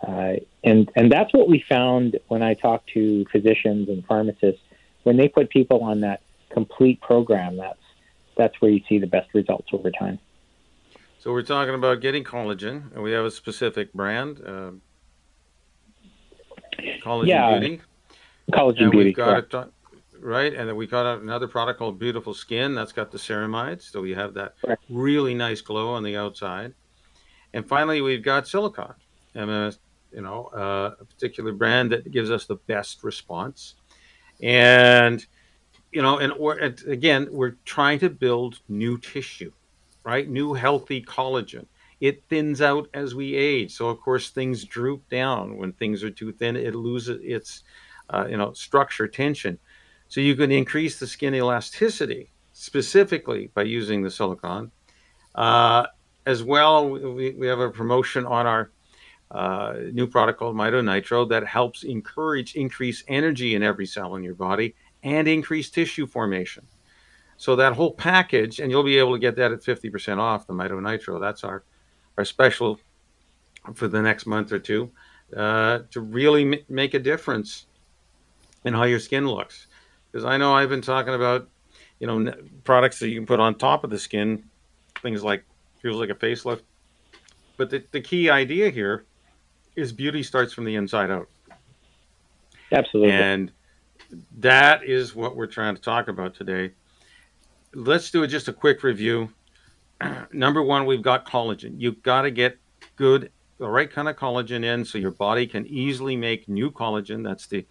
Uh, 0.06 0.34
and 0.64 0.92
and 0.96 1.12
that's 1.12 1.34
what 1.34 1.48
we 1.48 1.64
found 1.70 2.20
when 2.28 2.44
I 2.44 2.56
talked 2.56 2.90
to 2.94 3.26
physicians 3.32 3.88
and 3.90 4.06
pharmacists 4.06 4.62
when 5.04 5.18
they 5.18 5.28
put 5.28 5.50
people 5.50 5.82
on 5.82 6.02
that 6.02 6.22
complete 6.52 7.00
program. 7.02 7.58
That's 7.58 7.80
that's 8.38 8.60
where 8.62 8.72
you 8.72 8.82
see 8.90 9.00
the 9.00 9.08
best 9.08 9.34
results 9.34 9.70
over 9.72 9.92
time. 9.92 10.20
So 11.20 11.32
we're 11.32 11.44
talking 11.44 11.74
about 11.74 12.02
getting 12.02 12.26
collagen, 12.26 12.94
and 12.94 13.02
we 13.02 13.14
have 13.14 13.24
a 13.24 13.32
specific 13.32 13.94
brand, 13.94 14.42
uh, 14.46 14.72
Collagen 17.02 17.28
yeah, 17.28 17.60
Beauty. 17.60 17.82
Collagen 18.52 18.82
and 18.82 18.92
Beauty. 18.92 19.06
We've 19.06 19.16
got 19.16 19.54
it, 19.54 19.72
right, 20.20 20.54
and 20.54 20.68
then 20.68 20.76
we 20.76 20.86
got 20.86 21.22
another 21.22 21.48
product 21.48 21.80
called 21.80 21.98
Beautiful 21.98 22.34
Skin. 22.34 22.76
That's 22.76 22.92
got 22.92 23.12
the 23.12 23.18
ceramides, 23.18 23.84
so 23.84 24.02
we 24.02 24.14
have 24.14 24.34
that 24.34 24.56
really 24.90 25.34
nice 25.34 25.62
glow 25.62 25.94
on 25.94 26.04
the 26.04 26.18
outside. 26.18 26.74
And 27.54 27.66
finally, 27.66 28.02
we've 28.02 28.24
got 28.24 28.46
silicone, 28.46 28.96
you 30.14 30.22
know, 30.22 30.46
uh, 30.56 30.96
a 31.00 31.06
particular 31.06 31.52
brand 31.52 31.92
that 31.92 32.12
gives 32.12 32.30
us 32.30 32.46
the 32.46 32.56
best 32.56 33.04
response. 33.04 33.76
And 34.42 35.26
you 35.92 36.02
know, 36.02 36.18
and, 36.18 36.34
or, 36.34 36.58
again, 36.88 37.28
we're 37.32 37.56
trying 37.66 38.00
to 38.00 38.10
build 38.10 38.60
new 38.68 38.98
tissue, 38.98 39.52
right? 40.04 40.28
New 40.28 40.54
healthy 40.54 41.02
collagen. 41.04 41.68
It 42.02 42.24
thins 42.30 42.62
out 42.62 42.90
as 42.94 43.16
we 43.16 43.36
age, 43.36 43.72
so 43.72 43.88
of 43.88 44.02
course 44.02 44.32
things 44.32 44.66
droop 44.66 45.08
down. 45.10 45.56
When 45.56 45.72
things 45.72 46.04
are 46.04 46.10
too 46.10 46.34
thin, 46.34 46.58
it 46.58 46.76
loses 46.76 47.22
its, 47.24 47.64
uh, 48.10 48.26
you 48.28 48.38
know, 48.38 48.52
structure 48.54 49.08
tension. 49.08 49.58
So 50.10 50.20
you 50.20 50.36
can 50.36 50.52
increase 50.52 51.00
the 51.00 51.08
skin 51.08 51.34
elasticity 51.34 52.32
specifically 52.52 53.52
by 53.54 53.64
using 53.64 54.02
the 54.02 54.12
silicone. 54.12 54.72
Uh, 55.36 55.88
as 56.26 56.44
well, 56.44 56.90
we, 56.90 57.32
we 57.32 57.48
have 57.48 57.60
a 57.60 57.70
promotion 57.70 58.26
on 58.26 58.48
our 58.48 58.72
uh, 59.34 59.74
new 59.92 60.06
product 60.06 60.38
called 60.38 60.56
Mito 60.56 60.84
Nitro 60.84 61.26
that 61.26 61.46
helps 61.46 61.84
encourage 61.84 62.56
increase 62.56 63.04
energy 63.08 63.56
in 63.56 63.64
every 63.64 63.86
cell 63.86 64.16
in 64.16 64.24
your 64.24 64.36
body 64.36 64.76
and 65.02 65.28
increase 65.28 65.70
tissue 65.70 66.06
formation. 66.06 66.66
So 67.38 67.56
that 67.56 67.74
whole 67.74 67.92
package, 67.92 68.60
and 68.60 68.72
you'll 68.72 68.84
be 68.84 68.98
able 69.00 69.14
to 69.14 69.20
get 69.20 69.36
that 69.38 69.52
at 69.52 69.62
50% 69.62 70.20
off 70.20 70.46
the 70.46 70.54
Mito 70.54 70.82
Nitro. 70.82 71.20
That's 71.20 71.44
our, 71.44 71.64
our 72.18 72.26
special 72.26 72.80
for 73.74 73.88
the 73.88 74.02
next 74.02 74.28
month 74.28 74.52
or 74.52 74.60
two 74.60 74.92
uh, 75.36 75.80
to 75.90 76.02
really 76.02 76.44
m- 76.44 76.64
make 76.70 76.94
a 76.94 77.00
difference 77.00 77.66
in 78.66 78.74
how 78.74 78.84
your 78.84 79.00
skin 79.00 79.28
looks. 79.28 79.68
Because 80.12 80.26
I 80.26 80.38
know 80.38 80.54
I've 80.54 80.70
been 80.70 80.82
talking 80.82 81.16
about, 81.16 81.50
you 82.00 82.06
know, 82.06 82.20
n- 82.20 82.50
products 82.64 83.00
that 83.00 83.10
you 83.10 83.16
can 83.16 83.26
put 83.26 83.40
on 83.40 83.56
top 83.56 83.84
of 83.84 83.90
the 83.90 83.98
skin, 83.98 84.44
things 85.02 85.24
like 85.24 85.44
feels 85.82 85.98
like 85.98 86.12
a 86.12 86.16
facelift. 86.16 86.62
But 87.58 87.72
the, 87.72 87.84
the 87.92 88.02
key 88.02 88.30
idea 88.30 88.70
here 88.70 89.06
is 89.76 89.92
beauty 89.92 90.24
starts 90.24 90.54
from 90.54 90.66
the 90.66 90.76
inside 90.76 91.12
out. 91.12 91.30
Absolutely. 92.72 93.12
And 93.12 93.52
that 94.40 94.84
is 94.84 95.16
what 95.16 95.36
we're 95.36 95.48
trying 95.48 95.76
to 95.76 95.82
talk 95.82 96.08
about 96.08 96.36
today. 96.36 96.72
Let's 97.74 98.12
do 98.12 98.26
just 98.28 98.48
a 98.48 98.54
quick 98.54 98.84
review. 98.84 99.30
Number 100.32 100.62
one, 100.62 100.86
we've 100.86 101.02
got 101.02 101.26
collagen. 101.26 101.76
You've 101.78 102.02
got 102.04 102.24
to 102.24 102.32
get 102.32 102.58
good, 102.96 103.32
the 103.58 103.70
right 103.70 103.90
kind 103.90 104.10
of 104.10 104.16
collagen 104.16 104.64
in 104.64 104.86
so 104.86 104.98
your 104.98 105.12
body 105.12 105.48
can 105.48 105.66
easily 105.68 106.16
make 106.16 106.48
new 106.48 106.72
collagen. 106.72 107.24
That's 107.24 107.48
the 107.48 107.66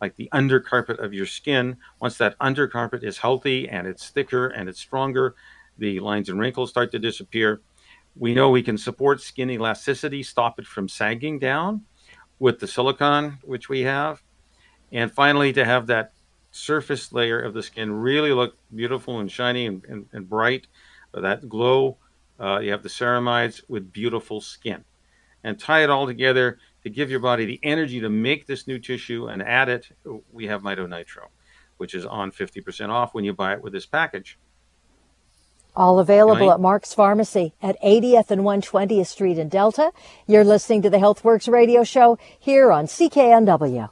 like 0.00 0.14
the 0.16 0.28
undercarpet 0.34 0.98
of 1.02 1.14
your 1.14 1.26
skin. 1.26 1.76
Once 2.00 2.18
that 2.18 2.38
undercarpet 2.38 3.02
is 3.02 3.16
healthy 3.16 3.68
and 3.68 3.86
it's 3.86 4.10
thicker 4.10 4.48
and 4.48 4.68
it's 4.68 4.78
stronger, 4.78 5.34
the 5.78 6.00
lines 6.00 6.28
and 6.28 6.38
wrinkles 6.38 6.70
start 6.70 6.92
to 6.92 6.98
disappear. 6.98 7.62
We 8.18 8.34
know 8.34 8.50
we 8.50 8.62
can 8.62 8.78
support 8.78 9.20
skin 9.20 9.50
elasticity, 9.50 10.22
stop 10.22 10.58
it 10.58 10.66
from 10.66 10.88
sagging 10.88 11.38
down 11.38 11.82
with 12.38 12.58
the 12.60 12.66
silicone, 12.66 13.38
which 13.42 13.68
we 13.68 13.82
have. 13.82 14.22
And 14.92 15.12
finally, 15.12 15.52
to 15.52 15.64
have 15.64 15.86
that 15.88 16.12
surface 16.50 17.12
layer 17.12 17.40
of 17.40 17.52
the 17.52 17.62
skin 17.62 17.92
really 17.92 18.32
look 18.32 18.56
beautiful 18.74 19.20
and 19.20 19.30
shiny 19.30 19.66
and, 19.66 19.84
and, 19.84 20.06
and 20.12 20.28
bright, 20.28 20.66
that 21.12 21.48
glow. 21.48 21.98
Uh, 22.38 22.58
you 22.58 22.70
have 22.70 22.82
the 22.82 22.88
ceramides 22.88 23.62
with 23.68 23.92
beautiful 23.92 24.40
skin. 24.40 24.84
And 25.44 25.58
tie 25.58 25.84
it 25.84 25.90
all 25.90 26.06
together 26.06 26.58
to 26.82 26.90
give 26.90 27.10
your 27.10 27.20
body 27.20 27.44
the 27.44 27.60
energy 27.62 28.00
to 28.00 28.08
make 28.08 28.46
this 28.46 28.66
new 28.66 28.78
tissue 28.78 29.26
and 29.26 29.42
add 29.42 29.68
it. 29.68 29.88
We 30.32 30.46
have 30.46 30.62
Mito 30.62 30.88
Nitro, 30.88 31.28
which 31.76 31.94
is 31.94 32.04
on 32.04 32.32
50% 32.32 32.88
off 32.88 33.14
when 33.14 33.24
you 33.24 33.32
buy 33.32 33.54
it 33.54 33.62
with 33.62 33.72
this 33.72 33.86
package. 33.86 34.38
All 35.76 35.98
available 35.98 36.50
at 36.50 36.58
Mark's 36.58 36.94
Pharmacy 36.94 37.52
at 37.60 37.80
80th 37.82 38.30
and 38.30 38.40
120th 38.42 39.08
Street 39.08 39.36
in 39.36 39.50
Delta. 39.50 39.92
You're 40.26 40.42
listening 40.42 40.80
to 40.82 40.90
the 40.90 40.96
Healthworx 40.96 41.52
radio 41.52 41.84
show 41.84 42.18
here 42.40 42.72
on 42.72 42.86
CKNW. 42.86 43.90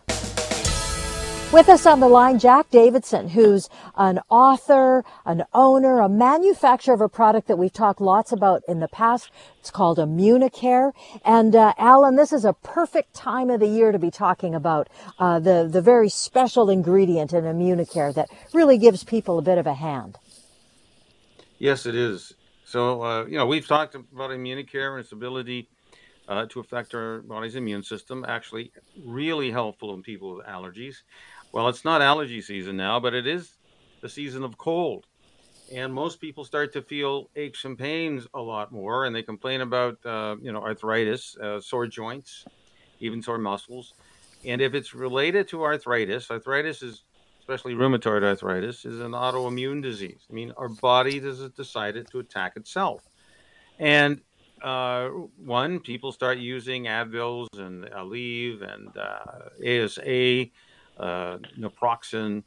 With 1.53 1.69
us 1.69 1.87
on 1.87 2.01
the 2.01 2.09
line, 2.09 2.41
Jack 2.41 2.71
Davidson, 2.71 3.29
who's 3.29 3.69
an 3.97 4.19
author, 4.29 5.05
an 5.25 5.45
owner, 5.53 6.01
a 6.01 6.09
manufacturer 6.09 6.95
of 6.95 7.01
a 7.01 7.09
product 7.09 7.49
that 7.49 7.59
we've 7.59 7.73
talked 7.73 8.01
lots 8.01 8.33
about 8.33 8.63
in 8.67 8.81
the 8.81 8.89
past. 8.89 9.31
It's 9.61 9.71
called 9.71 9.99
Immunicare. 9.99 10.93
And 11.25 11.55
uh, 11.55 11.75
Alan, 11.79 12.17
this 12.17 12.33
is 12.33 12.45
a 12.45 12.55
perfect 12.55 13.15
time 13.15 13.51
of 13.51 13.61
the 13.61 13.69
year 13.69 13.93
to 13.93 14.01
be 14.01 14.11
talking 14.11 14.55
about 14.55 14.89
uh, 15.19 15.39
the 15.39 15.69
the 15.71 15.81
very 15.81 16.09
special 16.09 16.71
ingredient 16.71 17.33
in 17.33 17.45
Immunicare 17.45 18.13
that 18.15 18.31
really 18.53 18.79
gives 18.79 19.05
people 19.05 19.39
a 19.39 19.43
bit 19.43 19.59
of 19.59 19.67
a 19.67 19.75
hand. 19.75 20.19
Yes, 21.65 21.87
it 21.87 21.95
is. 21.95 22.31
So, 22.67 23.03
uh, 23.03 23.25
you 23.25 23.39
know, 23.39 23.47
we've 23.47 23.67
talked 23.67 23.95
about 23.95 24.29
Immunicare 24.31 24.91
and 24.91 25.01
its 25.01 25.13
ability 25.13 25.71
uh, 26.29 26.45
to 26.51 26.61
affect 26.61 26.95
our 26.95 27.23
body's 27.23 27.57
immune 27.57 27.83
system. 27.83 28.23
Actually, 28.29 28.71
really 29.03 29.51
helpful 29.51 29.95
in 29.95 30.03
people 30.03 30.37
with 30.37 30.47
allergies. 30.47 30.97
Well, 31.53 31.69
it's 31.69 31.83
not 31.83 32.03
allergy 32.03 32.43
season 32.43 32.77
now, 32.77 33.01
but 33.01 33.15
it 33.15 33.27
is 33.27 33.57
the 34.03 34.11
season 34.11 34.45
of 34.45 34.59
cold. 34.59 35.07
And 35.75 35.95
most 35.95 36.21
people 36.21 36.45
start 36.45 36.75
to 36.75 36.83
feel 36.83 37.31
aches 37.35 37.65
and 37.65 37.79
pains 37.79 38.27
a 38.35 38.41
lot 38.43 38.71
more, 38.71 39.07
and 39.07 39.17
they 39.17 39.23
complain 39.23 39.63
about, 39.63 39.97
uh, 40.05 40.37
you 40.43 40.53
know, 40.53 40.63
arthritis, 40.63 41.35
uh, 41.43 41.61
sore 41.63 41.87
joints, 41.87 42.47
even 43.01 43.23
sore 43.23 43.39
muscles. 43.39 43.95
And 44.45 44.61
if 44.61 44.75
it's 44.75 44.93
related 44.95 45.49
to 45.49 45.63
arthritis, 45.65 46.31
arthritis 46.31 46.83
is 46.83 47.05
especially 47.45 47.75
rheumatoid 47.75 48.25
arthritis, 48.25 48.87
is 48.87 49.01
an 49.01 49.13
autoimmune 49.13 49.83
disease. 49.83 50.21
I 50.31 50.33
mean, 50.33 50.55
our 50.57 50.71
body 50.71 51.21
has 51.21 51.47
decided 51.51 52.09
to 52.11 52.21
attack 52.21 52.57
itself. 52.57 53.07
And 53.79 54.23
uh, 54.63 55.09
one, 55.45 55.79
people 55.81 56.11
start 56.11 56.39
using 56.39 56.85
Advils 56.85 57.49
and 57.59 57.85
Aleve 57.85 58.63
and 58.63 58.97
uh, 58.97 59.85
ASA, 59.85 60.47
uh, 60.99 61.39
naproxen 61.59 62.45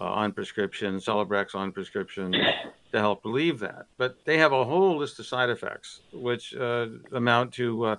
uh, 0.00 0.04
on 0.04 0.32
prescription, 0.32 0.96
Celebrex 0.96 1.54
on 1.54 1.70
prescription 1.70 2.32
to 2.32 2.98
help 2.98 3.22
relieve 3.26 3.58
that. 3.58 3.88
But 3.98 4.24
they 4.24 4.38
have 4.38 4.52
a 4.52 4.64
whole 4.64 4.96
list 4.96 5.18
of 5.18 5.26
side 5.26 5.50
effects, 5.50 6.00
which 6.14 6.54
uh, 6.54 6.86
amount 7.12 7.52
to 7.54 7.84
uh, 7.84 7.96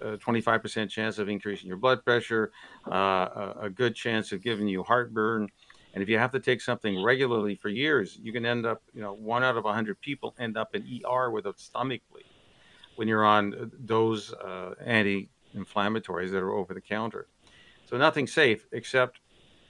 a 0.00 0.16
25% 0.16 0.88
chance 0.88 1.18
of 1.18 1.28
increasing 1.28 1.68
your 1.68 1.76
blood 1.76 2.02
pressure, 2.06 2.52
a 2.86 3.70
good 3.74 3.94
chance 3.94 4.32
of 4.32 4.42
giving 4.42 4.66
you 4.66 4.82
heartburn, 4.82 5.50
and 5.94 6.02
if 6.02 6.08
you 6.08 6.18
have 6.18 6.32
to 6.32 6.40
take 6.40 6.60
something 6.60 7.00
regularly 7.00 7.54
for 7.54 7.68
years, 7.68 8.18
you 8.20 8.32
can 8.32 8.44
end 8.44 8.66
up, 8.66 8.82
you 8.92 9.00
know, 9.00 9.12
one 9.14 9.44
out 9.44 9.56
of 9.56 9.64
100 9.64 10.00
people 10.00 10.34
end 10.40 10.56
up 10.56 10.74
in 10.74 10.84
ER 11.06 11.30
with 11.30 11.46
a 11.46 11.54
stomach 11.56 12.02
bleed 12.10 12.24
when 12.96 13.06
you're 13.06 13.24
on 13.24 13.70
those 13.78 14.32
uh, 14.34 14.74
anti 14.84 15.28
inflammatories 15.56 16.32
that 16.32 16.38
are 16.42 16.52
over 16.52 16.74
the 16.74 16.80
counter. 16.80 17.28
So 17.86 17.96
nothing 17.96 18.26
safe 18.26 18.66
except, 18.72 19.20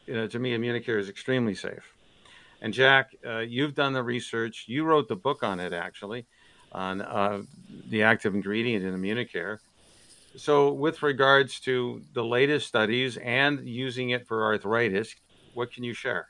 you 0.06 0.14
know, 0.14 0.26
to 0.26 0.38
me, 0.38 0.56
Immunicare 0.56 0.98
is 0.98 1.10
extremely 1.10 1.54
safe. 1.54 1.94
And 2.62 2.72
Jack, 2.72 3.14
uh, 3.26 3.40
you've 3.40 3.74
done 3.74 3.92
the 3.92 4.02
research. 4.02 4.64
You 4.66 4.84
wrote 4.84 5.08
the 5.08 5.16
book 5.16 5.42
on 5.42 5.60
it, 5.60 5.74
actually, 5.74 6.26
on 6.72 7.02
uh, 7.02 7.42
the 7.90 8.02
active 8.02 8.34
ingredient 8.34 8.82
in 8.82 8.98
Immunicare. 8.98 9.58
So, 10.36 10.72
with 10.72 11.02
regards 11.02 11.60
to 11.60 12.02
the 12.14 12.24
latest 12.24 12.66
studies 12.66 13.18
and 13.18 13.68
using 13.68 14.10
it 14.10 14.26
for 14.26 14.44
arthritis, 14.44 15.14
what 15.54 15.72
can 15.72 15.84
you 15.84 15.94
share? 15.94 16.28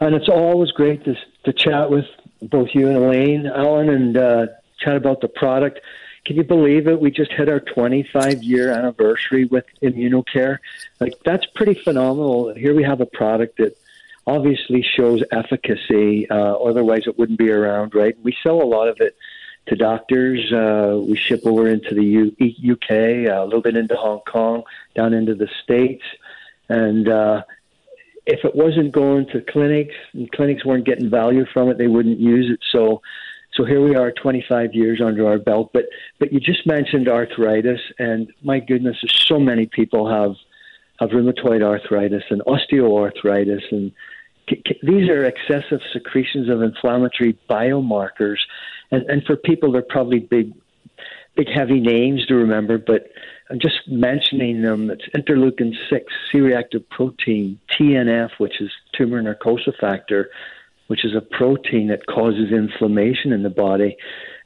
And 0.00 0.14
it's 0.14 0.28
always 0.28 0.70
great 0.72 1.04
to, 1.04 1.14
to 1.44 1.52
chat 1.52 1.90
with 1.90 2.06
both 2.40 2.70
you 2.74 2.88
and 2.88 2.96
Elaine, 2.96 3.46
Alan, 3.46 3.88
and 3.88 4.16
uh, 4.16 4.46
chat 4.78 4.96
about 4.96 5.20
the 5.20 5.28
product. 5.28 5.80
Can 6.24 6.36
you 6.36 6.44
believe 6.44 6.86
it? 6.86 7.00
We 7.00 7.10
just 7.10 7.32
hit 7.32 7.48
our 7.48 7.60
25 7.60 8.42
year 8.42 8.70
anniversary 8.70 9.44
with 9.44 9.64
Immunicare. 9.82 10.58
Like, 11.00 11.14
that's 11.24 11.46
pretty 11.54 11.74
phenomenal. 11.74 12.54
Here 12.54 12.74
we 12.74 12.82
have 12.84 13.00
a 13.00 13.06
product 13.06 13.58
that 13.58 13.76
obviously 14.26 14.82
shows 14.82 15.22
efficacy, 15.32 16.28
uh, 16.30 16.54
otherwise, 16.54 17.02
it 17.06 17.18
wouldn't 17.18 17.38
be 17.38 17.50
around, 17.50 17.94
right? 17.94 18.16
We 18.22 18.36
sell 18.42 18.62
a 18.62 18.64
lot 18.64 18.88
of 18.88 19.00
it 19.00 19.16
to 19.66 19.76
doctors. 19.76 20.52
Uh, 20.52 21.00
we 21.02 21.16
ship 21.16 21.40
over 21.44 21.68
into 21.68 21.94
the 21.94 22.04
U- 22.04 22.72
UK, 22.72 23.30
uh, 23.30 23.42
a 23.42 23.44
little 23.44 23.60
bit 23.60 23.76
into 23.76 23.96
Hong 23.96 24.20
Kong, 24.20 24.62
down 24.94 25.14
into 25.14 25.34
the 25.34 25.48
States. 25.62 26.04
And 26.68 27.08
uh, 27.08 27.42
if 28.26 28.44
it 28.44 28.54
wasn't 28.54 28.92
going 28.92 29.26
to 29.32 29.40
clinics 29.40 29.94
and 30.12 30.30
clinics 30.32 30.64
weren't 30.64 30.86
getting 30.86 31.10
value 31.10 31.44
from 31.52 31.68
it, 31.68 31.78
they 31.78 31.88
wouldn't 31.88 32.20
use 32.20 32.50
it. 32.50 32.60
So 32.70 33.02
so 33.54 33.66
here 33.66 33.82
we 33.82 33.96
are, 33.96 34.10
25 34.10 34.72
years 34.72 35.00
under 35.04 35.26
our 35.26 35.38
belt. 35.38 35.70
But 35.72 35.84
but 36.18 36.32
you 36.32 36.40
just 36.40 36.66
mentioned 36.66 37.08
arthritis, 37.08 37.80
and 37.98 38.32
my 38.42 38.60
goodness, 38.60 38.96
so 39.08 39.38
many 39.38 39.66
people 39.66 40.10
have 40.10 40.36
have 41.00 41.10
rheumatoid 41.10 41.62
arthritis 41.62 42.22
and 42.30 42.42
osteoarthritis, 42.42 43.62
and 43.70 43.92
c- 44.48 44.62
c- 44.66 44.78
these 44.82 45.08
are 45.10 45.24
excessive 45.24 45.80
secretions 45.92 46.48
of 46.48 46.62
inflammatory 46.62 47.38
biomarkers. 47.50 48.38
And 48.90 49.02
and 49.10 49.24
for 49.24 49.36
people, 49.36 49.72
they're 49.72 49.82
probably 49.82 50.20
big 50.20 50.52
big 51.34 51.48
heavy 51.48 51.80
names 51.80 52.24
to 52.26 52.34
remember, 52.34 52.78
but 52.78 53.08
I'm 53.52 53.60
just 53.60 53.86
mentioning 53.86 54.62
them. 54.62 54.90
It's 54.90 55.04
interleukin 55.14 55.72
six, 55.90 56.12
C-reactive 56.32 56.88
protein, 56.88 57.60
TNF, 57.70 58.30
which 58.38 58.60
is 58.60 58.70
tumor 58.96 59.20
necrosis 59.20 59.74
factor 59.80 60.30
which 60.92 61.06
is 61.06 61.14
a 61.16 61.22
protein 61.22 61.88
that 61.88 62.04
causes 62.06 62.52
inflammation 62.52 63.32
in 63.32 63.42
the 63.42 63.48
body. 63.48 63.96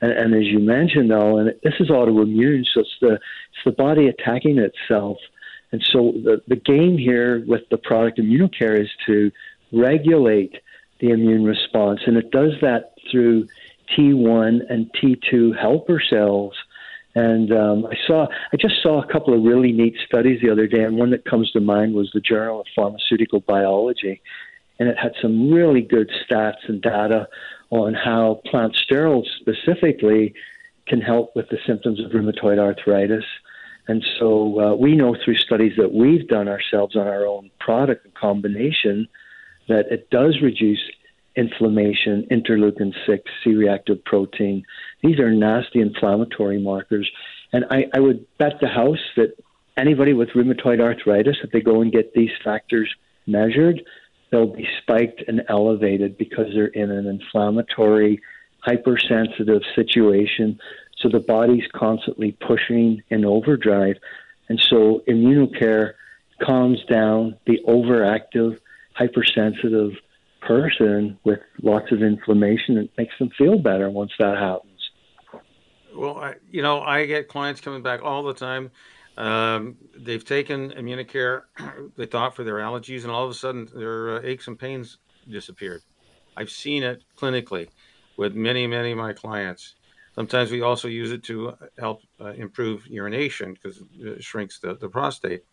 And, 0.00 0.12
and 0.12 0.32
as 0.32 0.44
you 0.44 0.60
mentioned, 0.60 1.10
though, 1.10 1.38
and 1.38 1.48
this 1.64 1.74
is 1.80 1.88
autoimmune, 1.88 2.64
so 2.72 2.82
it's 2.82 2.96
the 3.00 3.14
it's 3.14 3.64
the 3.64 3.72
body 3.72 4.06
attacking 4.06 4.58
itself. 4.58 5.16
And 5.72 5.82
so 5.90 6.12
the 6.22 6.40
the 6.46 6.54
game 6.54 6.98
here 6.98 7.44
with 7.48 7.62
the 7.72 7.78
product 7.78 8.20
Immunicare 8.20 8.80
is 8.80 8.88
to 9.06 9.32
regulate 9.72 10.54
the 11.00 11.10
immune 11.10 11.44
response, 11.44 12.02
and 12.06 12.16
it 12.16 12.30
does 12.30 12.52
that 12.62 12.94
through 13.10 13.48
T1 13.98 14.60
and 14.70 14.88
T2 14.92 15.58
helper 15.58 16.00
cells. 16.08 16.54
And 17.16 17.50
um, 17.50 17.86
I 17.86 17.96
saw, 18.06 18.26
I 18.52 18.58
just 18.58 18.82
saw 18.82 19.02
a 19.02 19.10
couple 19.10 19.32
of 19.32 19.42
really 19.42 19.72
neat 19.72 19.96
studies 20.06 20.38
the 20.42 20.50
other 20.50 20.66
day, 20.66 20.84
and 20.84 20.98
one 20.98 21.10
that 21.12 21.24
comes 21.24 21.50
to 21.52 21.60
mind 21.60 21.94
was 21.94 22.10
the 22.12 22.20
Journal 22.20 22.60
of 22.60 22.66
Pharmaceutical 22.76 23.40
Biology, 23.40 24.20
and 24.78 24.86
it 24.90 24.98
had 24.98 25.12
some 25.22 25.50
really 25.50 25.80
good 25.80 26.10
stats 26.22 26.68
and 26.68 26.82
data 26.82 27.26
on 27.70 27.94
how 27.94 28.42
plant 28.44 28.76
sterols 28.76 29.24
specifically 29.40 30.34
can 30.86 31.00
help 31.00 31.34
with 31.34 31.48
the 31.48 31.56
symptoms 31.66 32.04
of 32.04 32.10
rheumatoid 32.10 32.58
arthritis. 32.58 33.24
And 33.88 34.04
so 34.18 34.60
uh, 34.60 34.74
we 34.74 34.94
know 34.94 35.16
through 35.24 35.36
studies 35.36 35.72
that 35.78 35.94
we've 35.94 36.28
done 36.28 36.48
ourselves 36.48 36.96
on 36.96 37.06
our 37.06 37.24
own 37.24 37.50
product 37.58 38.14
combination 38.14 39.08
that 39.68 39.86
it 39.90 40.10
does 40.10 40.42
reduce 40.42 40.82
inflammation, 41.36 42.26
interleukin 42.30 42.94
6, 43.06 43.30
C 43.44 43.54
reactive 43.54 44.04
protein. 44.04 44.64
These 45.02 45.18
are 45.18 45.30
nasty 45.30 45.80
inflammatory 45.80 46.60
markers. 46.60 47.10
And 47.52 47.64
I, 47.70 47.86
I 47.94 48.00
would 48.00 48.26
bet 48.38 48.60
the 48.60 48.68
house 48.68 49.02
that 49.16 49.36
anybody 49.76 50.12
with 50.12 50.30
rheumatoid 50.30 50.80
arthritis, 50.80 51.36
if 51.42 51.50
they 51.50 51.60
go 51.60 51.82
and 51.82 51.92
get 51.92 52.14
these 52.14 52.30
factors 52.42 52.92
measured, 53.26 53.82
they'll 54.30 54.54
be 54.54 54.68
spiked 54.82 55.22
and 55.28 55.42
elevated 55.48 56.18
because 56.18 56.46
they're 56.54 56.66
in 56.66 56.90
an 56.90 57.06
inflammatory, 57.06 58.20
hypersensitive 58.60 59.62
situation. 59.74 60.58
So 60.98 61.08
the 61.08 61.20
body's 61.20 61.66
constantly 61.74 62.32
pushing 62.32 63.02
in 63.10 63.24
overdrive. 63.24 63.96
And 64.48 64.60
so 64.60 65.02
Immunicare 65.08 65.94
calms 66.42 66.82
down 66.84 67.36
the 67.46 67.60
overactive, 67.68 68.58
hypersensitive 68.94 69.92
person 70.46 71.18
with 71.24 71.40
lots 71.62 71.90
of 71.92 72.02
inflammation 72.02 72.78
and 72.78 72.88
makes 72.96 73.14
them 73.18 73.30
feel 73.36 73.58
better 73.58 73.90
once 73.90 74.12
that 74.18 74.36
happens. 74.38 74.90
Well, 75.94 76.18
I, 76.18 76.34
you 76.50 76.62
know, 76.62 76.80
I 76.80 77.06
get 77.06 77.28
clients 77.28 77.60
coming 77.60 77.82
back 77.82 78.02
all 78.02 78.22
the 78.22 78.34
time 78.34 78.70
um, 79.16 79.76
they've 79.96 80.24
taken 80.24 80.70
Immunicare, 80.72 81.42
they 81.96 82.06
thought 82.06 82.36
for 82.36 82.44
their 82.44 82.56
allergies, 82.56 83.02
and 83.02 83.10
all 83.10 83.24
of 83.24 83.30
a 83.30 83.34
sudden 83.34 83.68
their 83.74 84.16
uh, 84.16 84.20
aches 84.22 84.46
and 84.46 84.58
pains 84.58 84.98
disappeared. 85.28 85.82
I've 86.36 86.50
seen 86.50 86.82
it 86.82 87.02
clinically 87.16 87.68
with 88.18 88.34
many, 88.34 88.66
many 88.66 88.92
of 88.92 88.98
my 88.98 89.12
clients. 89.12 89.74
Sometimes 90.14 90.50
we 90.50 90.62
also 90.62 90.88
use 90.88 91.12
it 91.12 91.22
to 91.24 91.54
help 91.78 92.02
uh, 92.20 92.32
improve 92.32 92.86
urination 92.86 93.54
because 93.54 93.82
it 93.98 94.22
shrinks 94.22 94.58
the, 94.58 94.74
the 94.74 94.88
prostate. 94.88 95.44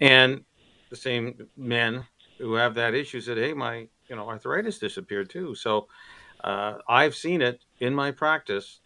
And 0.00 0.44
the 0.90 0.96
same 0.96 1.48
men 1.56 2.04
who 2.38 2.54
have 2.54 2.74
that 2.74 2.94
issue 2.94 3.20
said, 3.20 3.38
"Hey, 3.38 3.52
my 3.52 3.88
you 4.08 4.16
know 4.16 4.28
arthritis 4.28 4.78
disappeared 4.78 5.30
too." 5.30 5.54
So 5.54 5.88
uh, 6.42 6.78
I've 6.88 7.14
seen 7.14 7.42
it 7.42 7.64
in 7.80 7.94
my 7.94 8.10
practice, 8.10 8.80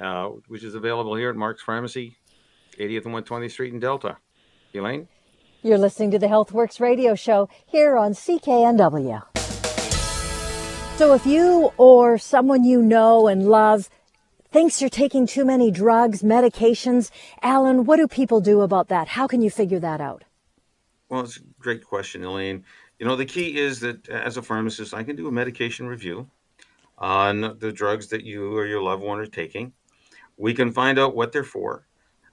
uh, 0.00 0.28
which 0.48 0.64
is 0.64 0.74
available 0.74 1.14
here 1.14 1.30
at 1.30 1.36
Mark's 1.36 1.62
Pharmacy 1.62 2.16
80th 2.78 3.06
and 3.06 3.14
120th 3.14 3.50
Street 3.50 3.72
in 3.72 3.80
Delta. 3.80 4.16
Elaine? 4.74 5.08
You're 5.62 5.78
listening 5.78 6.10
to 6.12 6.18
the 6.18 6.26
Healthworx 6.26 6.80
radio 6.80 7.14
show 7.14 7.48
here 7.66 7.96
on 7.96 8.12
CKNW. 8.12 9.22
So 10.96 11.14
if 11.14 11.26
you 11.26 11.72
or 11.76 12.18
someone 12.18 12.64
you 12.64 12.82
know 12.82 13.28
and 13.28 13.48
love 13.48 13.88
thinks 14.50 14.80
you're 14.80 14.90
taking 14.90 15.26
too 15.26 15.44
many 15.44 15.70
drugs, 15.70 16.22
medications, 16.22 17.10
Alan, 17.42 17.84
what 17.84 17.96
do 17.96 18.06
people 18.06 18.40
do 18.40 18.60
about 18.60 18.88
that? 18.88 19.08
How 19.08 19.26
can 19.26 19.42
you 19.42 19.50
figure 19.50 19.80
that 19.80 20.00
out? 20.00 20.24
Well, 21.08 21.22
it's 21.22 21.38
a 21.38 21.40
great 21.58 21.84
question, 21.84 22.24
Elaine. 22.24 22.64
You 22.98 23.06
know, 23.06 23.14
the 23.14 23.26
key 23.26 23.58
is 23.58 23.80
that 23.80 24.08
as 24.08 24.36
a 24.36 24.42
pharmacist, 24.42 24.92
I 24.92 25.04
can 25.04 25.14
do 25.14 25.28
a 25.28 25.32
medication 25.32 25.86
review 25.86 26.28
on 26.98 27.56
the 27.58 27.72
drugs 27.72 28.08
that 28.08 28.24
you 28.24 28.56
or 28.56 28.66
your 28.66 28.82
loved 28.82 29.04
one 29.04 29.20
are 29.20 29.26
taking. 29.26 29.72
We 30.36 30.52
can 30.52 30.72
find 30.72 30.98
out 30.98 31.14
what 31.14 31.32
they're 31.32 31.44
for. 31.44 31.86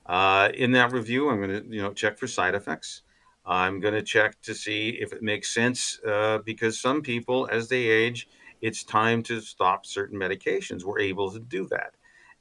Uh, 0.05 0.49
in 0.53 0.72
that 0.72 0.91
review, 0.91 1.30
I'm 1.30 1.38
going 1.38 1.63
to 1.63 1.76
you 1.76 1.82
know 1.82 1.93
check 1.93 2.18
for 2.18 2.28
side 2.28 2.55
effects. 2.55 3.03
I'm 3.45 3.80
going 3.80 3.93
to 3.93 4.01
check 4.01 4.41
to 4.41 4.55
see 4.55 4.89
if 4.89 5.13
it 5.13 5.22
makes 5.22 5.53
sense 5.53 5.99
uh, 6.03 6.39
because 6.39 6.80
some 6.80 7.03
people, 7.03 7.47
as 7.51 7.70
they 7.70 7.84
age, 7.84 8.28
it's 8.61 8.84
time 8.84 9.22
to 9.24 9.41
stop 9.41 9.86
certain 9.86 10.20
medications. 10.20 10.84
We're 10.84 10.99
able 10.99 11.32
to 11.32 11.39
do 11.39 11.68
that, 11.68 11.93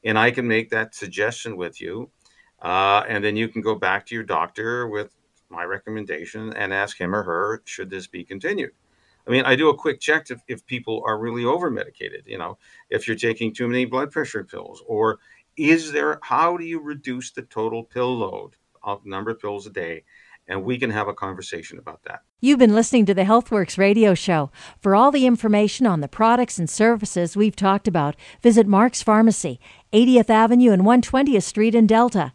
and 0.02 0.18
I 0.18 0.30
can 0.30 0.48
make 0.48 0.70
that 0.70 0.94
suggestion 0.94 1.56
with 1.56 1.80
you, 1.80 2.10
uh, 2.62 3.04
and 3.06 3.22
then 3.22 3.36
you 3.36 3.48
can 3.48 3.60
go 3.60 3.74
back 3.74 4.06
to 4.06 4.14
your 4.14 4.24
doctor 4.24 4.88
with 4.88 5.14
my 5.54 5.64
recommendation 5.64 6.52
and 6.54 6.72
ask 6.72 7.00
him 7.00 7.14
or 7.14 7.22
her 7.22 7.62
should 7.64 7.90
this 7.90 8.06
be 8.06 8.24
continued. 8.24 8.72
I 9.26 9.30
mean, 9.30 9.44
I 9.44 9.56
do 9.56 9.70
a 9.70 9.76
quick 9.76 10.00
check 10.00 10.30
if, 10.30 10.40
if 10.48 10.66
people 10.66 11.02
are 11.06 11.18
really 11.18 11.44
over 11.44 11.70
medicated. 11.70 12.24
You 12.26 12.38
know, 12.38 12.58
if 12.90 13.06
you're 13.06 13.16
taking 13.16 13.54
too 13.54 13.68
many 13.68 13.84
blood 13.84 14.10
pressure 14.10 14.44
pills 14.44 14.82
or 14.86 15.18
is 15.56 15.92
there 15.92 16.18
how 16.22 16.56
do 16.56 16.64
you 16.64 16.80
reduce 16.80 17.30
the 17.30 17.42
total 17.42 17.84
pill 17.84 18.16
load 18.16 18.56
of 18.82 19.06
number 19.06 19.30
of 19.30 19.40
pills 19.40 19.66
a 19.66 19.70
day 19.70 20.04
and 20.48 20.64
we 20.64 20.78
can 20.78 20.90
have 20.90 21.08
a 21.08 21.14
conversation 21.14 21.78
about 21.78 22.02
that. 22.04 22.20
You've 22.40 22.58
been 22.58 22.74
listening 22.74 23.06
to 23.06 23.14
the 23.14 23.22
Healthworx 23.22 23.78
radio 23.78 24.14
show. 24.14 24.50
For 24.80 24.94
all 24.94 25.10
the 25.10 25.26
information 25.26 25.86
on 25.86 26.00
the 26.00 26.08
products 26.08 26.58
and 26.58 26.68
services 26.68 27.36
we've 27.36 27.56
talked 27.56 27.88
about, 27.88 28.16
visit 28.42 28.66
Mark's 28.66 29.02
Pharmacy, 29.02 29.58
80th 29.92 30.30
Avenue 30.30 30.72
and 30.72 30.82
120th 30.82 31.42
Street 31.42 31.74
in 31.74 31.86
Delta. 31.86 32.34